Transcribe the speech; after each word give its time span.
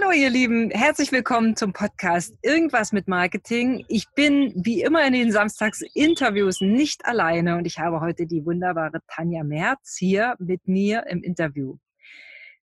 Hallo 0.00 0.12
ihr 0.12 0.30
Lieben, 0.30 0.70
herzlich 0.70 1.10
willkommen 1.10 1.56
zum 1.56 1.72
Podcast 1.72 2.32
Irgendwas 2.42 2.92
mit 2.92 3.08
Marketing. 3.08 3.84
Ich 3.88 4.06
bin 4.14 4.52
wie 4.54 4.82
immer 4.82 5.04
in 5.04 5.12
den 5.12 5.32
Samstagsinterviews 5.32 6.60
nicht 6.60 7.04
alleine 7.04 7.56
und 7.56 7.66
ich 7.66 7.80
habe 7.80 8.00
heute 8.00 8.26
die 8.26 8.44
wunderbare 8.46 9.00
Tanja 9.08 9.42
Merz 9.42 9.96
hier 9.98 10.36
mit 10.38 10.68
mir 10.68 11.04
im 11.08 11.22
Interview. 11.24 11.78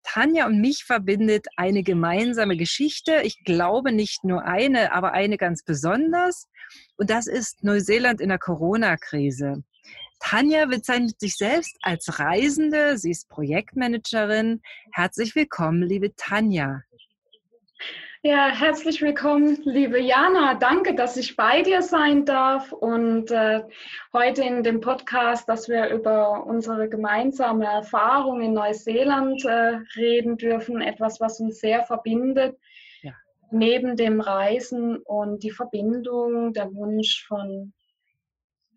Tanja 0.03 0.47
und 0.47 0.61
mich 0.61 0.85
verbindet 0.85 1.47
eine 1.57 1.83
gemeinsame 1.83 2.57
Geschichte. 2.57 3.23
Ich 3.23 3.43
glaube 3.45 3.93
nicht 3.93 4.25
nur 4.25 4.45
eine, 4.45 4.93
aber 4.93 5.13
eine 5.13 5.39
ganz 5.39 5.65
besonders. 5.65 6.49
Und 6.97 7.09
das 7.09 7.29
ist 7.29 7.65
Neuseeland 7.65 8.21
in 8.21 8.29
der 8.29 8.39
Corona-Krise. 8.39 9.63
Tanja 10.21 10.67
bezeichnet 10.67 11.19
sich 11.19 11.37
selbst 11.37 11.79
als 11.81 12.19
Reisende. 12.19 12.99
Sie 12.99 13.11
ist 13.11 13.29
Projektmanagerin. 13.31 14.61
Herzlich 14.93 15.35
willkommen, 15.35 15.83
liebe 15.83 16.15
Tanja. 16.15 16.83
Ja, 18.25 18.51
herzlich 18.55 19.03
willkommen, 19.03 19.59
liebe 19.65 20.01
Jana. 20.01 20.55
Danke, 20.55 20.95
dass 20.95 21.17
ich 21.17 21.35
bei 21.35 21.63
dir 21.63 21.83
sein 21.83 22.25
darf 22.25 22.71
und 22.71 23.33
äh, 23.33 23.65
heute 24.13 24.45
in 24.45 24.63
dem 24.63 24.81
Podcast, 24.81 25.49
dass 25.49 25.69
wir 25.69 25.89
über 25.89 26.47
unsere 26.47 26.89
gemeinsame 26.89 27.65
Erfahrung 27.65 28.41
in 28.41 28.53
Neuseeland 28.53 29.45
äh, 29.45 29.81
reden 29.97 30.37
dürfen. 30.37 30.81
Etwas, 30.81 31.19
was 31.19 31.41
uns 31.41 31.59
sehr 31.59 31.83
verbindet. 31.83 32.57
Ja. 33.01 33.11
Neben 33.51 33.97
dem 33.97 34.21
Reisen 34.21 34.99
und 34.99 35.43
die 35.43 35.51
Verbindung, 35.51 36.53
der 36.53 36.73
Wunsch 36.73 37.27
von 37.27 37.73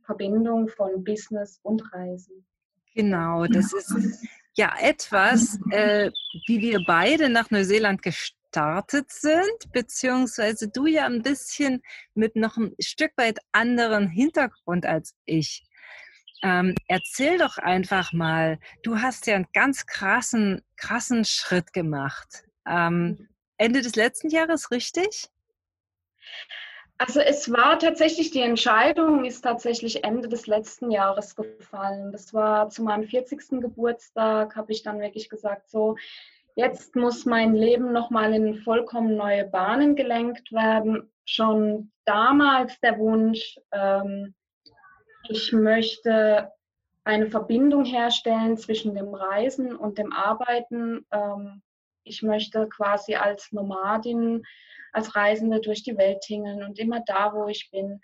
Verbindung 0.08 0.70
von 0.70 1.04
Business 1.04 1.60
und 1.62 1.84
Reisen. 1.94 2.48
Genau, 2.96 3.46
das 3.46 3.74
ist 3.74 4.26
ja 4.55 4.74
etwas, 4.82 5.60
äh, 5.70 6.10
wie 6.48 6.62
wir 6.62 6.80
beide 6.88 7.30
nach 7.30 7.52
Neuseeland 7.52 8.02
gestartet 8.02 8.45
gestartet 8.55 9.12
sind, 9.12 9.72
beziehungsweise 9.73 10.70
du 10.70 10.86
ja 10.86 11.05
ein 11.05 11.22
bisschen 11.22 11.84
mit 12.13 12.38
noch 12.38 12.55
ein 12.55 12.74
Stück 12.80 13.12
weit 13.18 13.40
anderen 13.52 14.07
Hintergrund 14.07 14.85
als 14.85 15.13
ich. 15.26 15.63
Ähm, 16.41 16.74
erzähl 16.88 17.38
doch 17.38 17.57
einfach 17.57 18.13
mal, 18.13 18.60
du 18.84 19.02
hast 19.02 19.27
ja 19.27 19.35
einen 19.35 19.48
ganz 19.54 19.85
krassen, 19.85 20.62
krassen 20.77 21.26
Schritt 21.26 21.74
gemacht. 21.74 22.46
Ähm, 22.65 23.27
Ende 23.57 23.82
des 23.82 23.96
letzten 23.96 24.30
Jahres, 24.30 24.71
richtig? 24.71 25.27
Also 26.98 27.20
es 27.20 27.52
war 27.52 27.77
tatsächlich, 27.77 28.32
die 28.32 28.41
Entscheidung 28.41 29.26
ist 29.26 29.41
tatsächlich 29.41 30.05
Ende 30.05 30.30
des 30.30 30.48
letzten 30.48 30.91
Jahres 30.91 31.35
gefallen. 31.35 32.13
Das 32.13 32.34
war 32.34 32.70
zu 32.70 32.84
meinem 32.84 33.04
40. 33.04 33.60
Geburtstag, 33.60 34.55
habe 34.55 34.71
ich 34.71 34.82
dann 34.82 35.02
wirklich 35.02 35.30
gesagt, 35.30 35.70
so, 35.70 35.98
Jetzt 36.56 36.96
muss 36.96 37.26
mein 37.26 37.54
Leben 37.54 37.92
nochmal 37.92 38.34
in 38.34 38.56
vollkommen 38.56 39.18
neue 39.18 39.46
Bahnen 39.46 39.96
gelenkt 39.98 40.54
werden. 40.54 41.12
Schon 41.26 41.92
damals 42.06 42.80
der 42.80 42.98
Wunsch, 42.98 43.60
ähm, 43.74 44.34
ich 45.28 45.52
möchte 45.52 46.50
eine 47.04 47.30
Verbindung 47.30 47.84
herstellen 47.84 48.58
zwischen 48.58 48.96
dem 48.96 49.14
Reisen 49.14 49.76
und 49.76 49.98
dem 49.98 50.14
Arbeiten. 50.14 51.06
Ähm, 51.12 51.62
ich 52.06 52.22
möchte 52.22 52.70
quasi 52.70 53.16
als 53.16 53.52
Nomadin, 53.52 54.44
als 54.94 55.14
Reisende 55.14 55.60
durch 55.60 55.84
die 55.84 55.98
Welt 55.98 56.22
tingeln 56.22 56.64
und 56.64 56.80
immer 56.80 57.02
da, 57.06 57.34
wo 57.34 57.48
ich 57.48 57.70
bin, 57.70 58.00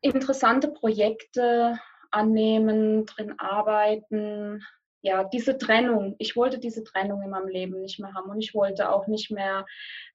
interessante 0.00 0.68
Projekte 0.68 1.78
annehmen, 2.10 3.06
drin 3.06 3.38
arbeiten, 3.38 4.64
ja, 5.06 5.22
diese 5.22 5.56
Trennung, 5.56 6.16
ich 6.18 6.34
wollte 6.34 6.58
diese 6.58 6.82
Trennung 6.82 7.22
in 7.22 7.30
meinem 7.30 7.46
Leben 7.46 7.80
nicht 7.80 8.00
mehr 8.00 8.12
haben 8.12 8.28
und 8.28 8.40
ich 8.40 8.54
wollte 8.54 8.90
auch 8.90 9.06
nicht 9.06 9.30
mehr 9.30 9.64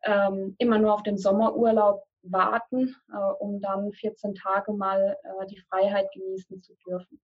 ähm, 0.03 0.53
immer 0.58 0.80
nur 0.80 0.94
auf 0.94 1.02
den 1.02 1.17
Sommerurlaub 1.17 2.03
warten, 2.23 2.94
äh, 3.09 3.17
um 3.39 3.62
dann 3.62 3.94
14 3.94 4.36
Tage 4.36 4.73
mal 4.73 5.16
äh, 5.23 5.45
die 5.47 5.62
Freiheit 5.69 6.12
genießen 6.12 6.62
zu 6.62 6.74
dürfen. 6.85 7.22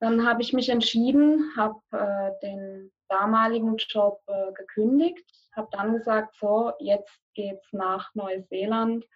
Dann 0.00 0.26
habe 0.26 0.42
ich 0.42 0.52
mich 0.52 0.68
entschieden, 0.68 1.52
habe 1.56 1.78
äh, 1.92 2.32
den 2.42 2.90
damaligen 3.08 3.76
Job 3.76 4.20
äh, 4.26 4.52
gekündigt, 4.54 5.24
habe 5.54 5.68
dann 5.70 5.92
gesagt, 5.92 6.34
so, 6.40 6.72
jetzt 6.80 7.20
geht's 7.34 7.72
nach 7.72 8.12
Neuseeland. 8.16 9.06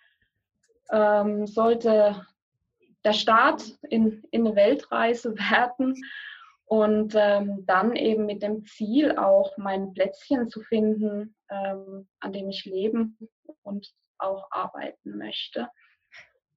Ähm, 0.92 1.44
sollte 1.48 2.24
der 3.04 3.12
Start 3.12 3.76
in, 3.90 4.22
in 4.30 4.46
eine 4.46 4.54
Weltreise 4.54 5.36
werden 5.50 5.96
und 6.68 7.14
ähm, 7.16 7.64
dann 7.66 7.96
eben 7.96 8.26
mit 8.26 8.42
dem 8.42 8.64
Ziel 8.64 9.16
auch 9.16 9.56
mein 9.56 9.92
Plätzchen 9.94 10.48
zu 10.48 10.60
finden, 10.60 11.34
ähm, 11.50 12.06
an 12.20 12.32
dem 12.32 12.50
ich 12.50 12.66
leben 12.66 13.16
und 13.62 13.90
auch 14.18 14.48
arbeiten 14.50 15.16
möchte. 15.16 15.68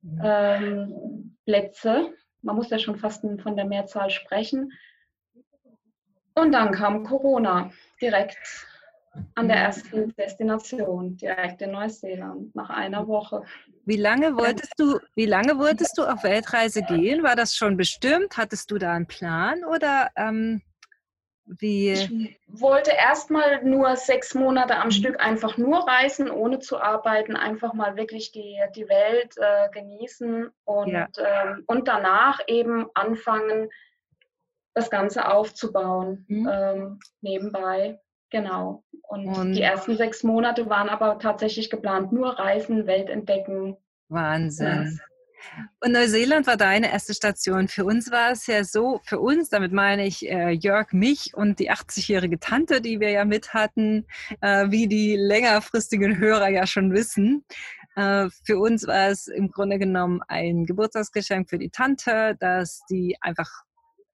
Mhm. 0.01 0.21
Ähm, 0.23 1.37
Plätze, 1.45 2.13
man 2.41 2.55
muss 2.55 2.69
ja 2.69 2.79
schon 2.79 2.97
fast 2.97 3.25
von 3.41 3.55
der 3.55 3.65
Mehrzahl 3.65 4.09
sprechen. 4.09 4.73
Und 6.35 6.51
dann 6.53 6.71
kam 6.71 7.03
Corona 7.03 7.71
direkt 8.01 8.67
an 9.35 9.47
der 9.47 9.57
ersten 9.57 10.15
Destination, 10.15 11.17
direkt 11.17 11.61
in 11.61 11.71
Neuseeland, 11.71 12.55
nach 12.55 12.69
einer 12.69 13.07
Woche. 13.07 13.43
Wie 13.85 13.97
lange 13.97 14.37
wolltest 14.37 14.73
du, 14.77 14.99
wie 15.15 15.25
lange 15.25 15.57
wolltest 15.57 15.97
du 15.97 16.03
auf 16.03 16.23
Weltreise 16.23 16.81
gehen? 16.83 17.23
War 17.23 17.35
das 17.35 17.55
schon 17.55 17.75
bestimmt? 17.77 18.37
Hattest 18.37 18.71
du 18.71 18.77
da 18.77 18.93
einen 18.93 19.07
Plan 19.07 19.63
oder 19.65 20.09
ähm, 20.15 20.61
wie? 21.45 21.91
Ich 21.91 22.39
wollte 22.47 22.91
erstmal 22.91 23.63
nur 23.63 23.95
sechs 23.97 24.33
Monate 24.33 24.77
am 24.77 24.87
mhm. 24.87 24.91
Stück 24.91 25.19
einfach 25.19 25.57
nur 25.57 25.87
reisen, 25.87 26.29
ohne 26.29 26.59
zu 26.59 26.79
arbeiten, 26.79 27.35
einfach 27.35 27.73
mal 27.73 27.97
wirklich 27.97 28.31
die, 28.31 28.59
die 28.75 28.87
Welt 28.87 29.35
äh, 29.37 29.69
genießen 29.71 30.49
und, 30.63 30.91
ja. 30.91 31.07
ähm, 31.17 31.63
und 31.67 31.87
danach 31.87 32.39
eben 32.47 32.85
anfangen, 32.93 33.69
das 34.73 34.89
Ganze 34.89 35.29
aufzubauen 35.29 36.25
mhm. 36.29 36.49
ähm, 36.49 36.99
nebenbei. 37.19 37.99
Genau. 38.31 38.83
Und, 39.03 39.27
und, 39.27 39.53
die 39.53 39.61
ersten 39.61 39.97
sechs 39.97 40.23
Monate 40.23 40.69
waren 40.69 40.89
aber 40.89 41.19
tatsächlich 41.19 41.69
geplant, 41.69 42.13
nur 42.13 42.39
Reisen, 42.39 42.87
Welt 42.87 43.09
entdecken. 43.09 43.77
Wahnsinn. 44.07 44.99
Und 45.79 45.91
Neuseeland 45.91 46.47
war 46.47 46.55
deine 46.55 46.91
erste 46.91 47.13
Station. 47.13 47.67
Für 47.67 47.83
uns 47.83 48.11
war 48.11 48.31
es 48.31 48.47
ja 48.47 48.63
so, 48.63 49.01
für 49.03 49.19
uns, 49.19 49.49
damit 49.49 49.73
meine 49.73 50.05
ich 50.05 50.29
äh, 50.29 50.51
Jörg, 50.51 50.93
mich 50.93 51.33
und 51.33 51.59
die 51.59 51.71
80-jährige 51.71 52.39
Tante, 52.39 52.79
die 52.79 52.99
wir 52.99 53.09
ja 53.09 53.25
mit 53.25 53.53
hatten, 53.53 54.05
äh, 54.41 54.69
wie 54.69 54.87
die 54.87 55.15
längerfristigen 55.15 56.17
Hörer 56.19 56.49
ja 56.49 56.67
schon 56.67 56.93
wissen. 56.93 57.43
Äh, 57.95 58.29
für 58.45 58.59
uns 58.59 58.87
war 58.87 59.09
es 59.09 59.27
im 59.27 59.49
Grunde 59.49 59.79
genommen 59.79 60.21
ein 60.27 60.65
Geburtstagsgeschenk 60.65 61.49
für 61.49 61.57
die 61.57 61.69
Tante, 61.69 62.37
dass 62.39 62.81
die 62.89 63.17
einfach 63.21 63.63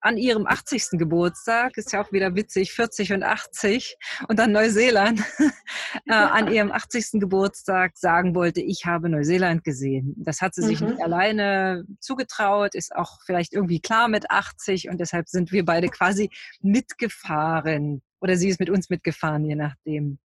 an 0.08 0.18
ihrem 0.18 0.48
80. 0.48 0.92
Geburtstag, 0.92 1.78
ist 1.78 1.92
ja 1.92 2.02
auch 2.02 2.14
wieder 2.14 2.34
witzig, 2.34 2.72
40 2.72 3.12
und 3.12 3.24
80 3.24 3.98
und 4.30 4.40
dann 4.40 4.54
Neuseeland, 4.54 5.22
äh, 6.08 6.14
an 6.14 6.52
ihrem 6.52 6.72
80. 6.72 7.20
Geburtstag 7.20 7.98
sagen 7.98 8.34
wollte, 8.34 8.62
ich 8.62 8.86
habe 8.86 9.10
Neuseeland 9.10 9.66
gesehen. 9.66 10.16
Das 10.18 10.42
hat 10.42 10.56
sie 10.56 10.64
sich 10.64 10.80
mhm. 10.80 10.92
nicht 10.92 11.02
alleine 11.02 11.86
zugetraut, 12.00 12.74
ist 12.74 12.96
auch 12.96 13.20
vielleicht 13.26 13.54
irgendwie 13.54 13.82
klar 13.82 14.08
mit 14.08 14.32
80 14.32 14.90
und 14.90 15.00
deshalb 15.00 15.28
sind 15.28 15.52
wir 15.52 15.66
beide 15.66 15.90
quasi 15.90 16.30
mitgefahren 16.62 18.02
oder 18.22 18.38
sie 18.38 18.48
ist 18.48 18.62
mit 18.62 18.70
uns 18.70 18.90
mitgefahren, 18.90 19.44
je 19.44 19.56
nachdem. 19.56 20.20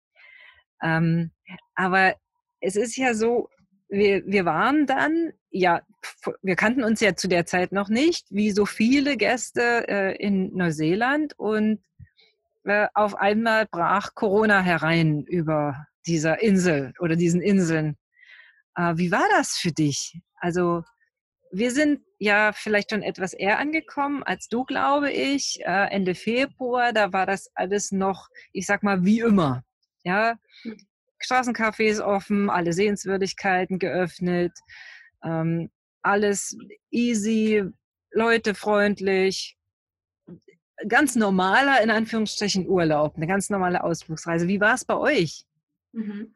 Ähm, 0.82 1.30
aber 1.74 2.16
es 2.60 2.76
ist 2.76 2.96
ja 2.96 3.14
so, 3.14 3.48
wir, 3.90 4.24
wir 4.26 4.44
waren 4.44 4.86
dann, 4.86 5.32
ja, 5.50 5.82
wir 6.42 6.56
kannten 6.56 6.84
uns 6.84 7.00
ja 7.00 7.14
zu 7.16 7.28
der 7.28 7.44
Zeit 7.44 7.72
noch 7.72 7.88
nicht, 7.88 8.26
wie 8.30 8.52
so 8.52 8.64
viele 8.64 9.16
Gäste 9.16 9.88
äh, 9.88 10.16
in 10.16 10.54
Neuseeland 10.56 11.38
und 11.38 11.82
äh, 12.64 12.88
auf 12.94 13.16
einmal 13.16 13.66
brach 13.66 14.14
Corona 14.14 14.60
herein 14.60 15.24
über 15.24 15.86
dieser 16.06 16.40
Insel 16.40 16.92
oder 17.00 17.16
diesen 17.16 17.42
Inseln. 17.42 17.96
Äh, 18.76 18.94
wie 18.96 19.10
war 19.10 19.26
das 19.31 19.56
für 19.56 19.72
dich? 19.72 20.20
Also 20.36 20.82
wir 21.52 21.72
sind 21.72 22.02
ja 22.19 22.52
vielleicht 22.54 22.90
schon 22.90 23.02
etwas 23.02 23.32
eher 23.32 23.58
angekommen 23.58 24.22
als 24.22 24.48
du, 24.48 24.64
glaube 24.64 25.10
ich. 25.10 25.60
Äh, 25.64 25.90
Ende 25.90 26.14
Februar, 26.14 26.93
da 26.93 27.12
war 27.12 27.26
das 27.26 27.50
alles 27.54 27.90
noch, 27.90 28.28
ich 28.52 28.66
sag 28.66 28.82
mal, 28.82 29.04
wie 29.04 29.20
immer. 29.20 29.64
Ja, 30.04 30.36
Straßencafés 31.20 32.00
offen, 32.00 32.50
alle 32.50 32.72
Sehenswürdigkeiten 32.72 33.78
geöffnet, 33.78 34.52
ähm, 35.22 35.70
alles 36.02 36.56
easy, 36.90 37.64
Leute 38.12 38.55
freundlich, 38.55 39.56
ganz 40.88 41.14
normaler, 41.14 41.82
in 41.82 41.90
Anführungsstrichen, 41.90 42.69
Urlaub, 42.69 43.17
eine 43.17 43.26
ganz 43.26 43.50
normale 43.50 43.84
Ausflugsreise. 43.84 44.49
Wie 44.49 44.61
war 44.61 44.75
es 44.75 44.84
bei 44.84 44.96
euch? 44.96 45.44
Mhm. 45.93 46.34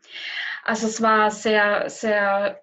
Also 0.64 0.86
es 0.86 1.00
war 1.00 1.31
sehr, 1.31 1.88
sehr 1.88 2.60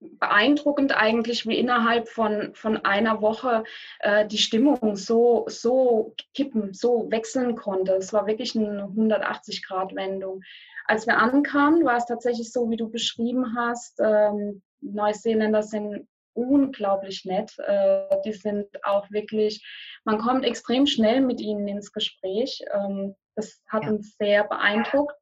beeindruckend 0.00 0.96
eigentlich, 0.96 1.46
wie 1.46 1.58
innerhalb 1.58 2.08
von, 2.08 2.54
von 2.54 2.84
einer 2.84 3.22
Woche 3.22 3.64
äh, 4.00 4.26
die 4.26 4.38
Stimmung 4.38 4.96
so, 4.96 5.44
so 5.48 6.14
kippen, 6.34 6.74
so 6.74 7.10
wechseln 7.10 7.56
konnte. 7.56 7.94
Es 7.94 8.12
war 8.12 8.26
wirklich 8.26 8.56
eine 8.56 8.84
180-Grad-Wendung. 8.84 10.42
Als 10.86 11.06
wir 11.06 11.18
ankamen, 11.18 11.84
war 11.84 11.96
es 11.96 12.06
tatsächlich 12.06 12.52
so, 12.52 12.70
wie 12.70 12.76
du 12.76 12.90
beschrieben 12.90 13.56
hast. 13.56 14.00
Ähm, 14.00 14.62
Neuseeländer 14.80 15.62
sind 15.62 16.06
unglaublich 16.34 17.24
nett. 17.24 17.56
Äh, 17.58 18.16
die 18.24 18.32
sind 18.32 18.66
auch 18.84 19.10
wirklich, 19.10 19.64
man 20.04 20.18
kommt 20.18 20.44
extrem 20.44 20.86
schnell 20.86 21.20
mit 21.20 21.40
ihnen 21.40 21.66
ins 21.68 21.92
Gespräch. 21.92 22.60
Ähm, 22.72 23.14
das 23.34 23.62
hat 23.68 23.84
ja. 23.84 23.90
uns 23.90 24.16
sehr 24.18 24.44
beeindruckt. 24.44 25.14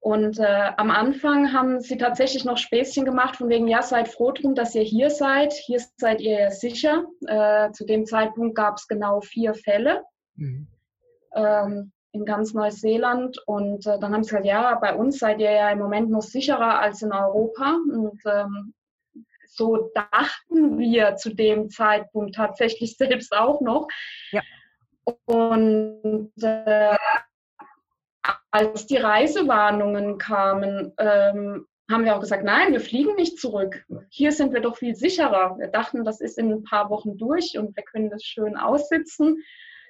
Und 0.00 0.38
äh, 0.38 0.70
am 0.76 0.90
Anfang 0.90 1.54
haben 1.54 1.80
sie 1.80 1.96
tatsächlich 1.96 2.44
noch 2.44 2.58
Späßchen 2.58 3.06
gemacht, 3.06 3.36
von 3.36 3.48
wegen, 3.48 3.68
ja, 3.68 3.80
seid 3.80 4.08
froh 4.08 4.32
drum, 4.32 4.54
dass 4.54 4.74
ihr 4.74 4.82
hier 4.82 5.08
seid. 5.08 5.54
Hier 5.54 5.80
seid 5.96 6.20
ihr 6.20 6.50
sicher. 6.50 7.06
Äh, 7.26 7.70
zu 7.72 7.86
dem 7.86 8.04
Zeitpunkt 8.04 8.54
gab 8.54 8.76
es 8.76 8.86
genau 8.86 9.22
vier 9.22 9.54
Fälle 9.54 10.04
mhm. 10.34 10.68
ähm, 11.34 11.93
in 12.14 12.24
ganz 12.24 12.54
Neuseeland. 12.54 13.38
Und 13.46 13.86
äh, 13.86 13.98
dann 13.98 14.14
haben 14.14 14.22
sie 14.22 14.30
gesagt, 14.30 14.46
ja, 14.46 14.74
bei 14.76 14.94
uns 14.94 15.18
seid 15.18 15.40
ihr 15.40 15.50
ja 15.50 15.70
im 15.70 15.80
Moment 15.80 16.10
noch 16.10 16.22
sicherer 16.22 16.78
als 16.78 17.02
in 17.02 17.12
Europa. 17.12 17.76
Und 17.92 18.20
ähm, 18.24 18.72
so 19.46 19.90
dachten 19.94 20.78
wir 20.78 21.16
zu 21.16 21.34
dem 21.34 21.70
Zeitpunkt 21.70 22.36
tatsächlich 22.36 22.96
selbst 22.98 23.32
auch 23.36 23.60
noch. 23.60 23.88
Ja. 24.30 24.42
Und 25.26 26.32
äh, 26.40 26.96
als 28.50 28.86
die 28.86 28.96
Reisewarnungen 28.96 30.16
kamen, 30.16 30.92
ähm, 30.98 31.66
haben 31.90 32.04
wir 32.04 32.16
auch 32.16 32.20
gesagt, 32.20 32.44
nein, 32.44 32.72
wir 32.72 32.80
fliegen 32.80 33.14
nicht 33.16 33.38
zurück. 33.38 33.84
Hier 34.08 34.32
sind 34.32 34.54
wir 34.54 34.60
doch 34.60 34.76
viel 34.76 34.94
sicherer. 34.94 35.58
Wir 35.58 35.68
dachten, 35.68 36.04
das 36.04 36.20
ist 36.20 36.38
in 36.38 36.50
ein 36.50 36.62
paar 36.62 36.88
Wochen 36.88 37.18
durch 37.18 37.58
und 37.58 37.76
wir 37.76 37.82
können 37.82 38.08
das 38.08 38.22
schön 38.22 38.56
aussitzen, 38.56 39.42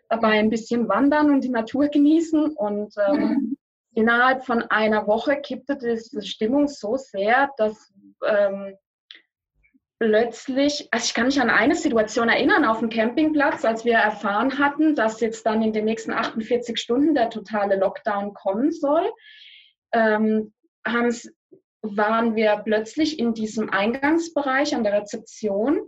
dabei 0.08 0.38
ein 0.38 0.50
bisschen 0.50 0.88
wandern 0.88 1.30
und 1.30 1.42
die 1.42 1.50
Natur 1.50 1.88
genießen. 1.88 2.56
Und 2.56 2.94
ähm, 3.08 3.56
innerhalb 3.94 4.44
von 4.44 4.62
einer 4.62 5.06
Woche 5.06 5.36
kippte 5.36 5.76
diese 5.76 6.22
Stimmung 6.22 6.68
so 6.68 6.96
sehr, 6.96 7.50
dass 7.56 7.92
ähm, 8.26 8.76
plötzlich, 9.98 10.88
also 10.90 11.04
ich 11.04 11.14
kann 11.14 11.26
mich 11.26 11.40
an 11.40 11.50
eine 11.50 11.74
Situation 11.74 12.28
erinnern 12.28 12.64
auf 12.64 12.80
dem 12.80 12.90
Campingplatz, 12.90 13.64
als 13.64 13.84
wir 13.84 13.94
erfahren 13.94 14.58
hatten, 14.58 14.94
dass 14.94 15.20
jetzt 15.20 15.46
dann 15.46 15.62
in 15.62 15.72
den 15.72 15.84
nächsten 15.84 16.12
48 16.12 16.78
Stunden 16.78 17.14
der 17.14 17.30
totale 17.30 17.76
Lockdown 17.76 18.34
kommen 18.34 18.72
soll, 18.72 19.10
ähm, 19.92 20.52
waren 21.82 22.34
wir 22.34 22.56
plötzlich 22.64 23.18
in 23.18 23.34
diesem 23.34 23.70
Eingangsbereich 23.70 24.74
an 24.74 24.84
der 24.84 24.94
Rezeption, 24.94 25.80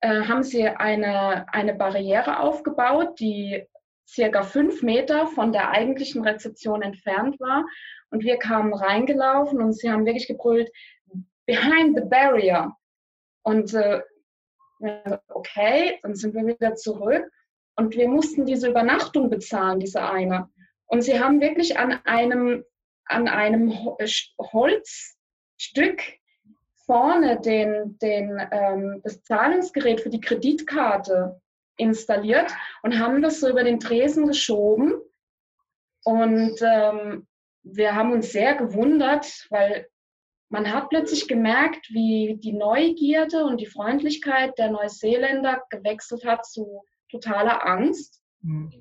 äh, 0.00 0.22
haben 0.22 0.42
sie 0.42 0.68
eine, 0.68 1.52
eine 1.52 1.74
Barriere 1.74 2.40
aufgebaut, 2.40 3.18
die 3.20 3.66
circa 4.08 4.42
fünf 4.42 4.82
Meter 4.82 5.26
von 5.26 5.52
der 5.52 5.70
eigentlichen 5.70 6.22
Rezeption 6.22 6.82
entfernt 6.82 7.38
war. 7.40 7.64
Und 8.10 8.24
wir 8.24 8.38
kamen 8.38 8.72
reingelaufen 8.72 9.60
und 9.60 9.72
sie 9.74 9.90
haben 9.90 10.06
wirklich 10.06 10.28
gebrüllt, 10.28 10.70
behind 11.46 11.96
the 11.96 12.04
barrier. 12.04 12.72
Und 13.42 13.74
äh, 13.74 14.02
okay, 15.28 15.98
dann 16.02 16.14
sind 16.14 16.34
wir 16.34 16.46
wieder 16.46 16.74
zurück. 16.74 17.28
Und 17.76 17.94
wir 17.94 18.08
mussten 18.08 18.46
diese 18.46 18.68
Übernachtung 18.70 19.30
bezahlen, 19.30 19.80
diese 19.80 20.02
eine. 20.02 20.48
Und 20.86 21.02
sie 21.02 21.20
haben 21.20 21.40
wirklich 21.40 21.78
an 21.78 22.00
einem, 22.04 22.64
an 23.04 23.28
einem 23.28 23.72
Holzstück 24.38 26.02
vorne 26.88 27.38
den, 27.38 27.98
den, 27.98 28.40
ähm, 28.50 29.00
das 29.04 29.22
Zahlungsgerät 29.22 30.00
für 30.00 30.08
die 30.08 30.22
Kreditkarte 30.22 31.38
installiert 31.76 32.50
und 32.82 32.98
haben 32.98 33.20
das 33.20 33.40
so 33.40 33.48
über 33.50 33.62
den 33.62 33.78
Tresen 33.78 34.26
geschoben. 34.26 34.94
Und 36.04 36.56
ähm, 36.62 37.26
wir 37.62 37.94
haben 37.94 38.12
uns 38.12 38.32
sehr 38.32 38.54
gewundert, 38.54 39.46
weil 39.50 39.86
man 40.48 40.72
hat 40.72 40.88
plötzlich 40.88 41.28
gemerkt, 41.28 41.90
wie 41.90 42.38
die 42.40 42.54
Neugierde 42.54 43.44
und 43.44 43.60
die 43.60 43.66
Freundlichkeit 43.66 44.56
der 44.56 44.70
Neuseeländer 44.70 45.62
gewechselt 45.68 46.24
hat 46.24 46.46
zu 46.46 46.82
totaler 47.10 47.66
Angst. 47.66 48.22
Mhm. 48.40 48.72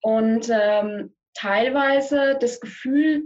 Und 0.00 0.50
ähm, 0.52 1.14
teilweise 1.34 2.36
das 2.40 2.60
Gefühl, 2.60 3.22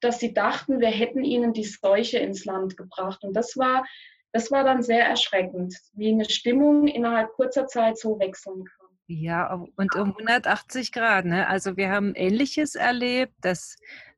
dass 0.00 0.20
sie 0.20 0.32
dachten, 0.32 0.80
wir 0.80 0.90
hätten 0.90 1.24
ihnen 1.24 1.52
die 1.52 1.64
Seuche 1.64 2.18
ins 2.18 2.44
Land 2.44 2.76
gebracht. 2.76 3.24
Und 3.24 3.34
das 3.34 3.56
war, 3.56 3.84
das 4.32 4.50
war 4.50 4.64
dann 4.64 4.82
sehr 4.82 5.06
erschreckend, 5.06 5.74
wie 5.92 6.12
eine 6.12 6.28
Stimmung 6.28 6.86
innerhalb 6.86 7.32
kurzer 7.32 7.66
Zeit 7.66 7.98
so 7.98 8.18
wechseln 8.18 8.64
kann. 8.64 8.88
Ja, 9.06 9.54
und 9.76 9.96
um 9.96 10.10
180 10.10 10.92
Grad. 10.92 11.24
Ne? 11.24 11.48
Also 11.48 11.76
wir 11.76 11.90
haben 11.90 12.14
Ähnliches 12.14 12.74
erlebt, 12.74 13.32
dass 13.40 13.76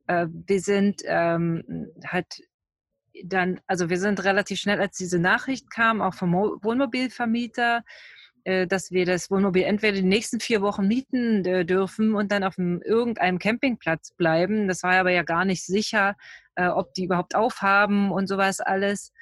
äh, 0.08 0.26
wir 0.28 0.60
sind 0.60 1.02
ähm, 1.04 1.92
halt 2.04 2.42
dann, 3.24 3.60
also 3.66 3.90
wir 3.90 3.98
sind 3.98 4.24
relativ 4.24 4.58
schnell, 4.58 4.80
als 4.80 4.96
diese 4.96 5.18
Nachricht 5.18 5.70
kam, 5.70 6.00
auch 6.00 6.14
vom 6.14 6.32
Wohnmobilvermieter, 6.32 7.84
dass 8.66 8.90
wir 8.90 9.06
das 9.06 9.30
Wohnmobil 9.30 9.62
entweder 9.62 9.94
die 9.96 10.02
nächsten 10.02 10.40
vier 10.40 10.62
Wochen 10.62 10.86
mieten 10.86 11.44
äh, 11.44 11.64
dürfen 11.64 12.14
und 12.14 12.32
dann 12.32 12.44
auf 12.44 12.58
einem, 12.58 12.82
irgendeinem 12.82 13.38
Campingplatz 13.38 14.12
bleiben. 14.12 14.68
Das 14.68 14.82
war 14.82 14.92
aber 14.92 15.10
ja 15.10 15.22
gar 15.22 15.44
nicht 15.44 15.64
sicher, 15.64 16.16
äh, 16.54 16.68
ob 16.68 16.94
die 16.94 17.04
überhaupt 17.04 17.34
aufhaben 17.34 18.10
und 18.10 18.26
sowas 18.26 18.60
alles. 18.60 19.12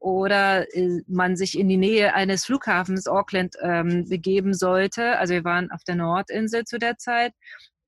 Oder 0.00 0.66
man 1.06 1.36
sich 1.36 1.56
in 1.56 1.68
die 1.68 1.76
Nähe 1.76 2.14
eines 2.14 2.44
Flughafens 2.44 3.06
Auckland 3.06 3.54
ähm, 3.62 4.08
begeben 4.08 4.54
sollte. 4.54 5.16
Also 5.18 5.34
wir 5.34 5.44
waren 5.44 5.70
auf 5.70 5.84
der 5.84 5.94
Nordinsel 5.94 6.64
zu 6.64 6.80
der 6.80 6.98
Zeit 6.98 7.32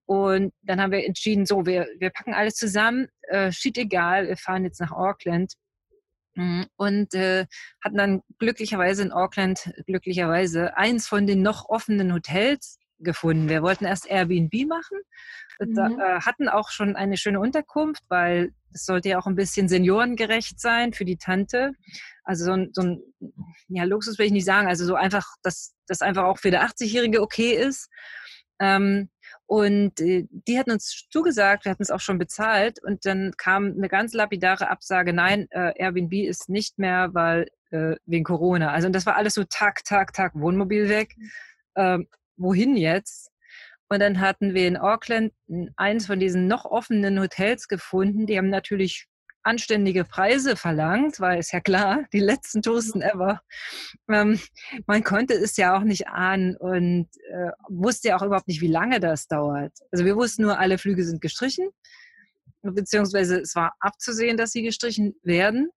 und 0.06 0.52
dann 0.62 0.80
haben 0.80 0.92
wir 0.92 1.04
entschieden, 1.06 1.46
so, 1.46 1.64
wir, 1.64 1.88
wir 1.98 2.10
packen 2.10 2.34
alles 2.34 2.54
zusammen, 2.54 3.08
äh, 3.22 3.52
steht 3.52 3.78
egal, 3.78 4.28
wir 4.28 4.36
fahren 4.36 4.64
jetzt 4.64 4.80
nach 4.80 4.92
Auckland. 4.92 5.54
Mhm, 6.36 6.66
und 6.76 7.14
äh, 7.14 7.46
hatten 7.82 7.96
dann 7.96 8.22
glücklicherweise 8.38 9.02
in 9.02 9.12
Auckland, 9.12 9.72
glücklicherweise, 9.86 10.76
eins 10.76 11.06
von 11.06 11.26
den 11.26 11.42
noch 11.42 11.68
offenen 11.68 12.12
Hotels 12.12 12.78
gefunden. 12.98 13.48
Wir 13.48 13.62
wollten 13.62 13.84
erst 13.84 14.06
Airbnb 14.06 14.66
machen, 14.66 14.98
mhm. 15.60 15.74
da, 15.74 15.88
äh, 15.88 16.20
hatten 16.20 16.48
auch 16.48 16.70
schon 16.70 16.96
eine 16.96 17.16
schöne 17.16 17.40
Unterkunft, 17.40 18.02
weil 18.08 18.52
es 18.72 18.84
sollte 18.86 19.10
ja 19.10 19.18
auch 19.18 19.26
ein 19.26 19.36
bisschen 19.36 19.68
seniorengerecht 19.68 20.60
sein 20.60 20.92
für 20.92 21.04
die 21.04 21.16
Tante. 21.16 21.72
Also 22.24 22.46
so 22.46 22.52
ein, 22.52 22.70
so 22.72 22.82
ein 22.82 23.00
ja, 23.68 23.84
Luxus 23.84 24.18
will 24.18 24.26
ich 24.26 24.32
nicht 24.32 24.44
sagen, 24.44 24.66
also 24.66 24.84
so 24.84 24.96
einfach, 24.96 25.26
dass 25.42 25.74
das 25.86 26.02
einfach 26.02 26.24
auch 26.24 26.38
für 26.38 26.50
der 26.50 26.64
80-Jährige 26.66 27.22
okay 27.22 27.52
ist. 27.52 27.88
Ähm, 28.58 29.10
und 29.46 30.00
äh, 30.00 30.26
die 30.30 30.58
hatten 30.58 30.70
uns 30.70 31.06
zugesagt, 31.10 31.64
wir 31.64 31.70
hatten 31.70 31.82
es 31.82 31.90
auch 31.90 32.00
schon 32.00 32.18
bezahlt. 32.18 32.82
Und 32.82 33.04
dann 33.04 33.32
kam 33.36 33.74
eine 33.76 33.88
ganz 33.88 34.14
lapidare 34.14 34.70
Absage, 34.70 35.12
nein, 35.12 35.46
äh, 35.50 35.72
Airbnb 35.76 36.12
ist 36.14 36.48
nicht 36.48 36.78
mehr, 36.78 37.10
weil 37.12 37.48
äh, 37.70 37.96
wegen 38.06 38.24
Corona. 38.24 38.70
Also 38.72 38.86
und 38.86 38.94
das 38.94 39.06
war 39.06 39.16
alles 39.16 39.34
so 39.34 39.44
tak, 39.44 39.84
tak, 39.84 40.12
tak, 40.12 40.32
Wohnmobil 40.34 40.88
weg. 40.88 41.14
Ähm, 41.76 42.08
wohin 42.36 42.76
jetzt? 42.76 43.30
Und 43.88 44.00
dann 44.00 44.20
hatten 44.20 44.54
wir 44.54 44.66
in 44.66 44.76
Auckland 44.78 45.32
eins 45.76 46.06
von 46.06 46.18
diesen 46.18 46.46
noch 46.46 46.64
offenen 46.64 47.20
Hotels 47.20 47.68
gefunden. 47.68 48.26
Die 48.26 48.38
haben 48.38 48.48
natürlich 48.48 49.06
anständige 49.44 50.04
Preise 50.04 50.56
verlangt, 50.56 51.20
weil 51.20 51.38
ist 51.38 51.52
ja 51.52 51.60
klar, 51.60 52.04
die 52.12 52.20
letzten 52.20 52.62
Toasten 52.62 53.02
ever. 53.02 53.40
Ähm, 54.08 54.40
man 54.86 55.04
konnte 55.04 55.34
es 55.34 55.56
ja 55.56 55.76
auch 55.76 55.82
nicht 55.82 56.08
ahnen 56.08 56.56
und 56.56 57.08
äh, 57.30 57.50
wusste 57.68 58.08
ja 58.08 58.16
auch 58.16 58.22
überhaupt 58.22 58.48
nicht, 58.48 58.60
wie 58.60 58.68
lange 58.68 59.00
das 59.00 59.28
dauert. 59.28 59.72
Also 59.90 60.04
wir 60.04 60.16
wussten 60.16 60.42
nur, 60.42 60.58
alle 60.58 60.78
Flüge 60.78 61.04
sind 61.04 61.20
gestrichen, 61.20 61.68
beziehungsweise 62.62 63.40
es 63.40 63.54
war 63.54 63.74
abzusehen, 63.80 64.36
dass 64.36 64.52
sie 64.52 64.62
gestrichen 64.62 65.14
werden, 65.22 65.70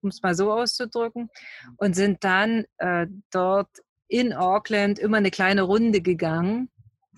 um 0.00 0.08
es 0.08 0.22
mal 0.22 0.34
so 0.34 0.52
auszudrücken, 0.52 1.28
und 1.76 1.94
sind 1.94 2.24
dann 2.24 2.64
äh, 2.78 3.06
dort 3.30 3.70
in 4.08 4.32
Auckland 4.32 4.98
immer 4.98 5.18
eine 5.18 5.30
kleine 5.30 5.62
Runde 5.62 6.00
gegangen, 6.00 6.70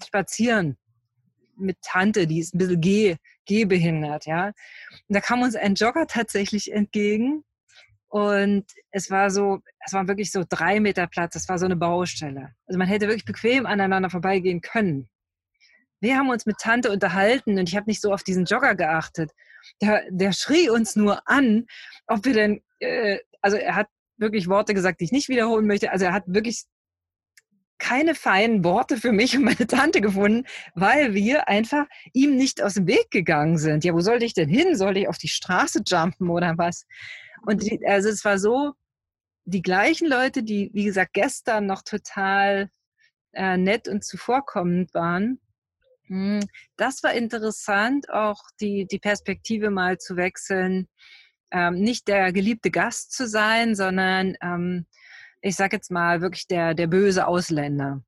spazieren 0.05 0.77
mit 1.57 1.81
Tante, 1.83 2.27
die 2.27 2.41
ist 2.41 2.55
ein 2.55 2.59
bisschen 2.59 2.81
geh, 2.81 3.17
gehbehindert, 3.47 4.27
ja. 4.27 4.47
Und 4.47 4.55
da 5.09 5.21
kam 5.21 5.43
uns 5.43 5.57
ein 5.57 5.75
Jogger 5.75 6.07
tatsächlich 6.07 6.73
entgegen 6.73 7.45
und 8.09 8.65
es 8.93 9.11
war 9.11 9.29
so, 9.31 9.59
es 9.85 9.93
war 9.93 10.07
wirklich 10.07 10.31
so 10.31 10.45
drei 10.49 10.79
Meter 10.79 11.09
Platz, 11.09 11.35
es 11.35 11.49
war 11.49 11.59
so 11.59 11.65
eine 11.65 11.75
Baustelle. 11.75 12.55
Also 12.67 12.79
man 12.79 12.87
hätte 12.87 13.09
wirklich 13.09 13.25
bequem 13.25 13.67
aneinander 13.67 14.09
vorbeigehen 14.09 14.61
können. 14.61 15.09
Wir 16.01 16.17
haben 16.17 16.29
uns 16.29 16.47
mit 16.47 16.59
Tante 16.59 16.93
unterhalten 16.93 17.59
und 17.59 17.69
ich 17.69 17.75
habe 17.75 17.87
nicht 17.91 18.01
so 18.01 18.13
auf 18.13 18.23
diesen 18.23 18.45
Jogger 18.45 18.75
geachtet. 18.75 19.33
Der, 19.81 20.03
der 20.11 20.33
schrie 20.33 20.71
uns 20.71 20.95
nur 20.95 21.29
an, 21.29 21.67
ob 22.07 22.25
wir 22.25 22.35
denn, 22.35 22.63
äh, 22.79 23.19
also 23.41 23.57
er 23.57 23.75
hat 23.75 23.89
wirklich 24.17 24.49
Worte 24.49 24.75
gesagt, 24.75 25.01
die 25.01 25.07
ich 25.07 25.13
nicht 25.13 25.29
wiederholen 25.29 25.67
möchte. 25.67 25.91
Also 25.91 26.05
er 26.05 26.13
hat 26.13 26.25
wirklich 26.27 26.67
keine 27.79 28.15
feinen 28.15 28.65
Worte 28.65 28.97
für 28.97 29.13
mich 29.13 29.37
und 29.37 29.45
meine 29.45 29.67
Tante 29.67 30.01
gefunden, 30.01 30.47
weil 30.75 31.15
wir 31.15 31.49
einfach 31.49 31.87
ihm 32.13 32.37
nicht 32.37 32.63
aus 32.63 32.75
dem 32.75 32.87
Weg 32.87 33.11
gegangen 33.11 33.59
sind. 33.59 33.85
Ja, 33.85 33.95
wo 33.95 34.01
sollte 34.01 34.25
ich 34.25 34.35
denn 34.35 34.49
hin? 34.49 34.77
Sollte 34.77 35.01
ich 35.01 35.09
auf 35.09 35.19
die 35.19 35.29
Straße 35.29 35.83
jumpen 35.87 36.31
oder 36.31 36.55
was? 36.57 36.87
Und 37.47 37.63
die, 37.63 37.81
also 37.87 38.09
es 38.09 38.25
war 38.25 38.39
so, 38.39 38.73
die 39.45 39.63
gleichen 39.63 40.09
Leute, 40.09 40.43
die, 40.43 40.71
wie 40.73 40.85
gesagt, 40.85 41.13
gestern 41.13 41.67
noch 41.67 41.83
total 41.83 42.71
äh, 43.33 43.57
nett 43.57 43.89
und 43.89 44.05
zuvorkommend 44.05 44.95
waren, 44.95 45.41
hm, 46.07 46.41
das 46.77 47.03
war 47.03 47.13
interessant, 47.13 48.11
auch 48.11 48.41
die, 48.61 48.87
die 48.87 48.99
Perspektive 48.99 49.71
mal 49.71 49.99
zu 49.99 50.17
wechseln, 50.17 50.89
ähm, 51.51 51.75
nicht 51.75 52.09
der 52.09 52.33
geliebte 52.33 52.71
Gast 52.71 53.13
zu 53.13 53.27
sein, 53.27 53.75
sondern 53.75 54.37
ähm, 54.43 54.87
ich 55.45 55.57
sage 55.57 55.77
jetzt 55.77 55.91
mal 55.91 56.21
wirklich 56.21 56.47
der, 56.49 56.75
der 56.75 56.87
böse 56.87 57.27
Ausländer. 57.27 58.03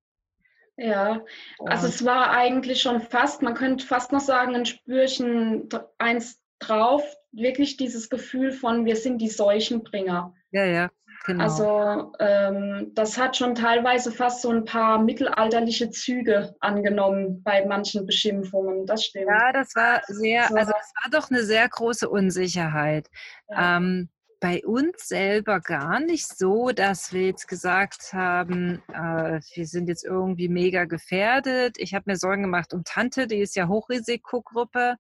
Ja, 0.79 1.25
also 1.65 1.87
es 1.87 2.05
war 2.05 2.31
eigentlich 2.31 2.83
schon 2.83 3.01
fast, 3.01 3.43
man 3.43 3.55
könnte 3.55 3.87
fast 3.87 4.13
noch 4.13 4.21
sagen, 4.21 4.55
ein 4.55 4.67
Spürchen 4.67 5.69
eins 5.99 6.41
drauf, 6.59 7.03
wirklich 7.33 7.77
dieses 7.77 8.11
Gefühl 8.11 8.53
von, 8.53 8.85
wir 8.85 8.97
sind 8.97 9.19
die 9.19 9.29
Seuchenbringer. 9.29 10.35
Ja, 10.51 10.65
ja. 10.65 10.91
Genau. 11.25 11.45
Also 11.45 12.13
ähm, 12.21 12.93
das 12.95 13.19
hat 13.19 13.37
schon 13.37 13.55
teilweise 13.55 14.13
fast 14.13 14.43
so 14.43 14.51
ein 14.51 14.65
paar 14.65 15.03
mittelalterliche 15.03 15.91
Züge 15.91 16.55
angenommen 16.61 17.43
bei 17.43 17.65
manchen 17.67 18.07
Beschimpfungen. 18.07 18.87
Das 18.87 19.05
stimmt. 19.05 19.27
Ja, 19.29 19.53
das 19.53 19.75
war 19.75 20.03
sehr, 20.07 20.45
also 20.45 20.73
es 20.73 20.93
war 21.03 21.11
doch 21.11 21.31
eine 21.31 21.43
sehr 21.43 21.69
große 21.69 22.09
Unsicherheit. 22.09 23.09
Ja. 23.49 23.79
Ähm, 23.79 24.09
bei 24.47 24.65
uns 24.65 25.09
selber 25.09 25.59
gar 25.59 25.99
nicht 25.99 26.39
so, 26.39 26.71
dass 26.71 27.13
wir 27.13 27.23
jetzt 27.23 27.49
gesagt 27.49 28.13
haben, 28.13 28.81
äh, 28.93 29.41
wir 29.55 29.67
sind 29.67 29.89
jetzt 29.89 30.05
irgendwie 30.05 30.49
mega 30.49 30.85
gefährdet. 30.85 31.75
Ich 31.79 31.95
habe 31.95 32.05
mir 32.07 32.17
Sorgen 32.17 32.43
gemacht 32.43 32.73
um 32.73 32.85
Tante, 32.85 33.27
die 33.27 33.41
ist 33.41 33.57
ja 33.57 33.67
Hochrisikogruppe. 33.67 34.99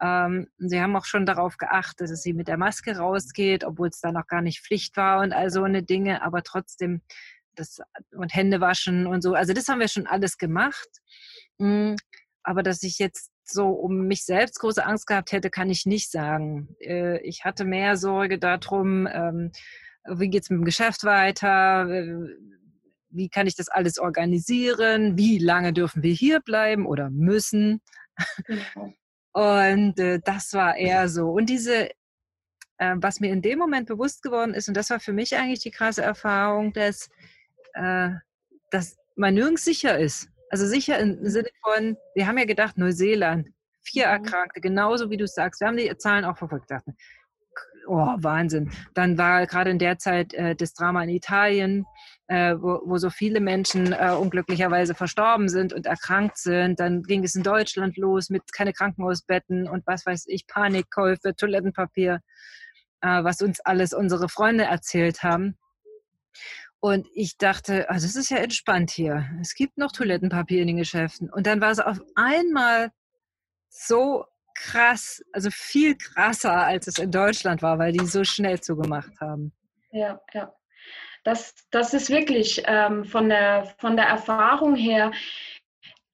Ähm, 0.00 0.46
sie 0.58 0.80
haben 0.80 0.94
auch 0.94 1.04
schon 1.04 1.26
darauf 1.26 1.56
geachtet, 1.56 2.10
dass 2.10 2.22
sie 2.22 2.32
mit 2.32 2.46
der 2.46 2.58
Maske 2.58 2.96
rausgeht, 2.96 3.64
obwohl 3.64 3.88
es 3.88 3.98
da 3.98 4.12
noch 4.12 4.28
gar 4.28 4.40
nicht 4.40 4.64
Pflicht 4.64 4.96
war 4.96 5.20
und 5.20 5.32
all 5.32 5.50
so 5.50 5.64
eine 5.64 5.82
Dinge, 5.82 6.22
aber 6.22 6.44
trotzdem 6.44 7.02
das 7.56 7.80
und 8.12 8.32
Hände 8.36 8.60
waschen 8.60 9.08
und 9.08 9.20
so. 9.20 9.34
Also 9.34 9.52
das 9.52 9.66
haben 9.66 9.80
wir 9.80 9.88
schon 9.88 10.06
alles 10.06 10.38
gemacht. 10.38 10.90
Mhm. 11.58 11.96
Aber 12.44 12.62
dass 12.62 12.84
ich 12.84 13.00
jetzt 13.00 13.32
so 13.48 13.68
um 13.68 14.06
mich 14.06 14.24
selbst 14.24 14.58
große 14.60 14.84
Angst 14.84 15.06
gehabt 15.06 15.32
hätte, 15.32 15.50
kann 15.50 15.70
ich 15.70 15.86
nicht 15.86 16.10
sagen. 16.10 16.76
Äh, 16.80 17.20
ich 17.20 17.44
hatte 17.44 17.64
mehr 17.64 17.96
Sorge 17.96 18.38
darum, 18.38 19.06
ähm, 19.06 19.52
wie 20.08 20.28
geht 20.28 20.44
es 20.44 20.50
mit 20.50 20.60
dem 20.60 20.64
Geschäft 20.64 21.04
weiter, 21.04 21.86
wie 23.10 23.28
kann 23.28 23.46
ich 23.46 23.56
das 23.56 23.68
alles 23.68 23.98
organisieren, 23.98 25.16
wie 25.16 25.38
lange 25.38 25.72
dürfen 25.72 26.02
wir 26.02 26.12
hier 26.12 26.40
bleiben 26.40 26.86
oder 26.86 27.10
müssen. 27.10 27.80
Genau. 28.46 28.92
Und 29.32 29.98
äh, 29.98 30.18
das 30.24 30.54
war 30.54 30.76
eher 30.76 31.10
so. 31.10 31.30
Und 31.30 31.50
diese, 31.50 31.90
äh, 32.78 32.94
was 32.96 33.20
mir 33.20 33.30
in 33.30 33.42
dem 33.42 33.58
Moment 33.58 33.86
bewusst 33.86 34.22
geworden 34.22 34.54
ist, 34.54 34.68
und 34.68 34.74
das 34.74 34.88
war 34.88 34.98
für 34.98 35.12
mich 35.12 35.36
eigentlich 35.36 35.60
die 35.60 35.70
krasse 35.70 36.02
Erfahrung, 36.02 36.72
dass, 36.72 37.10
äh, 37.74 38.10
dass 38.70 38.96
man 39.14 39.34
nirgends 39.34 39.64
sicher 39.64 39.98
ist. 39.98 40.28
Also 40.50 40.66
sicher 40.66 40.98
im 40.98 41.20
mhm. 41.20 41.28
Sinne 41.28 41.48
von, 41.62 41.96
wir 42.14 42.26
haben 42.26 42.38
ja 42.38 42.44
gedacht, 42.44 42.78
Neuseeland, 42.78 43.48
vier 43.82 44.06
mhm. 44.06 44.12
Erkrankte, 44.12 44.60
genauso 44.60 45.10
wie 45.10 45.16
du 45.16 45.26
sagst. 45.26 45.60
Wir 45.60 45.68
haben 45.68 45.76
die 45.76 45.96
Zahlen 45.98 46.24
auch 46.24 46.36
verfolgt. 46.36 46.70
Dachten, 46.70 46.96
oh, 47.86 48.14
Wahnsinn. 48.18 48.70
Dann 48.94 49.18
war 49.18 49.46
gerade 49.46 49.70
in 49.70 49.78
der 49.78 49.98
Zeit 49.98 50.34
äh, 50.34 50.54
das 50.54 50.74
Drama 50.74 51.02
in 51.02 51.10
Italien, 51.10 51.84
äh, 52.28 52.54
wo, 52.58 52.80
wo, 52.84 52.98
so 52.98 53.10
viele 53.10 53.40
Menschen 53.40 53.92
äh, 53.92 54.10
unglücklicherweise 54.18 54.94
verstorben 54.94 55.48
sind 55.48 55.72
und 55.72 55.86
erkrankt 55.86 56.38
sind. 56.38 56.80
Dann 56.80 57.02
ging 57.02 57.24
es 57.24 57.34
in 57.34 57.42
Deutschland 57.42 57.96
los 57.96 58.30
mit 58.30 58.52
keine 58.52 58.72
Krankenhausbetten 58.72 59.68
und 59.68 59.86
was 59.86 60.06
weiß 60.06 60.26
ich, 60.28 60.46
Panikkäufe, 60.46 61.34
Toilettenpapier, 61.36 62.20
äh, 63.00 63.24
was 63.24 63.42
uns 63.42 63.60
alles 63.60 63.92
unsere 63.92 64.28
Freunde 64.28 64.64
erzählt 64.64 65.22
haben. 65.22 65.56
Und 66.80 67.08
ich 67.14 67.38
dachte, 67.38 67.88
also 67.90 68.06
es 68.06 68.16
ist 68.16 68.30
ja 68.30 68.38
entspannt 68.38 68.90
hier. 68.90 69.26
Es 69.40 69.54
gibt 69.54 69.78
noch 69.78 69.92
Toilettenpapier 69.92 70.60
in 70.60 70.68
den 70.68 70.76
Geschäften. 70.76 71.30
Und 71.30 71.46
dann 71.46 71.60
war 71.60 71.70
es 71.70 71.80
auf 71.80 72.00
einmal 72.14 72.92
so 73.68 74.24
krass, 74.54 75.22
also 75.32 75.50
viel 75.50 75.96
krasser, 75.96 76.52
als 76.52 76.86
es 76.86 76.98
in 76.98 77.10
Deutschland 77.10 77.62
war, 77.62 77.78
weil 77.78 77.92
die 77.92 78.06
so 78.06 78.24
schnell 78.24 78.60
zugemacht 78.60 79.20
haben. 79.20 79.52
Ja, 79.90 80.20
ja. 80.32 80.52
Das, 81.24 81.54
das 81.70 81.92
ist 81.92 82.08
wirklich 82.08 82.62
ähm, 82.66 83.04
von, 83.04 83.28
der, 83.28 83.74
von 83.78 83.96
der 83.96 84.06
Erfahrung 84.06 84.76
her, 84.76 85.10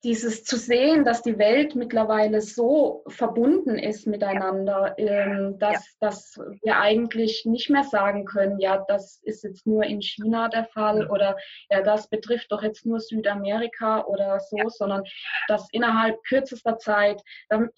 dieses 0.05 0.43
zu 0.45 0.57
sehen, 0.57 1.05
dass 1.05 1.23
die 1.23 1.39
Welt 1.39 1.77
mittlerweile 1.77 2.41
so 2.41 3.05
verbunden 3.07 3.79
ist 3.79 4.07
miteinander, 4.07 4.95
ähm, 4.99 5.59
dass, 5.59 5.75
ja. 5.75 6.09
dass 6.09 6.41
wir 6.63 6.81
eigentlich 6.81 7.45
nicht 7.47 7.71
mehr 7.71 7.85
sagen 7.85 8.25
können, 8.25 8.59
ja, 8.59 8.85
das 8.89 9.21
ist 9.23 9.45
jetzt 9.45 9.67
nur 9.67 9.85
in 9.85 10.03
China 10.03 10.49
der 10.49 10.65
Fall 10.65 11.09
oder 11.09 11.37
ja, 11.71 11.83
das 11.83 12.09
betrifft 12.09 12.51
doch 12.51 12.63
jetzt 12.63 12.85
nur 12.85 12.99
Südamerika 12.99 14.05
oder 14.05 14.41
so, 14.41 14.57
ja. 14.57 14.69
sondern 14.69 15.05
dass 15.47 15.69
innerhalb 15.71 16.21
kürzester 16.25 16.79
Zeit, 16.79 17.23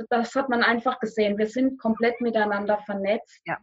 das 0.08 0.34
hat 0.34 0.48
man 0.48 0.62
einfach 0.62 1.00
gesehen, 1.00 1.36
wir 1.36 1.48
sind 1.48 1.78
komplett 1.78 2.20
miteinander 2.20 2.78
vernetzt. 2.86 3.40
Ja. 3.44 3.58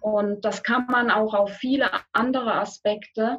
Und 0.00 0.44
das 0.44 0.62
kann 0.62 0.86
man 0.86 1.10
auch 1.10 1.34
auf 1.34 1.50
viele 1.50 1.90
andere 2.12 2.54
Aspekte 2.54 3.38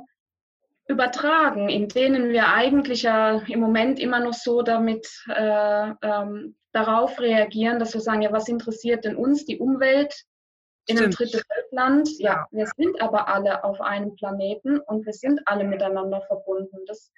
übertragen, 0.89 1.69
in 1.69 1.88
denen 1.88 2.29
wir 2.29 2.51
eigentlich 2.51 3.03
ja 3.03 3.41
im 3.48 3.60
Moment 3.60 4.00
immer 4.00 4.19
noch 4.19 4.34
so 4.34 4.63
damit 4.63 5.08
äh, 5.29 5.91
ähm, 6.01 6.55
darauf 6.72 7.19
reagieren, 7.19 7.79
dass 7.79 7.93
wir 7.93 8.01
sagen, 8.01 8.24
ja, 8.24 8.31
was 8.31 8.48
interessiert 8.48 9.05
denn 9.05 9.15
uns 9.15 9.46
die 9.46 9.60
Umwelt 9.60 10.25
in 10.88 10.98
einem 10.98 11.12
dritten 11.12 11.41
Weltland? 11.48 12.10
Ja, 12.17 12.48
wir 12.51 12.65
sind 12.75 13.00
aber 13.01 13.27
alle 13.27 13.63
auf 13.63 13.79
einem 13.81 14.15
Planeten 14.15 14.79
und 14.79 15.05
wir 15.05 15.13
sind 15.13 15.41
alle 15.46 15.63
miteinander 15.63 16.22
verbunden. 16.22 16.77
Das, 16.88 17.12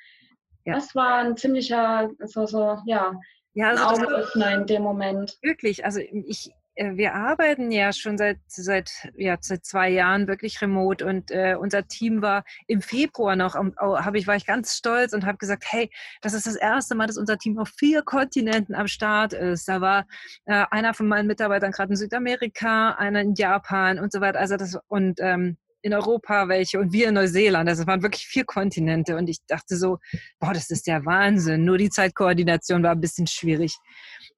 ja. 0.65 0.75
das 0.75 0.93
war 0.93 1.15
ein 1.15 1.37
ziemlicher, 1.37 2.09
so, 2.25 2.45
so 2.45 2.77
ja, 2.85 3.13
ja 3.53 3.69
also 3.69 4.03
Augenöffner 4.03 4.53
in 4.53 4.65
dem 4.65 4.81
Moment. 4.81 5.37
Wirklich, 5.41 5.85
also 5.85 6.01
ich, 6.01 6.51
wir 6.75 7.13
arbeiten 7.13 7.71
ja 7.71 7.91
schon 7.91 8.17
seit, 8.17 8.39
seit, 8.47 8.91
ja, 9.15 9.37
seit 9.39 9.65
zwei 9.65 9.89
Jahren 9.89 10.27
wirklich 10.27 10.61
remote 10.61 11.05
und 11.05 11.29
äh, 11.31 11.55
unser 11.59 11.87
Team 11.87 12.21
war 12.21 12.43
im 12.67 12.81
Februar 12.81 13.35
noch, 13.35 13.55
um, 13.55 13.73
hab 13.77 14.15
ich, 14.15 14.25
war 14.25 14.35
ich 14.35 14.45
ganz 14.45 14.77
stolz 14.77 15.13
und 15.13 15.25
habe 15.25 15.37
gesagt, 15.37 15.65
hey, 15.67 15.89
das 16.21 16.33
ist 16.33 16.47
das 16.47 16.55
erste 16.55 16.95
Mal, 16.95 17.07
dass 17.07 17.17
unser 17.17 17.37
Team 17.37 17.59
auf 17.59 17.69
vier 17.77 18.03
Kontinenten 18.03 18.73
am 18.73 18.87
Start 18.87 19.33
ist. 19.33 19.67
Da 19.67 19.81
war 19.81 20.05
äh, 20.45 20.65
einer 20.71 20.93
von 20.93 21.07
meinen 21.07 21.27
Mitarbeitern 21.27 21.71
gerade 21.71 21.91
in 21.91 21.97
Südamerika, 21.97 22.91
einer 22.91 23.21
in 23.21 23.35
Japan 23.35 23.99
und 23.99 24.11
so 24.11 24.21
weiter. 24.21 24.39
Also 24.39 24.55
das 24.55 24.77
und 24.87 25.19
ähm, 25.19 25.57
in 25.83 25.93
Europa 25.93 26.47
welche 26.47 26.79
und 26.79 26.93
wir 26.93 27.09
in 27.09 27.15
Neuseeland. 27.15 27.67
Das 27.67 27.85
waren 27.87 28.03
wirklich 28.03 28.27
vier 28.27 28.45
Kontinente 28.45 29.17
und 29.17 29.29
ich 29.29 29.39
dachte 29.47 29.75
so, 29.75 29.97
boah, 30.39 30.53
das 30.53 30.69
ist 30.69 30.87
der 30.87 31.05
Wahnsinn. 31.05 31.65
Nur 31.65 31.77
die 31.77 31.89
Zeitkoordination 31.89 32.83
war 32.83 32.91
ein 32.91 33.01
bisschen 33.01 33.27
schwierig. 33.27 33.75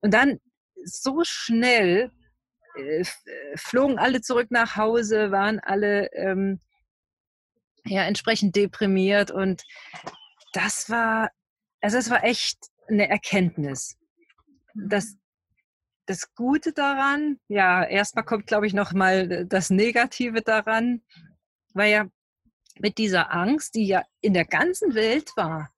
Und 0.02 0.14
dann 0.14 0.40
so 0.86 1.22
schnell 1.24 2.12
äh, 2.78 3.02
äh, 3.02 3.06
flogen 3.56 4.00
alle 4.00 4.22
zurück 4.22 4.48
nach 4.50 4.76
Hause, 4.76 5.32
waren 5.32 5.60
alle 5.60 6.12
ähm, 6.14 6.60
ja, 7.86 8.04
entsprechend 8.04 8.56
deprimiert 8.56 9.32
und 9.32 9.64
das 10.54 10.90
war, 10.90 11.32
also 11.82 11.98
es 11.98 12.10
war 12.10 12.24
echt 12.24 12.70
eine 12.88 13.10
Erkenntnis. 13.10 13.98
Das, 14.76 15.16
das 16.06 16.34
Gute 16.36 16.74
daran, 16.74 17.40
ja, 17.48 17.84
erstmal 17.84 18.26
kommt, 18.26 18.48
glaube 18.48 18.68
ich, 18.68 18.74
noch 18.74 18.94
mal 18.94 19.46
das 19.46 19.70
Negative 19.70 20.42
daran, 20.42 21.02
weil 21.74 21.92
ja 21.92 22.06
mit 22.80 22.98
dieser 22.98 23.32
Angst, 23.34 23.76
die 23.76 23.86
ja 23.86 24.04
in 24.22 24.34
der 24.34 24.46
ganzen 24.46 24.96
Welt 24.96 25.32
war, 25.36 25.70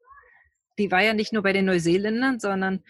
die 0.78 0.92
war 0.92 1.02
ja 1.02 1.14
nicht 1.14 1.34
nur 1.34 1.44
bei 1.44 1.54
den 1.54 1.66
Neuseeländern, 1.66 2.40
sondern 2.40 2.84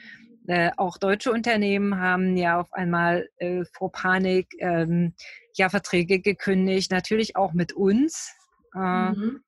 äh, 0.47 0.71
auch 0.77 0.97
deutsche 0.97 1.31
Unternehmen 1.31 1.99
haben 1.99 2.37
ja 2.37 2.59
auf 2.59 2.71
einmal 2.73 3.29
äh, 3.37 3.63
vor 3.73 3.91
Panik 3.91 4.47
ähm, 4.59 5.13
ja 5.55 5.69
Verträge 5.69 6.19
gekündigt, 6.19 6.91
natürlich 6.91 7.35
auch 7.35 7.53
mit 7.53 7.73
uns. 7.73 8.31
Äh, 8.75 9.09
mhm. 9.09 9.41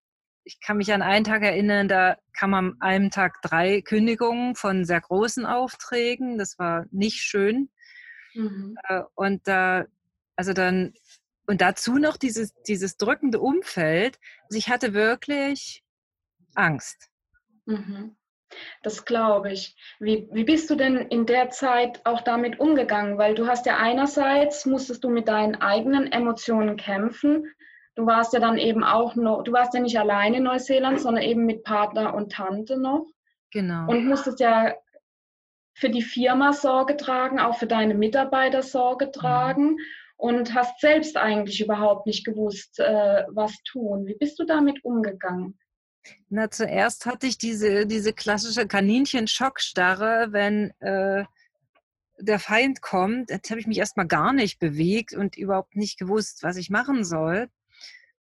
Ich 0.43 0.59
kann 0.61 0.77
mich 0.77 0.93
an 0.93 1.01
einen 1.01 1.25
Tag 1.25 1.43
erinnern, 1.43 1.87
da 1.87 2.17
kam 2.33 2.53
am 2.53 2.77
einem 2.79 3.11
Tag 3.11 3.41
drei 3.41 3.81
Kündigungen 3.81 4.55
von 4.55 4.85
sehr 4.85 5.01
großen 5.01 5.45
Aufträgen. 5.45 6.37
Das 6.37 6.57
war 6.57 6.85
nicht 6.91 7.17
schön. 7.17 7.69
Mhm. 8.33 8.77
Äh, 8.87 9.03
und 9.15 9.47
da, 9.47 9.85
also 10.35 10.53
dann, 10.53 10.93
und 11.47 11.61
dazu 11.61 11.97
noch 11.97 12.17
dieses, 12.17 12.53
dieses 12.67 12.97
drückende 12.97 13.39
Umfeld. 13.39 14.19
Also 14.43 14.57
ich 14.57 14.69
hatte 14.69 14.93
wirklich 14.93 15.83
Angst. 16.55 17.09
Mhm. 17.65 18.16
Das 18.83 19.05
glaube 19.05 19.51
ich. 19.51 19.75
Wie, 19.99 20.27
wie 20.31 20.43
bist 20.43 20.69
du 20.69 20.75
denn 20.75 20.97
in 20.97 21.25
der 21.25 21.49
Zeit 21.49 22.01
auch 22.05 22.21
damit 22.21 22.59
umgegangen? 22.59 23.17
Weil 23.17 23.35
du 23.35 23.47
hast 23.47 23.65
ja 23.65 23.77
einerseits, 23.77 24.65
musstest 24.65 25.03
du 25.03 25.09
mit 25.09 25.27
deinen 25.27 25.55
eigenen 25.55 26.11
Emotionen 26.11 26.77
kämpfen. 26.77 27.51
Du 27.95 28.05
warst 28.05 28.33
ja 28.33 28.39
dann 28.39 28.57
eben 28.57 28.83
auch 28.83 29.15
noch, 29.15 29.43
du 29.43 29.51
warst 29.51 29.73
ja 29.73 29.79
nicht 29.79 29.99
alleine 29.99 30.37
in 30.37 30.43
Neuseeland, 30.43 30.99
sondern 30.99 31.23
eben 31.23 31.45
mit 31.45 31.63
Partner 31.63 32.13
und 32.13 32.31
Tante 32.31 32.79
noch. 32.79 33.07
Genau. 33.51 33.89
Und 33.89 34.05
musstest 34.05 34.39
ja 34.39 34.75
für 35.73 35.89
die 35.89 36.01
Firma 36.01 36.53
Sorge 36.53 36.97
tragen, 36.97 37.39
auch 37.39 37.57
für 37.57 37.67
deine 37.67 37.93
Mitarbeiter 37.93 38.61
Sorge 38.63 39.07
mhm. 39.07 39.11
tragen. 39.11 39.77
und 40.19 40.55
hast 40.55 40.79
selbst 40.79 41.15
eigentlich 41.15 41.61
überhaupt 41.61 42.07
nicht 42.07 42.25
gewusst, 42.25 42.79
äh, 42.79 43.23
was 43.29 43.61
tun. 43.63 44.07
Wie 44.07 44.15
bist 44.15 44.39
du 44.39 44.45
damit 44.45 44.83
umgegangen? 44.83 45.59
Na, 46.29 46.51
zuerst 46.51 47.05
hatte 47.05 47.25
ich 47.25 47.37
diese, 47.37 47.85
diese 47.85 48.11
klassische 48.11 48.67
Kaninchen-Schockstarre, 48.67 50.27
wenn 50.31 50.71
äh, 50.81 51.23
der 52.19 52.39
Feind 52.39 52.81
kommt. 52.81 53.29
Jetzt 53.29 53.49
habe 53.49 53.61
ich 53.61 53.67
mich 53.67 53.77
erstmal 53.77 54.07
gar 54.07 54.33
nicht 54.33 54.59
bewegt 54.59 55.13
und 55.13 55.37
überhaupt 55.37 55.75
nicht 55.75 55.97
gewusst, 55.97 56.43
was 56.43 56.57
ich 56.57 56.69
machen 56.69 57.05
soll. 57.05 57.49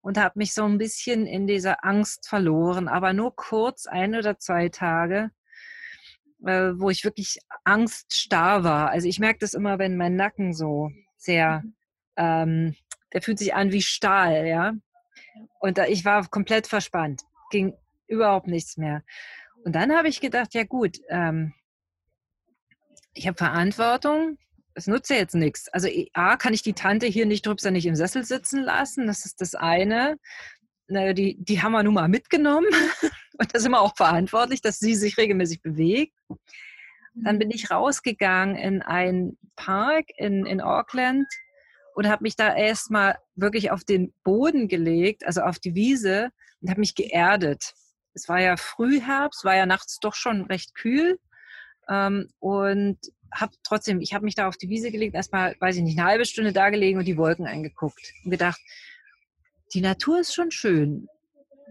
Und 0.01 0.17
habe 0.17 0.39
mich 0.39 0.53
so 0.53 0.63
ein 0.63 0.77
bisschen 0.77 1.25
in 1.25 1.47
dieser 1.47 1.83
Angst 1.83 2.29
verloren, 2.29 2.87
aber 2.87 3.11
nur 3.11 3.35
kurz, 3.35 3.87
ein 3.87 4.15
oder 4.15 4.39
zwei 4.39 4.69
Tage, 4.69 5.31
äh, 6.45 6.71
wo 6.75 6.89
ich 6.89 7.03
wirklich 7.03 7.39
angststarr 7.65 8.63
war. 8.63 8.89
Also 8.89 9.09
ich 9.09 9.19
merke 9.19 9.39
das 9.39 9.53
immer, 9.53 9.79
wenn 9.79 9.97
mein 9.97 10.15
Nacken 10.15 10.53
so 10.53 10.91
sehr, 11.17 11.61
mhm. 11.61 11.73
ähm, 12.15 12.75
der 13.11 13.21
fühlt 13.21 13.39
sich 13.39 13.53
an 13.53 13.73
wie 13.73 13.81
Stahl, 13.81 14.47
ja. 14.47 14.73
Und 15.59 15.77
ich 15.89 16.05
war 16.05 16.25
komplett 16.29 16.67
verspannt 16.67 17.23
ging 17.49 17.73
überhaupt 18.07 18.47
nichts 18.47 18.77
mehr. 18.77 19.03
Und 19.63 19.73
dann 19.75 19.95
habe 19.95 20.07
ich 20.07 20.21
gedacht, 20.21 20.53
ja 20.53 20.63
gut, 20.63 20.99
ähm, 21.09 21.53
ich 23.13 23.27
habe 23.27 23.37
Verantwortung, 23.37 24.37
es 24.73 24.87
nutzt 24.87 25.09
ja 25.09 25.17
jetzt 25.17 25.35
nichts. 25.35 25.67
Also 25.69 25.89
A, 26.13 26.37
kann 26.37 26.53
ich 26.53 26.61
die 26.61 26.73
Tante 26.73 27.07
hier 27.07 27.25
nicht 27.25 27.45
drüber 27.45 27.71
nicht 27.71 27.85
im 27.85 27.95
Sessel 27.95 28.23
sitzen 28.23 28.61
lassen, 28.61 29.07
das 29.07 29.25
ist 29.25 29.41
das 29.41 29.55
eine. 29.55 30.17
Die, 30.89 31.35
die 31.39 31.61
haben 31.61 31.73
wir 31.73 31.83
nun 31.83 31.95
mal 31.95 32.07
mitgenommen 32.07 32.69
und 33.37 33.53
da 33.53 33.59
sind 33.59 33.71
wir 33.71 33.81
auch 33.81 33.97
verantwortlich, 33.97 34.61
dass 34.61 34.79
sie 34.79 34.95
sich 34.95 35.17
regelmäßig 35.17 35.61
bewegt. 35.61 36.15
Dann 37.15 37.35
mhm. 37.35 37.39
bin 37.39 37.51
ich 37.51 37.71
rausgegangen 37.71 38.55
in 38.55 38.81
einen 38.81 39.37
Park 39.55 40.05
in, 40.15 40.45
in 40.45 40.61
Auckland 40.61 41.27
und 41.95 42.07
habe 42.07 42.23
mich 42.23 42.35
da 42.35 42.55
erstmal 42.55 43.17
wirklich 43.35 43.71
auf 43.71 43.83
den 43.83 44.13
Boden 44.23 44.67
gelegt, 44.67 45.25
also 45.25 45.41
auf 45.41 45.59
die 45.59 45.75
Wiese 45.75 46.29
und 46.61 46.69
habe 46.69 46.79
mich 46.79 46.95
geerdet. 46.95 47.73
Es 48.13 48.27
war 48.27 48.39
ja 48.39 48.57
Frühherbst, 48.57 49.43
war 49.45 49.55
ja 49.55 49.65
nachts 49.65 49.99
doch 49.99 50.15
schon 50.15 50.43
recht 50.43 50.73
kühl 50.75 51.19
ähm, 51.89 52.29
und 52.39 52.97
habe 53.33 53.53
trotzdem, 53.63 53.99
ich 54.01 54.13
habe 54.13 54.25
mich 54.25 54.35
da 54.35 54.47
auf 54.47 54.57
die 54.57 54.69
Wiese 54.69 54.91
gelegt, 54.91 55.15
erstmal, 55.15 55.55
weiß 55.59 55.75
ich 55.77 55.83
nicht, 55.83 55.99
eine 55.99 56.07
halbe 56.07 56.25
Stunde 56.25 56.53
da 56.53 56.69
gelegen 56.69 56.97
und 56.97 57.05
die 57.05 57.17
Wolken 57.17 57.45
eingeguckt 57.45 58.13
und 58.23 58.31
gedacht, 58.31 58.59
die 59.73 59.81
Natur 59.81 60.19
ist 60.19 60.33
schon 60.33 60.51
schön. 60.51 61.07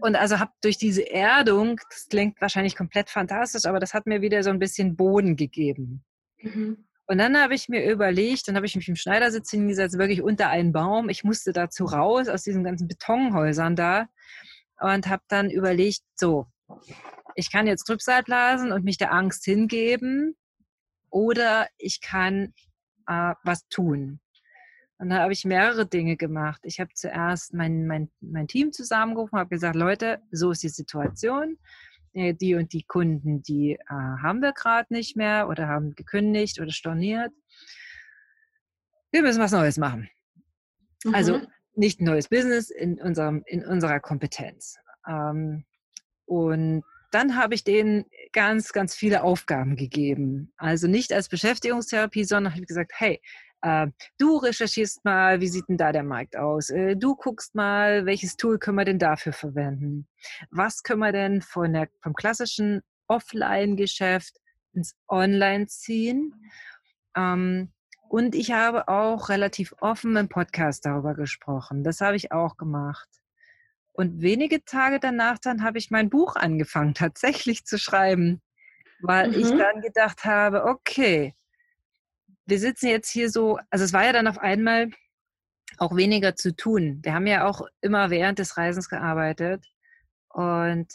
Und 0.01 0.15
also 0.15 0.39
habe 0.39 0.51
durch 0.61 0.77
diese 0.77 1.09
Erdung, 1.09 1.79
das 1.89 2.07
klingt 2.07 2.39
wahrscheinlich 2.39 2.75
komplett 2.75 3.09
fantastisch, 3.09 3.65
aber 3.65 3.79
das 3.79 3.95
hat 3.95 4.05
mir 4.05 4.21
wieder 4.21 4.43
so 4.43 4.51
ein 4.51 4.59
bisschen 4.59 4.95
Boden 4.95 5.35
gegeben. 5.35 6.03
Mhm. 6.39 6.85
Und 7.07 7.17
dann 7.17 7.37
habe 7.41 7.55
ich 7.55 7.69
mir 7.69 7.89
überlegt, 7.89 8.47
dann 8.47 8.55
habe 8.55 8.65
ich 8.65 8.75
mich 8.75 8.87
im 8.89 8.95
Schneidersitz 8.95 9.49
hingesetzt, 9.49 9.97
wirklich 9.97 10.21
unter 10.21 10.49
einen 10.49 10.73
Baum. 10.73 11.09
Ich 11.09 11.23
musste 11.23 11.53
dazu 11.53 11.85
raus 11.85 12.27
aus 12.27 12.43
diesen 12.43 12.63
ganzen 12.63 12.87
Betonhäusern 12.87 13.75
da 13.75 14.07
und 14.79 15.07
habe 15.07 15.23
dann 15.27 15.49
überlegt, 15.49 16.01
so, 16.15 16.47
ich 17.35 17.51
kann 17.51 17.67
jetzt 17.67 17.85
Trübsal 17.85 18.23
blasen 18.23 18.71
und 18.71 18.83
mich 18.83 18.97
der 18.97 19.13
Angst 19.13 19.45
hingeben 19.45 20.35
oder 21.09 21.67
ich 21.77 22.01
kann 22.01 22.53
äh, 23.07 23.33
was 23.43 23.67
tun. 23.69 24.19
Und 24.99 25.09
da 25.09 25.19
habe 25.19 25.33
ich 25.33 25.45
mehrere 25.45 25.85
Dinge 25.85 26.17
gemacht. 26.17 26.61
Ich 26.63 26.79
habe 26.79 26.89
zuerst 26.95 27.53
mein, 27.53 27.85
mein, 27.85 28.09
mein 28.19 28.47
Team 28.47 28.71
zusammengerufen, 28.71 29.37
habe 29.37 29.49
gesagt, 29.49 29.75
Leute, 29.75 30.21
so 30.31 30.51
ist 30.51 30.63
die 30.63 30.69
Situation. 30.69 31.57
Äh, 32.13 32.33
die 32.33 32.55
und 32.55 32.73
die 32.73 32.83
Kunden, 32.83 33.43
die 33.43 33.73
äh, 33.73 33.77
haben 33.89 34.41
wir 34.41 34.53
gerade 34.53 34.91
nicht 34.91 35.15
mehr 35.15 35.47
oder 35.49 35.67
haben 35.67 35.93
gekündigt 35.93 36.59
oder 36.59 36.71
storniert. 36.71 37.31
Wir 39.11 39.21
müssen 39.21 39.41
was 39.41 39.51
Neues 39.51 39.77
machen. 39.77 40.09
Also 41.13 41.35
mhm. 41.35 41.39
Also 41.41 41.56
nicht 41.77 41.99
ein 41.99 42.05
neues 42.05 42.29
Business 42.29 42.69
in, 42.69 42.99
unserem, 42.99 43.43
in 43.45 43.65
unserer 43.65 43.99
Kompetenz. 43.99 44.77
Ähm, 45.07 45.65
und 46.25 46.83
dann 47.11 47.37
habe 47.37 47.55
ich 47.55 47.63
denen 47.63 48.05
ganz, 48.33 48.73
ganz 48.73 48.93
viele 48.93 49.23
Aufgaben 49.23 49.75
gegeben. 49.75 50.51
Also 50.57 50.87
nicht 50.87 51.13
als 51.13 51.29
Beschäftigungstherapie, 51.29 52.25
sondern 52.25 52.53
habe 52.53 52.65
gesagt, 52.65 52.91
hey, 52.95 53.21
äh, 53.61 53.87
du 54.17 54.37
recherchierst 54.37 55.03
mal, 55.05 55.41
wie 55.41 55.47
sieht 55.47 55.67
denn 55.69 55.77
da 55.77 55.91
der 55.91 56.03
Markt 56.03 56.37
aus? 56.37 56.69
Äh, 56.69 56.95
du 56.95 57.15
guckst 57.15 57.55
mal, 57.55 58.05
welches 58.05 58.35
Tool 58.35 58.59
können 58.59 58.77
wir 58.77 58.85
denn 58.85 58.99
dafür 58.99 59.33
verwenden? 59.33 60.07
Was 60.51 60.83
können 60.83 60.99
wir 60.99 61.11
denn 61.11 61.41
von 61.41 61.73
der, 61.73 61.87
vom 62.01 62.13
klassischen 62.13 62.81
Offline-Geschäft 63.07 64.37
ins 64.73 64.95
Online 65.07 65.67
ziehen? 65.67 66.33
Ähm, 67.15 67.71
und 68.09 68.35
ich 68.35 68.51
habe 68.51 68.87
auch 68.87 69.29
relativ 69.29 69.73
offen 69.79 70.15
im 70.15 70.29
Podcast 70.29 70.85
darüber 70.85 71.13
gesprochen. 71.13 71.83
Das 71.83 72.01
habe 72.01 72.15
ich 72.15 72.31
auch 72.31 72.57
gemacht. 72.57 73.07
Und 73.93 74.21
wenige 74.21 74.63
Tage 74.63 74.99
danach 74.99 75.39
dann 75.39 75.63
habe 75.63 75.77
ich 75.77 75.91
mein 75.91 76.09
Buch 76.09 76.35
angefangen, 76.35 76.93
tatsächlich 76.93 77.65
zu 77.65 77.77
schreiben, 77.77 78.41
weil 79.01 79.29
mhm. 79.29 79.39
ich 79.39 79.49
dann 79.49 79.81
gedacht 79.81 80.25
habe, 80.25 80.65
okay, 80.65 81.35
wir 82.45 82.59
sitzen 82.59 82.87
jetzt 82.87 83.09
hier 83.09 83.29
so, 83.29 83.59
also 83.69 83.83
es 83.83 83.93
war 83.93 84.05
ja 84.05 84.13
dann 84.13 84.27
auf 84.27 84.37
einmal 84.37 84.89
auch 85.77 85.95
weniger 85.95 86.35
zu 86.35 86.55
tun. 86.55 86.99
Wir 87.03 87.13
haben 87.13 87.27
ja 87.27 87.45
auch 87.45 87.61
immer 87.81 88.09
während 88.09 88.39
des 88.39 88.55
Reisens 88.55 88.87
gearbeitet 88.89 89.65
und 90.29 90.87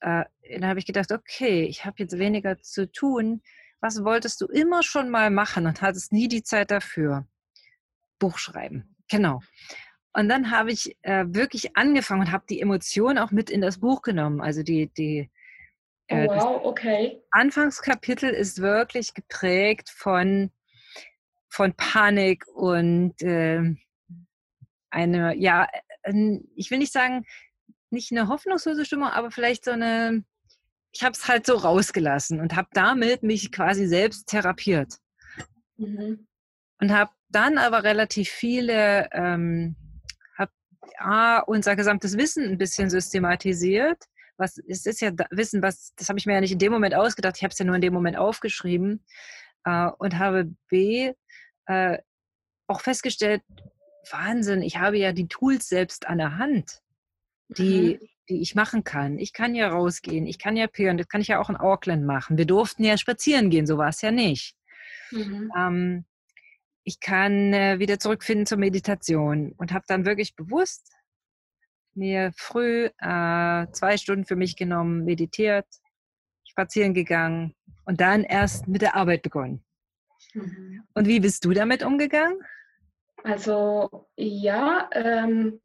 äh, 0.00 0.24
dann 0.50 0.66
habe 0.66 0.78
ich 0.78 0.86
gedacht, 0.86 1.12
okay, 1.12 1.62
ich 1.62 1.84
habe 1.84 1.96
jetzt 1.98 2.18
weniger 2.18 2.60
zu 2.60 2.90
tun 2.90 3.40
was 3.84 4.02
wolltest 4.02 4.40
du 4.40 4.46
immer 4.46 4.82
schon 4.82 5.10
mal 5.10 5.30
machen 5.30 5.66
und 5.66 5.82
hattest 5.82 6.10
nie 6.10 6.26
die 6.26 6.42
Zeit 6.42 6.70
dafür? 6.70 7.26
Buch 8.18 8.38
schreiben. 8.38 8.96
Genau. 9.10 9.40
Und 10.14 10.30
dann 10.30 10.50
habe 10.50 10.72
ich 10.72 10.96
äh, 11.02 11.26
wirklich 11.28 11.76
angefangen 11.76 12.22
und 12.22 12.32
habe 12.32 12.46
die 12.48 12.62
Emotionen 12.62 13.18
auch 13.18 13.30
mit 13.30 13.50
in 13.50 13.60
das 13.60 13.80
Buch 13.80 14.00
genommen. 14.00 14.40
Also 14.40 14.62
die, 14.62 14.90
die 14.96 15.30
äh, 16.06 16.26
oh, 16.26 16.34
wow, 16.34 16.60
okay. 16.64 17.20
Anfangskapitel 17.30 18.30
ist 18.30 18.62
wirklich 18.62 19.12
geprägt 19.12 19.90
von, 19.90 20.50
von 21.50 21.74
Panik 21.74 22.46
und 22.54 23.20
äh, 23.20 23.74
eine, 24.88 25.36
ja, 25.36 25.68
ich 26.56 26.70
will 26.70 26.78
nicht 26.78 26.92
sagen, 26.92 27.26
nicht 27.90 28.12
eine 28.12 28.28
hoffnungslose 28.28 28.86
Stimmung, 28.86 29.08
aber 29.08 29.30
vielleicht 29.30 29.66
so 29.66 29.72
eine, 29.72 30.24
ich 30.94 31.02
habe 31.02 31.12
es 31.12 31.26
halt 31.26 31.44
so 31.44 31.56
rausgelassen 31.56 32.40
und 32.40 32.54
habe 32.54 32.68
damit 32.72 33.22
mich 33.22 33.50
quasi 33.50 33.86
selbst 33.86 34.28
therapiert. 34.28 34.94
Mhm. 35.76 36.26
Und 36.80 36.92
habe 36.92 37.10
dann 37.28 37.58
aber 37.58 37.82
relativ 37.82 38.28
viele, 38.28 39.08
ähm, 39.12 39.74
habe 40.38 40.52
ah, 40.98 41.40
unser 41.40 41.74
gesamtes 41.74 42.16
Wissen 42.16 42.44
ein 42.44 42.58
bisschen 42.58 42.90
systematisiert. 42.90 44.04
Was 44.36 44.56
es 44.68 44.86
ist 44.86 45.00
ja 45.00 45.10
Wissen, 45.30 45.62
was 45.62 45.92
das 45.96 46.08
habe 46.08 46.18
ich 46.18 46.26
mir 46.26 46.34
ja 46.34 46.40
nicht 46.40 46.52
in 46.52 46.58
dem 46.58 46.72
Moment 46.72 46.94
ausgedacht. 46.94 47.36
Ich 47.36 47.42
habe 47.42 47.52
es 47.52 47.58
ja 47.58 47.64
nur 47.64 47.74
in 47.74 47.80
dem 47.80 47.92
Moment 47.92 48.16
aufgeschrieben 48.16 49.04
äh, 49.64 49.88
und 49.98 50.18
habe 50.18 50.52
B 50.68 51.12
äh, 51.66 51.98
auch 52.68 52.80
festgestellt, 52.80 53.42
Wahnsinn, 54.10 54.62
ich 54.62 54.78
habe 54.78 54.98
ja 54.98 55.12
die 55.12 55.28
Tools 55.28 55.68
selbst 55.68 56.06
an 56.06 56.18
der 56.18 56.38
Hand, 56.38 56.82
die 57.48 57.98
mhm 58.00 58.08
die 58.28 58.40
ich 58.40 58.54
machen 58.54 58.84
kann. 58.84 59.18
Ich 59.18 59.32
kann 59.32 59.54
ja 59.54 59.68
rausgehen, 59.68 60.26
ich 60.26 60.38
kann 60.38 60.56
ja 60.56 60.66
peeren, 60.66 60.96
das 60.96 61.08
kann 61.08 61.20
ich 61.20 61.28
ja 61.28 61.40
auch 61.40 61.50
in 61.50 61.56
Auckland 61.56 62.04
machen. 62.04 62.38
Wir 62.38 62.46
durften 62.46 62.84
ja 62.84 62.96
spazieren 62.96 63.50
gehen, 63.50 63.66
so 63.66 63.78
war 63.78 63.88
es 63.88 64.00
ja 64.00 64.10
nicht. 64.10 64.56
Mhm. 65.10 65.52
Ähm, 65.56 66.04
ich 66.84 67.00
kann 67.00 67.52
äh, 67.52 67.78
wieder 67.78 67.98
zurückfinden 67.98 68.46
zur 68.46 68.58
Meditation 68.58 69.52
und 69.56 69.72
habe 69.72 69.84
dann 69.88 70.04
wirklich 70.04 70.36
bewusst 70.36 70.92
mir 71.94 72.32
früh 72.36 72.86
äh, 72.98 73.66
zwei 73.72 73.96
Stunden 73.96 74.24
für 74.24 74.36
mich 74.36 74.56
genommen, 74.56 75.04
meditiert, 75.04 75.66
spazieren 76.44 76.92
gegangen 76.92 77.54
und 77.84 78.00
dann 78.00 78.24
erst 78.24 78.68
mit 78.68 78.82
der 78.82 78.96
Arbeit 78.96 79.22
begonnen. 79.22 79.64
Mhm. 80.34 80.82
Und 80.94 81.06
wie 81.06 81.20
bist 81.20 81.44
du 81.44 81.52
damit 81.52 81.82
umgegangen? 81.82 82.38
Also 83.22 84.08
ja, 84.16 84.90
ähm, 84.92 85.60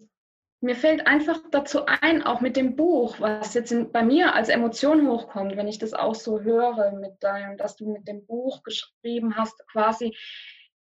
mir 0.61 0.75
fällt 0.75 1.07
einfach 1.07 1.39
dazu 1.51 1.85
ein, 1.85 2.23
auch 2.23 2.41
mit 2.41 2.57
dem 2.57 2.75
Buch, 2.75 3.19
was 3.19 3.53
jetzt 3.53 3.71
in, 3.71 3.91
bei 3.91 4.03
mir 4.03 4.35
als 4.35 4.49
Emotion 4.49 5.07
hochkommt, 5.07 5.55
wenn 5.55 5.67
ich 5.67 5.79
das 5.79 5.93
auch 5.93 6.15
so 6.15 6.41
höre, 6.41 6.91
mit 6.91 7.23
deinem, 7.23 7.57
dass 7.57 7.77
du 7.77 7.89
mit 7.89 8.07
dem 8.07 8.25
Buch 8.25 8.63
geschrieben 8.63 9.37
hast, 9.37 9.65
quasi 9.71 10.15